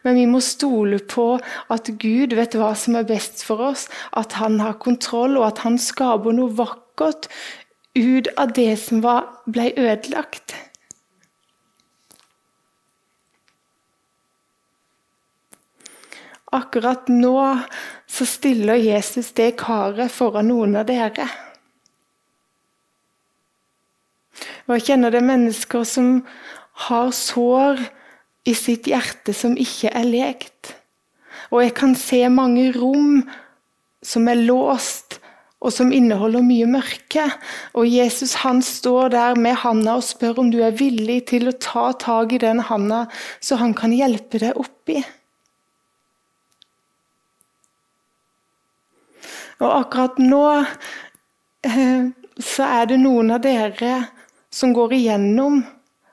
Men 0.03 0.19
vi 0.19 0.27
må 0.31 0.41
stole 0.45 0.99
på 0.99 1.27
at 1.73 1.93
Gud 2.03 2.37
vet 2.39 2.57
hva 2.59 2.73
som 2.79 2.99
er 2.99 3.09
best 3.09 3.45
for 3.47 3.63
oss, 3.73 3.89
at 4.17 4.39
han 4.41 4.61
har 4.63 4.81
kontroll, 4.83 5.39
og 5.41 5.49
at 5.53 5.65
han 5.67 5.79
skaper 5.81 6.37
noe 6.37 6.53
vakkert 6.59 7.31
ut 7.99 8.29
av 8.41 8.53
det 8.57 8.75
som 8.81 9.03
var, 9.05 9.29
ble 9.47 9.71
ødelagt. 9.77 10.57
Akkurat 16.53 17.09
nå 17.09 17.39
så 18.13 18.27
stiller 18.29 18.77
Jesus 18.77 19.31
det 19.33 19.55
karet 19.61 20.13
foran 20.13 20.51
noen 20.53 20.77
av 20.77 20.85
dere. 20.91 21.31
Og 24.67 24.77
jeg 24.77 24.87
kjenner 24.91 25.15
det 25.15 25.23
mennesker 25.25 25.87
som 25.89 26.11
har 26.89 27.11
sår 27.17 27.81
i 28.49 28.55
sitt 28.59 28.89
hjerte 28.91 29.35
som 29.37 29.57
ikke 29.59 29.93
er 29.95 30.07
lekt. 30.09 30.75
Og 31.53 31.63
jeg 31.63 31.75
kan 31.79 31.95
se 31.99 32.25
mange 32.33 32.71
rom 32.75 33.23
som 34.03 34.29
er 34.29 34.41
låst, 34.41 35.19
og 35.63 35.71
som 35.71 35.93
inneholder 35.95 36.43
mye 36.43 36.67
mørke. 36.67 37.29
Og 37.79 37.87
Jesus 37.87 38.35
han 38.43 38.63
står 38.67 39.13
der 39.15 39.39
med 39.39 39.61
handa 39.63 39.95
og 40.01 40.07
spør 40.07 40.41
om 40.43 40.51
du 40.51 40.59
er 40.65 40.75
villig 40.75 41.21
til 41.31 41.47
å 41.49 41.55
ta 41.55 41.93
tak 41.95 42.35
i 42.35 42.41
den 42.43 42.65
handa, 42.67 43.05
så 43.39 43.61
han 43.61 43.75
kan 43.79 43.95
hjelpe 43.95 44.43
deg 44.43 44.59
oppi. 44.59 44.99
Og 49.63 49.71
akkurat 49.71 50.19
nå 50.19 50.43
eh, 51.63 52.11
så 52.43 52.67
er 52.81 52.91
det 52.91 52.99
noen 52.99 53.31
av 53.37 53.45
dere 53.45 54.01
som 54.53 54.75
går 54.75 54.97
igjennom 54.99 55.63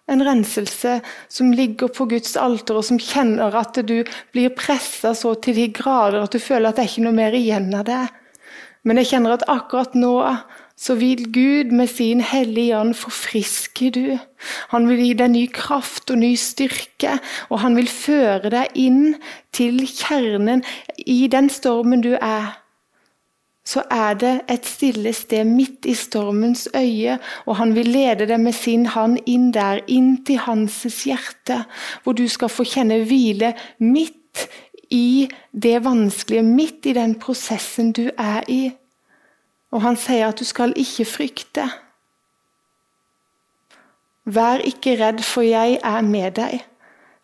en 0.09 0.23
renselse 0.25 0.99
som 1.31 1.51
ligger 1.55 1.91
på 1.93 2.07
Guds 2.09 2.35
alter, 2.39 2.79
og 2.79 2.87
som 2.87 2.99
kjenner 3.01 3.55
at 3.55 3.77
du 3.87 4.01
blir 4.33 4.53
pressa 4.57 5.13
så 5.17 5.35
til 5.43 5.57
de 5.57 5.67
grader 5.75 6.23
at 6.23 6.35
du 6.35 6.41
føler 6.41 6.69
at 6.69 6.79
det 6.79 6.85
er 6.85 6.91
ikke 6.93 7.05
noe 7.07 7.19
mer 7.19 7.37
igjen 7.37 7.69
av 7.77 7.85
det. 7.89 8.05
Men 8.87 9.01
jeg 9.01 9.11
kjenner 9.11 9.35
at 9.35 9.47
akkurat 9.51 9.95
nå 9.97 10.15
så 10.79 10.95
vil 10.95 11.25
Gud 11.35 11.73
med 11.75 11.91
sin 11.91 12.21
hellige 12.23 12.77
ånd 12.77 12.93
forfriske 12.95 13.89
du. 13.91 14.05
Han 14.71 14.87
vil 14.87 15.01
gi 15.03 15.11
deg 15.19 15.33
ny 15.33 15.43
kraft 15.51 16.11
og 16.13 16.21
ny 16.21 16.31
styrke, 16.39 17.17
og 17.51 17.59
han 17.65 17.75
vil 17.75 17.91
føre 17.91 18.51
deg 18.53 18.79
inn 18.79 19.17
til 19.55 19.83
kjernen 19.83 20.63
i 21.03 21.25
den 21.31 21.51
stormen 21.51 22.05
du 22.05 22.13
er 22.15 22.55
så 23.69 23.83
er 23.93 24.15
det 24.17 24.33
et 24.49 24.65
stille 24.65 25.11
sted 25.13 25.45
midt 25.45 25.85
i 25.85 25.93
stormens 25.93 26.67
øye, 26.75 27.19
og 27.45 27.59
han 27.59 27.75
vil 27.75 27.91
lede 27.93 28.25
deg 28.29 28.41
med 28.41 28.55
sin 28.57 28.87
hand 28.89 29.19
inn 29.29 29.51
der, 29.53 29.83
inn 29.87 30.23
til 30.25 30.41
hans 30.41 30.81
hjerte, 31.05 31.61
hvor 32.03 32.17
du 32.17 32.25
skal 32.27 32.49
få 32.49 32.65
kjenne 32.65 33.03
hvile 33.05 33.53
midt 33.77 34.47
i 34.89 35.29
det 35.53 35.83
vanskelige, 35.85 36.43
midt 36.43 36.89
i 36.89 36.95
den 36.97 37.13
prosessen 37.21 37.91
du 37.93 38.07
er 38.17 38.41
i. 38.49 38.71
Og 39.69 39.85
han 39.85 39.99
sier 40.01 40.31
at 40.31 40.41
du 40.41 40.47
skal 40.49 40.73
ikke 40.73 41.05
frykte. 41.05 41.67
Vær 44.25 44.65
ikke 44.65 44.97
redd, 44.97 45.21
for 45.25 45.45
jeg 45.45 45.77
er 45.85 46.01
med 46.05 46.31
deg. 46.41 46.65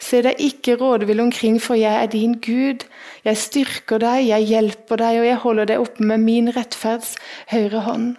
Se 0.02 0.20
deg 0.22 0.42
ikke 0.44 0.76
rådvill 0.80 1.24
omkring, 1.24 1.62
for 1.62 1.78
jeg 1.80 2.04
er 2.04 2.10
din 2.12 2.36
Gud. 2.44 2.84
Jeg 3.24 3.38
styrker 3.38 4.02
deg, 4.04 4.28
jeg 4.28 4.50
hjelper 4.52 5.00
deg, 5.02 5.20
og 5.22 5.26
jeg 5.26 5.42
holder 5.46 5.72
deg 5.72 5.82
oppe 5.82 6.04
med 6.04 6.24
min 6.26 6.52
rettferds 6.56 7.16
høyre 7.52 7.86
hånd. 7.88 8.10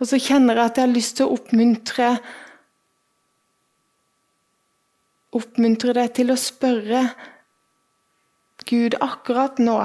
Og 0.00 0.08
så 0.08 0.20
kjenner 0.22 0.56
jeg 0.56 0.70
at 0.70 0.78
jeg 0.78 0.86
har 0.86 0.94
lyst 0.94 1.18
til 1.18 1.28
å 1.28 1.36
oppmuntre 1.36 2.14
Oppmuntre 5.36 5.92
deg 5.94 6.08
til 6.16 6.32
å 6.32 6.38
spørre 6.40 7.04
Gud 8.66 8.96
akkurat 8.98 9.60
nå 9.62 9.76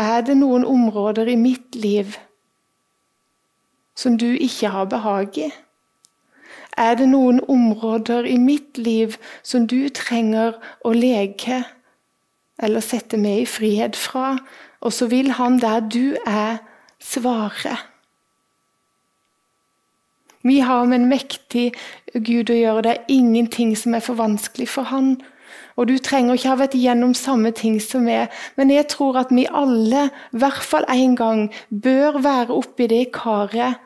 Er 0.00 0.24
det 0.24 0.38
noen 0.38 0.64
områder 0.64 1.28
i 1.28 1.36
mitt 1.40 1.76
liv 1.76 2.16
som 3.96 4.16
du 4.20 4.28
ikke 4.28 4.68
har 4.72 4.88
behag 4.92 5.38
i? 5.40 5.50
Er 6.76 6.94
det 6.94 7.08
noen 7.08 7.40
områder 7.48 8.26
i 8.28 8.36
mitt 8.36 8.78
liv 8.78 9.16
som 9.42 9.64
du 9.66 9.88
trenger 9.88 10.58
å 10.84 10.92
leke 10.92 11.62
eller 12.62 12.84
sette 12.84 13.16
meg 13.20 13.44
i 13.44 13.48
frihet 13.48 13.96
fra? 13.96 14.36
Og 14.84 14.92
så 14.92 15.08
vil 15.08 15.32
han 15.38 15.56
der 15.62 15.80
du 15.80 16.16
er, 16.26 16.60
svare. 17.00 17.76
Vi 20.46 20.58
har 20.58 20.84
med 20.84 21.00
en 21.00 21.08
mektig 21.10 21.72
Gud 22.14 22.52
å 22.52 22.58
gjøre. 22.58 22.82
Det 22.84 22.92
er 22.92 23.08
ingenting 23.12 23.72
som 23.76 23.96
er 23.96 24.04
for 24.04 24.20
vanskelig 24.20 24.68
for 24.70 24.88
han. 24.92 25.16
Og 25.76 25.88
du 25.88 25.96
trenger 25.98 26.36
ikke 26.36 26.52
ha 26.52 26.58
vært 26.60 26.76
gjennom 26.78 27.16
samme 27.16 27.50
ting 27.56 27.80
som 27.82 28.06
meg, 28.06 28.32
men 28.56 28.70
jeg 28.72 28.88
tror 28.92 29.18
at 29.20 29.32
vi 29.34 29.46
alle, 29.48 30.06
i 30.32 30.40
hvert 30.40 30.64
fall 30.64 30.86
én 30.92 31.16
gang, 31.18 31.48
bør 31.70 32.20
være 32.24 32.56
oppi 32.56 32.88
det 32.92 33.02
karet 33.16 33.82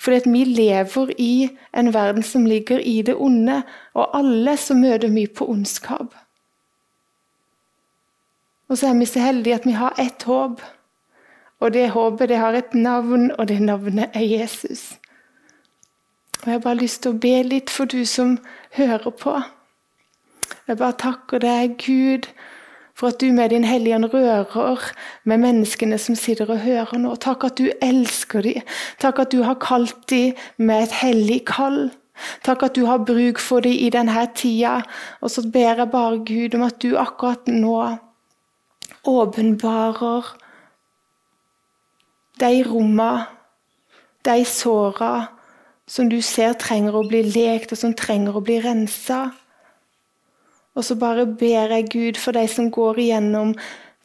fordi 0.00 0.30
vi 0.32 0.44
lever 0.44 1.10
i 1.18 1.50
en 1.76 1.92
verden 1.94 2.22
som 2.22 2.46
ligger 2.46 2.78
i 2.78 3.02
det 3.02 3.14
onde, 3.14 3.62
og 3.94 4.18
alle 4.18 4.56
så 4.56 4.74
møter 4.74 5.08
vi 5.12 5.26
på 5.26 5.48
ondskap. 5.50 6.14
Og 8.68 8.78
så 8.78 8.86
er 8.86 8.98
vi 8.98 9.04
så 9.04 9.20
heldige 9.20 9.54
at 9.54 9.66
vi 9.66 9.76
har 9.76 9.94
ett 9.98 10.22
håp. 10.22 10.62
Og 11.60 11.72
det 11.74 11.90
håpet 11.90 12.28
det 12.28 12.36
har 12.36 12.52
et 12.56 12.74
navn, 12.74 13.30
og 13.38 13.48
det 13.48 13.60
navnet 13.62 14.10
er 14.14 14.20
Jesus. 14.20 14.92
Og 16.40 16.46
Jeg 16.46 16.52
har 16.52 16.58
bare 16.58 16.80
lyst 16.80 17.02
til 17.02 17.12
å 17.12 17.20
be 17.20 17.42
litt 17.42 17.70
for 17.70 17.84
du 17.84 18.04
som 18.06 18.38
hører 18.72 19.10
på. 19.10 19.34
Jeg 20.68 20.78
bare 20.78 20.96
takker 20.96 21.42
deg, 21.42 21.76
Gud, 21.82 22.30
For 23.00 23.08
at 23.08 23.20
du 23.20 23.30
med 23.32 23.48
din 23.48 23.64
Hellige 23.64 23.96
rører 24.12 24.92
med 25.24 25.38
menneskene 25.40 25.96
som 25.98 26.14
sitter 26.14 26.50
og 26.52 26.58
hører 26.60 26.98
nå. 27.00 27.14
Takk 27.16 27.46
at 27.48 27.56
du 27.56 27.70
elsker 27.80 28.44
dem. 28.44 28.66
Takk 29.00 29.22
at 29.24 29.32
du 29.32 29.40
har 29.42 29.56
kalt 29.56 29.96
dem 30.12 30.36
med 30.58 30.82
et 30.84 30.92
hellig 31.00 31.38
kall. 31.48 31.88
Takk 32.44 32.66
at 32.68 32.76
du 32.76 32.84
har 32.84 33.00
bruk 33.08 33.40
for 33.40 33.64
dem 33.64 33.72
i 33.72 33.88
denne 33.88 34.26
tida. 34.36 34.82
Og 35.24 35.32
så 35.32 35.46
ber 35.48 35.80
jeg 35.80 35.90
bare 35.96 36.20
Gud 36.28 36.54
om 36.58 36.66
at 36.68 36.76
du 36.82 36.92
akkurat 37.00 37.48
nå 37.48 37.80
åpenbarer 39.08 40.34
de 42.40 42.54
rommene, 42.68 43.26
de 44.24 44.44
såra 44.44 45.30
som 45.88 46.08
du 46.12 46.20
ser 46.20 46.52
trenger 46.60 46.94
å 46.94 47.06
bli 47.08 47.24
lekt, 47.32 47.72
og 47.72 47.80
som 47.80 47.96
trenger 47.96 48.36
å 48.36 48.44
bli 48.44 48.60
rensa. 48.60 49.30
Og 50.80 50.86
så 50.88 50.96
bare 50.96 51.26
ber 51.28 51.74
jeg 51.74 51.90
Gud 51.92 52.20
for 52.20 52.32
de 52.32 52.46
som 52.48 52.70
går 52.72 53.02
igjennom 53.02 53.52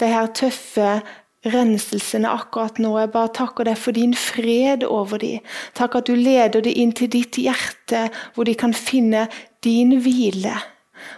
de 0.01 0.09
her 0.11 0.28
tøffe 0.36 0.99
renselsene 1.45 2.28
akkurat 2.28 2.80
nå. 2.82 2.91
Jeg 2.99 3.13
bare 3.13 3.32
takker 3.38 3.69
deg 3.69 3.80
for 3.80 3.95
din 3.95 4.15
fred 4.17 4.84
over 4.84 5.21
dem. 5.21 5.43
Takk 5.78 5.99
at 6.01 6.09
du 6.09 6.17
leder 6.19 6.65
dem 6.65 6.76
inn 6.76 6.91
til 6.95 7.11
ditt 7.13 7.39
hjerte, 7.39 8.09
hvor 8.36 8.49
de 8.49 8.55
kan 8.59 8.76
finne 8.76 9.28
din 9.63 9.95
hvile. 10.03 10.57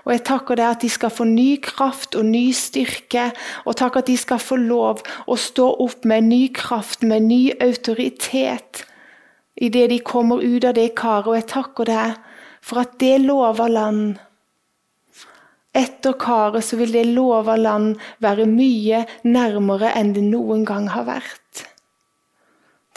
Og 0.06 0.14
jeg 0.14 0.24
takker 0.28 0.60
deg 0.60 0.68
at 0.76 0.84
de 0.84 0.92
skal 0.92 1.14
få 1.14 1.26
ny 1.30 1.48
kraft 1.64 2.18
og 2.20 2.28
ny 2.28 2.52
styrke. 2.56 3.32
Og 3.66 3.80
takk 3.80 4.02
at 4.02 4.12
de 4.12 4.18
skal 4.20 4.42
få 4.42 4.60
lov 4.60 5.02
å 5.26 5.40
stå 5.40 5.72
opp 5.88 6.06
med 6.06 6.30
ny 6.30 6.44
kraft, 6.54 7.02
med 7.02 7.26
ny 7.32 7.42
autoritet 7.64 8.86
idet 9.58 9.88
de 9.90 9.98
kommer 10.06 10.44
ut 10.44 10.66
av 10.70 10.76
det 10.78 10.92
karet. 11.00 11.32
Og 11.32 11.40
jeg 11.40 11.50
takker 11.50 11.90
deg 11.90 12.18
for 12.62 12.84
at 12.84 12.98
det 13.02 13.16
lover 13.26 13.72
land 13.72 14.18
etter 15.78 16.18
karet 16.20 16.66
så 16.66 16.80
vil 16.80 16.94
det 16.96 17.06
lova 17.12 17.56
land 17.60 17.96
være 18.24 18.48
mye 18.50 19.04
nærmere 19.28 19.94
enn 20.00 20.14
det 20.16 20.26
noen 20.26 20.66
gang 20.68 20.90
har 20.94 21.08
vært. 21.08 21.68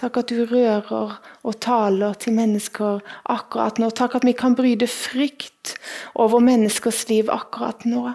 Takk 0.01 0.17
at 0.23 0.33
du 0.33 0.47
rører 0.49 1.19
og 1.45 1.57
taler 1.61 2.15
til 2.17 2.33
mennesker 2.39 3.03
akkurat 3.29 3.77
nå. 3.83 3.91
Takk 3.93 4.17
at 4.17 4.25
vi 4.25 4.33
kan 4.33 4.57
bryte 4.57 4.89
frykt 4.89 5.75
over 6.17 6.41
menneskers 6.41 7.05
liv 7.11 7.29
akkurat 7.29 7.85
nå. 7.85 8.07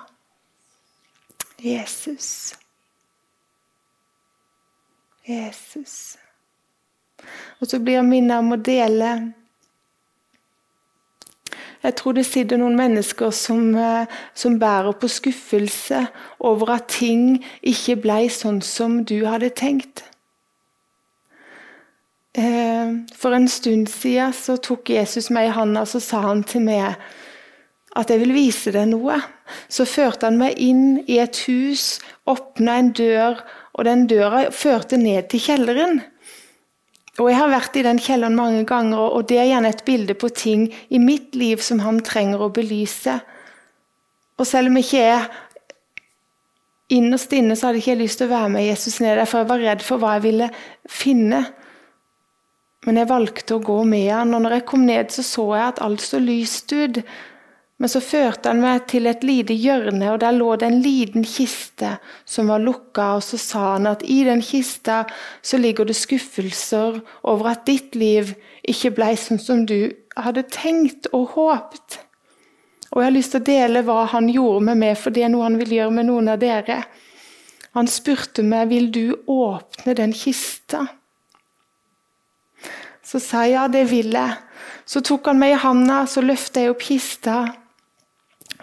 Jesus. 1.61 2.55
Jesus. 5.29 6.17
Og 7.61 7.69
så 7.69 7.79
blir 7.79 7.99
jeg 7.99 8.09
minnet 8.09 8.41
om 8.41 8.55
å 8.57 8.61
dele 8.61 9.11
jeg 11.85 11.95
tror 11.99 12.15
det 12.17 12.25
sitter 12.25 12.57
noen 12.57 12.77
mennesker 12.77 13.31
som, 13.35 13.75
eh, 13.77 14.07
som, 14.33 14.59
bærer 14.59 14.95
på 14.97 15.09
skuffelse 15.11 16.07
over 16.39 16.75
at 16.77 16.89
ting 16.89 17.43
ikke 17.61 17.99
ble 18.01 18.25
sånn 18.33 18.61
som 18.65 19.03
du 19.05 19.25
hadde 19.25 19.51
tenkt. 19.53 20.03
Eh, 22.35 22.89
for 23.15 23.35
en 23.37 23.47
stund 23.47 23.87
siden 23.87 24.33
så 24.33 24.57
tok 24.57 24.89
Jesus 24.89 25.29
meg 25.29 25.51
i 25.51 25.55
handa 25.55 25.85
og 25.85 26.01
sa 26.03 26.25
han 26.25 26.43
til 26.43 26.65
meg 26.65 26.97
at 27.95 28.09
jeg 28.11 28.19
vil 28.19 28.33
vise 28.35 28.73
deg 28.75 28.89
noe. 28.91 29.21
Så 29.69 29.85
førte 29.87 30.27
han 30.27 30.39
meg 30.41 30.57
inn 30.59 31.05
i 31.07 31.19
et 31.21 31.37
hus, 31.47 32.01
åpna 32.27 32.79
en 32.81 32.91
dør, 32.97 33.39
og 33.77 33.85
den 33.87 34.07
døra 34.09 34.49
førte 34.51 34.97
ned 34.99 35.29
til 35.31 35.45
kjelleren. 35.47 36.01
Og 37.15 37.29
Jeg 37.31 37.39
har 37.39 37.47
vært 37.47 37.77
i 37.79 37.83
den 37.85 37.99
kjelleren 38.01 38.35
mange 38.35 38.65
ganger, 38.67 38.99
og 38.99 39.29
det 39.29 39.37
er 39.39 39.47
gjerne 39.47 39.71
et 39.71 39.85
bilde 39.87 40.13
på 40.19 40.29
ting 40.35 40.67
i 40.91 40.99
mitt 40.99 41.35
liv 41.35 41.61
som 41.63 41.79
han 41.79 42.01
trenger 42.03 42.43
å 42.43 42.51
belyse. 42.51 43.13
Og 44.35 44.47
selv 44.47 44.67
om 44.67 44.75
jeg 44.75 44.87
ikke 44.89 45.03
er 45.13 45.29
innerst 46.91 47.31
inne, 47.33 47.55
så 47.55 47.69
hadde 47.69 47.79
jeg 47.79 47.85
ikke 47.85 48.01
lyst 48.03 48.19
til 48.19 48.27
å 48.27 48.33
være 48.33 48.49
med 48.57 48.67
Jesus 48.67 48.99
ned 48.99 49.15
der, 49.15 49.29
for 49.29 49.41
jeg 49.41 49.49
var 49.53 49.63
redd 49.63 49.85
for 49.85 50.01
hva 50.01 50.17
jeg 50.17 50.25
ville 50.27 50.49
finne. 50.91 51.39
Men 52.85 52.99
jeg 52.99 53.09
valgte 53.09 53.55
å 53.55 53.63
gå 53.63 53.77
med 53.87 54.09
han, 54.11 54.35
og 54.35 54.43
når 54.43 54.59
jeg 54.59 54.67
kom 54.73 54.83
ned, 54.85 55.15
så 55.15 55.23
så 55.25 55.47
jeg 55.55 55.69
at 55.71 55.81
alt 55.87 56.03
så 56.03 56.19
lyst 56.19 56.75
ut. 56.75 56.99
Men 57.75 57.91
så 57.91 57.99
førte 57.99 58.53
han 58.53 58.61
meg 58.63 58.85
til 58.87 59.07
et 59.09 59.23
lite 59.27 59.55
hjørne, 59.59 60.13
og 60.13 60.21
der 60.23 60.31
lå 60.31 60.53
det 60.55 60.67
en 60.69 60.79
liten 60.79 61.25
kiste 61.27 61.97
som 62.23 62.47
var 62.47 62.63
lukka. 62.63 63.09
Og 63.17 63.23
så 63.27 63.39
sa 63.41 63.63
han 63.73 63.89
at 63.91 64.05
i 64.07 64.21
den 64.23 64.43
kista 64.45 65.01
så 65.43 65.59
ligger 65.59 65.89
det 65.89 65.97
skuffelser 65.99 67.01
over 67.27 67.51
at 67.51 67.65
ditt 67.67 67.97
liv 67.99 68.31
ikke 68.63 68.93
ble 68.95 69.11
sånn 69.19 69.41
som 69.43 69.65
du 69.67 69.91
hadde 70.15 70.45
tenkt 70.55 71.11
og 71.11 71.33
håpet. 71.35 71.99
Og 72.93 73.01
jeg 73.01 73.09
har 73.09 73.15
lyst 73.17 73.35
til 73.35 73.43
å 73.43 73.49
dele 73.49 73.83
hva 73.83 74.05
han 74.07 74.31
gjorde 74.31 74.69
med 74.69 74.79
meg, 74.79 74.95
for 74.95 75.11
det 75.11 75.25
er 75.25 75.33
noe 75.33 75.49
han 75.49 75.59
vil 75.59 75.75
gjøre 75.75 75.95
med 75.97 76.07
noen 76.07 76.31
av 76.31 76.39
dere. 76.39 76.79
Han 77.75 77.91
spurte 77.91 78.45
meg 78.45 78.69
vil 78.71 78.87
du 78.87 79.03
åpne 79.27 79.97
den 79.99 80.15
kista. 80.15 80.85
Så 83.03 83.19
sa 83.19 83.43
jeg 83.43 83.57
ja, 83.57 83.67
det 83.67 83.83
vil 83.91 84.15
jeg. 84.15 84.39
Så 84.87 85.03
tok 85.03 85.27
han 85.27 85.41
meg 85.43 85.57
i 85.57 85.59
handa, 85.59 86.05
så 86.07 86.23
løfta 86.23 86.63
jeg 86.63 86.71
opp 86.71 86.87
kista. 86.87 87.35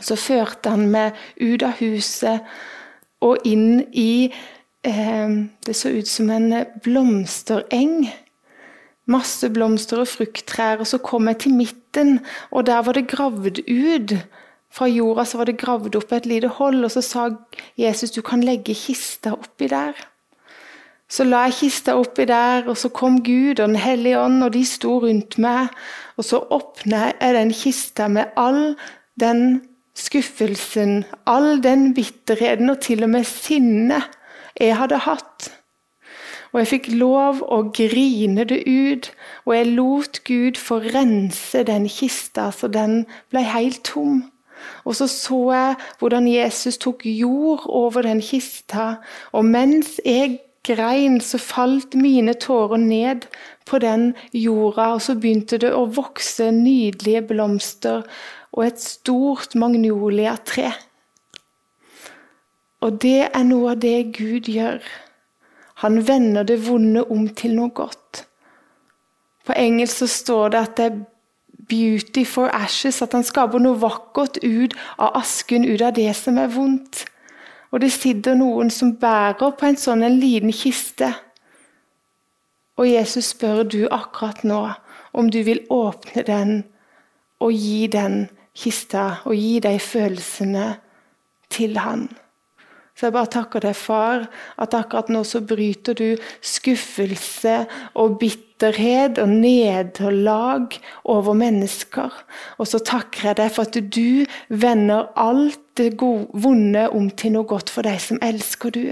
Så 0.03 0.19
førte 0.19 0.73
han 0.75 0.89
meg 0.91 1.19
ut 1.41 1.63
av 1.63 1.79
huset 1.79 2.43
og 3.23 3.47
inn 3.47 3.85
i 3.95 4.33
eh, 4.83 5.35
Det 5.67 5.77
så 5.79 5.95
ut 5.95 6.09
som 6.11 6.31
en 6.35 6.65
blomstereng. 6.83 8.11
Masse 9.07 9.51
blomster 9.51 10.03
og 10.03 10.11
frukttrær. 10.11 10.83
Og 10.83 10.91
så 10.91 10.99
kom 10.99 11.31
jeg 11.31 11.43
til 11.45 11.59
midten, 11.59 12.21
og 12.51 12.67
der 12.67 12.83
var 12.83 12.99
det 12.99 13.09
gravd 13.11 13.63
ut. 13.69 14.17
Fra 14.73 14.89
jorda 14.89 15.27
så 15.29 15.39
var 15.39 15.51
det 15.51 15.61
gravd 15.61 15.97
opp 15.99 16.13
et 16.17 16.27
lite 16.27 16.49
hold, 16.49 16.85
og 16.85 16.91
så 16.95 17.03
sa 17.05 17.29
Jesus 17.77 18.15
du 18.15 18.23
kan 18.25 18.41
legge 18.41 18.75
kista 18.75 19.35
oppi 19.37 19.69
der. 19.69 19.93
Så 21.13 21.27
la 21.29 21.43
jeg 21.45 21.59
kista 21.59 21.99
oppi 22.01 22.25
der, 22.25 22.65
og 22.73 22.79
så 22.81 22.89
kom 22.89 23.21
Gud 23.25 23.61
og 23.61 23.69
Den 23.69 23.77
hellige 23.77 24.21
ånd, 24.21 24.41
og 24.45 24.55
de 24.55 24.65
sto 24.65 24.97
rundt 25.03 25.37
meg. 25.39 25.69
Og 26.17 26.25
så 26.25 26.41
åpna 26.41 27.11
jeg 27.21 27.35
den 27.37 27.53
kista 27.53 28.09
med 28.09 28.33
all 28.37 28.75
den 29.21 29.61
skuffelsen, 29.95 31.05
all 31.27 31.63
den 31.63 31.93
bitterheten 31.95 32.71
og 32.71 32.81
til 32.81 33.05
og 33.05 33.13
med 33.15 33.29
sinnet 33.29 34.09
jeg 34.61 34.77
hadde 34.77 35.03
hatt. 35.07 35.51
Og 36.53 36.61
jeg 36.61 36.69
fikk 36.69 36.89
lov 37.01 37.41
å 37.49 37.63
grine 37.73 38.45
det 38.45 38.61
ut, 38.69 39.09
og 39.47 39.55
jeg 39.57 39.71
lot 39.73 40.21
Gud 40.29 40.61
få 40.61 40.83
rense 40.85 41.65
den 41.65 41.89
kista 41.89 42.51
så 42.53 42.69
den 42.69 43.07
ble 43.33 43.45
helt 43.49 43.81
tom. 43.89 44.27
Og 44.85 44.95
så 44.99 45.09
så 45.11 45.41
jeg 45.51 45.77
hvordan 45.99 46.29
Jesus 46.29 46.79
tok 46.79 47.07
jord 47.09 47.65
over 47.67 48.05
den 48.05 48.21
kista, 48.23 49.01
og 49.33 49.49
mens 49.49 49.97
jeg 50.05 50.43
grein, 50.63 51.21
så 51.21 51.41
falt 51.43 51.97
mine 51.99 52.35
tårer 52.39 52.79
ned 52.79 53.27
på 53.67 53.79
den 53.83 54.13
jorda, 54.33 54.93
og 54.95 55.03
så 55.03 55.17
begynte 55.19 55.59
det 55.59 55.73
å 55.75 55.89
vokse 55.91 56.51
nydelige 56.55 57.25
blomster 57.33 58.05
og 58.53 58.67
et 58.67 58.81
stort 58.81 59.55
magnoliatre. 59.55 60.73
Og 62.83 62.99
det 63.03 63.29
er 63.31 63.47
noe 63.47 63.73
av 63.73 63.81
det 63.81 64.13
Gud 64.17 64.51
gjør. 64.51 64.83
Han 65.83 66.03
vender 66.07 66.45
det 66.47 66.59
vonde 66.67 67.05
om 67.11 67.29
til 67.35 67.57
noe 67.57 67.73
godt. 67.75 68.27
På 69.47 69.55
engelsk 69.59 70.03
så 70.03 70.07
står 70.07 70.49
det 70.49 70.59
at 70.59 70.77
det 70.77 70.85
er 70.85 71.01
'beauty 71.69 72.25
for 72.25 72.49
ashes', 72.49 73.03
at 73.03 73.13
han 73.13 73.25
skaper 73.25 73.59
noe 73.59 73.81
vakkert 73.81 74.39
ut 74.43 74.75
av 74.99 75.11
asken, 75.15 75.65
ut 75.65 75.81
av 75.81 75.95
det 75.95 76.17
som 76.17 76.39
er 76.39 76.47
vondt. 76.47 77.05
Og 77.71 77.81
det 77.81 77.93
sitter 77.93 78.35
noen 78.35 78.71
som 78.71 78.97
bærer 78.97 79.51
på 79.51 79.67
en 79.67 79.77
sånn 79.77 80.03
en 80.03 80.19
liten 80.21 80.53
kiste. 80.53 81.15
Og 82.77 82.89
Jesus 82.89 83.25
spør 83.25 83.63
du 83.63 83.89
akkurat 83.91 84.45
nå 84.45 84.71
om 85.13 85.31
du 85.31 85.43
vil 85.43 85.61
åpne 85.71 86.23
den 86.27 86.65
og 87.41 87.53
gi 87.53 87.87
den 87.87 88.29
kista 88.57 89.23
og 89.25 89.37
gi 89.37 89.59
de 89.65 89.79
følelsene 89.81 90.67
til 91.53 91.79
han. 91.81 92.09
Så 92.93 93.09
jeg 93.09 93.15
bare 93.17 93.31
takker 93.33 93.63
deg, 93.65 93.77
far, 93.77 94.27
at 94.61 94.75
akkurat 94.77 95.09
nå 95.11 95.23
så 95.25 95.41
bryter 95.49 95.97
du 95.97 96.21
skuffelse 96.45 97.63
og 97.99 98.19
bitterhet 98.21 99.17
og 99.23 99.33
nederlag 99.33 100.77
over 101.09 101.33
mennesker. 101.35 102.13
Og 102.61 102.69
så 102.69 102.83
takker 102.85 103.31
jeg 103.31 103.41
deg 103.41 103.55
for 103.55 103.65
at 103.65 103.81
du 103.97 104.29
vender 104.49 105.09
alt 105.17 105.59
det 105.81 105.95
gode, 105.97 106.29
vonde 106.35 106.85
om 106.93 107.09
til 107.17 107.33
noe 107.39 107.49
godt 107.49 107.73
for 107.73 107.89
deg 107.89 107.97
som 108.05 108.21
elsker 108.23 108.77
du. 108.77 108.85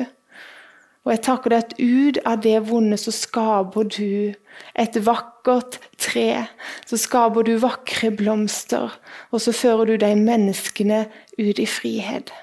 Og 1.07 1.15
jeg 1.15 1.23
takker 1.25 1.53
deg 1.53 1.63
at 1.65 1.75
ut 1.81 2.19
av 2.29 2.43
det 2.45 2.59
vonde 2.69 2.99
så 3.01 3.13
skaper 3.15 3.87
du 3.89 4.35
et 4.77 4.99
vakkert 5.07 5.79
tre. 5.97 6.45
Så 6.85 7.01
skaper 7.01 7.47
du 7.47 7.55
vakre 7.63 8.13
blomster, 8.13 8.93
og 9.33 9.41
så 9.41 9.55
fører 9.57 9.89
du 9.89 9.97
de 10.03 10.13
menneskene 10.19 11.07
ut 11.41 11.63
i 11.63 11.69
frihet. 11.69 12.35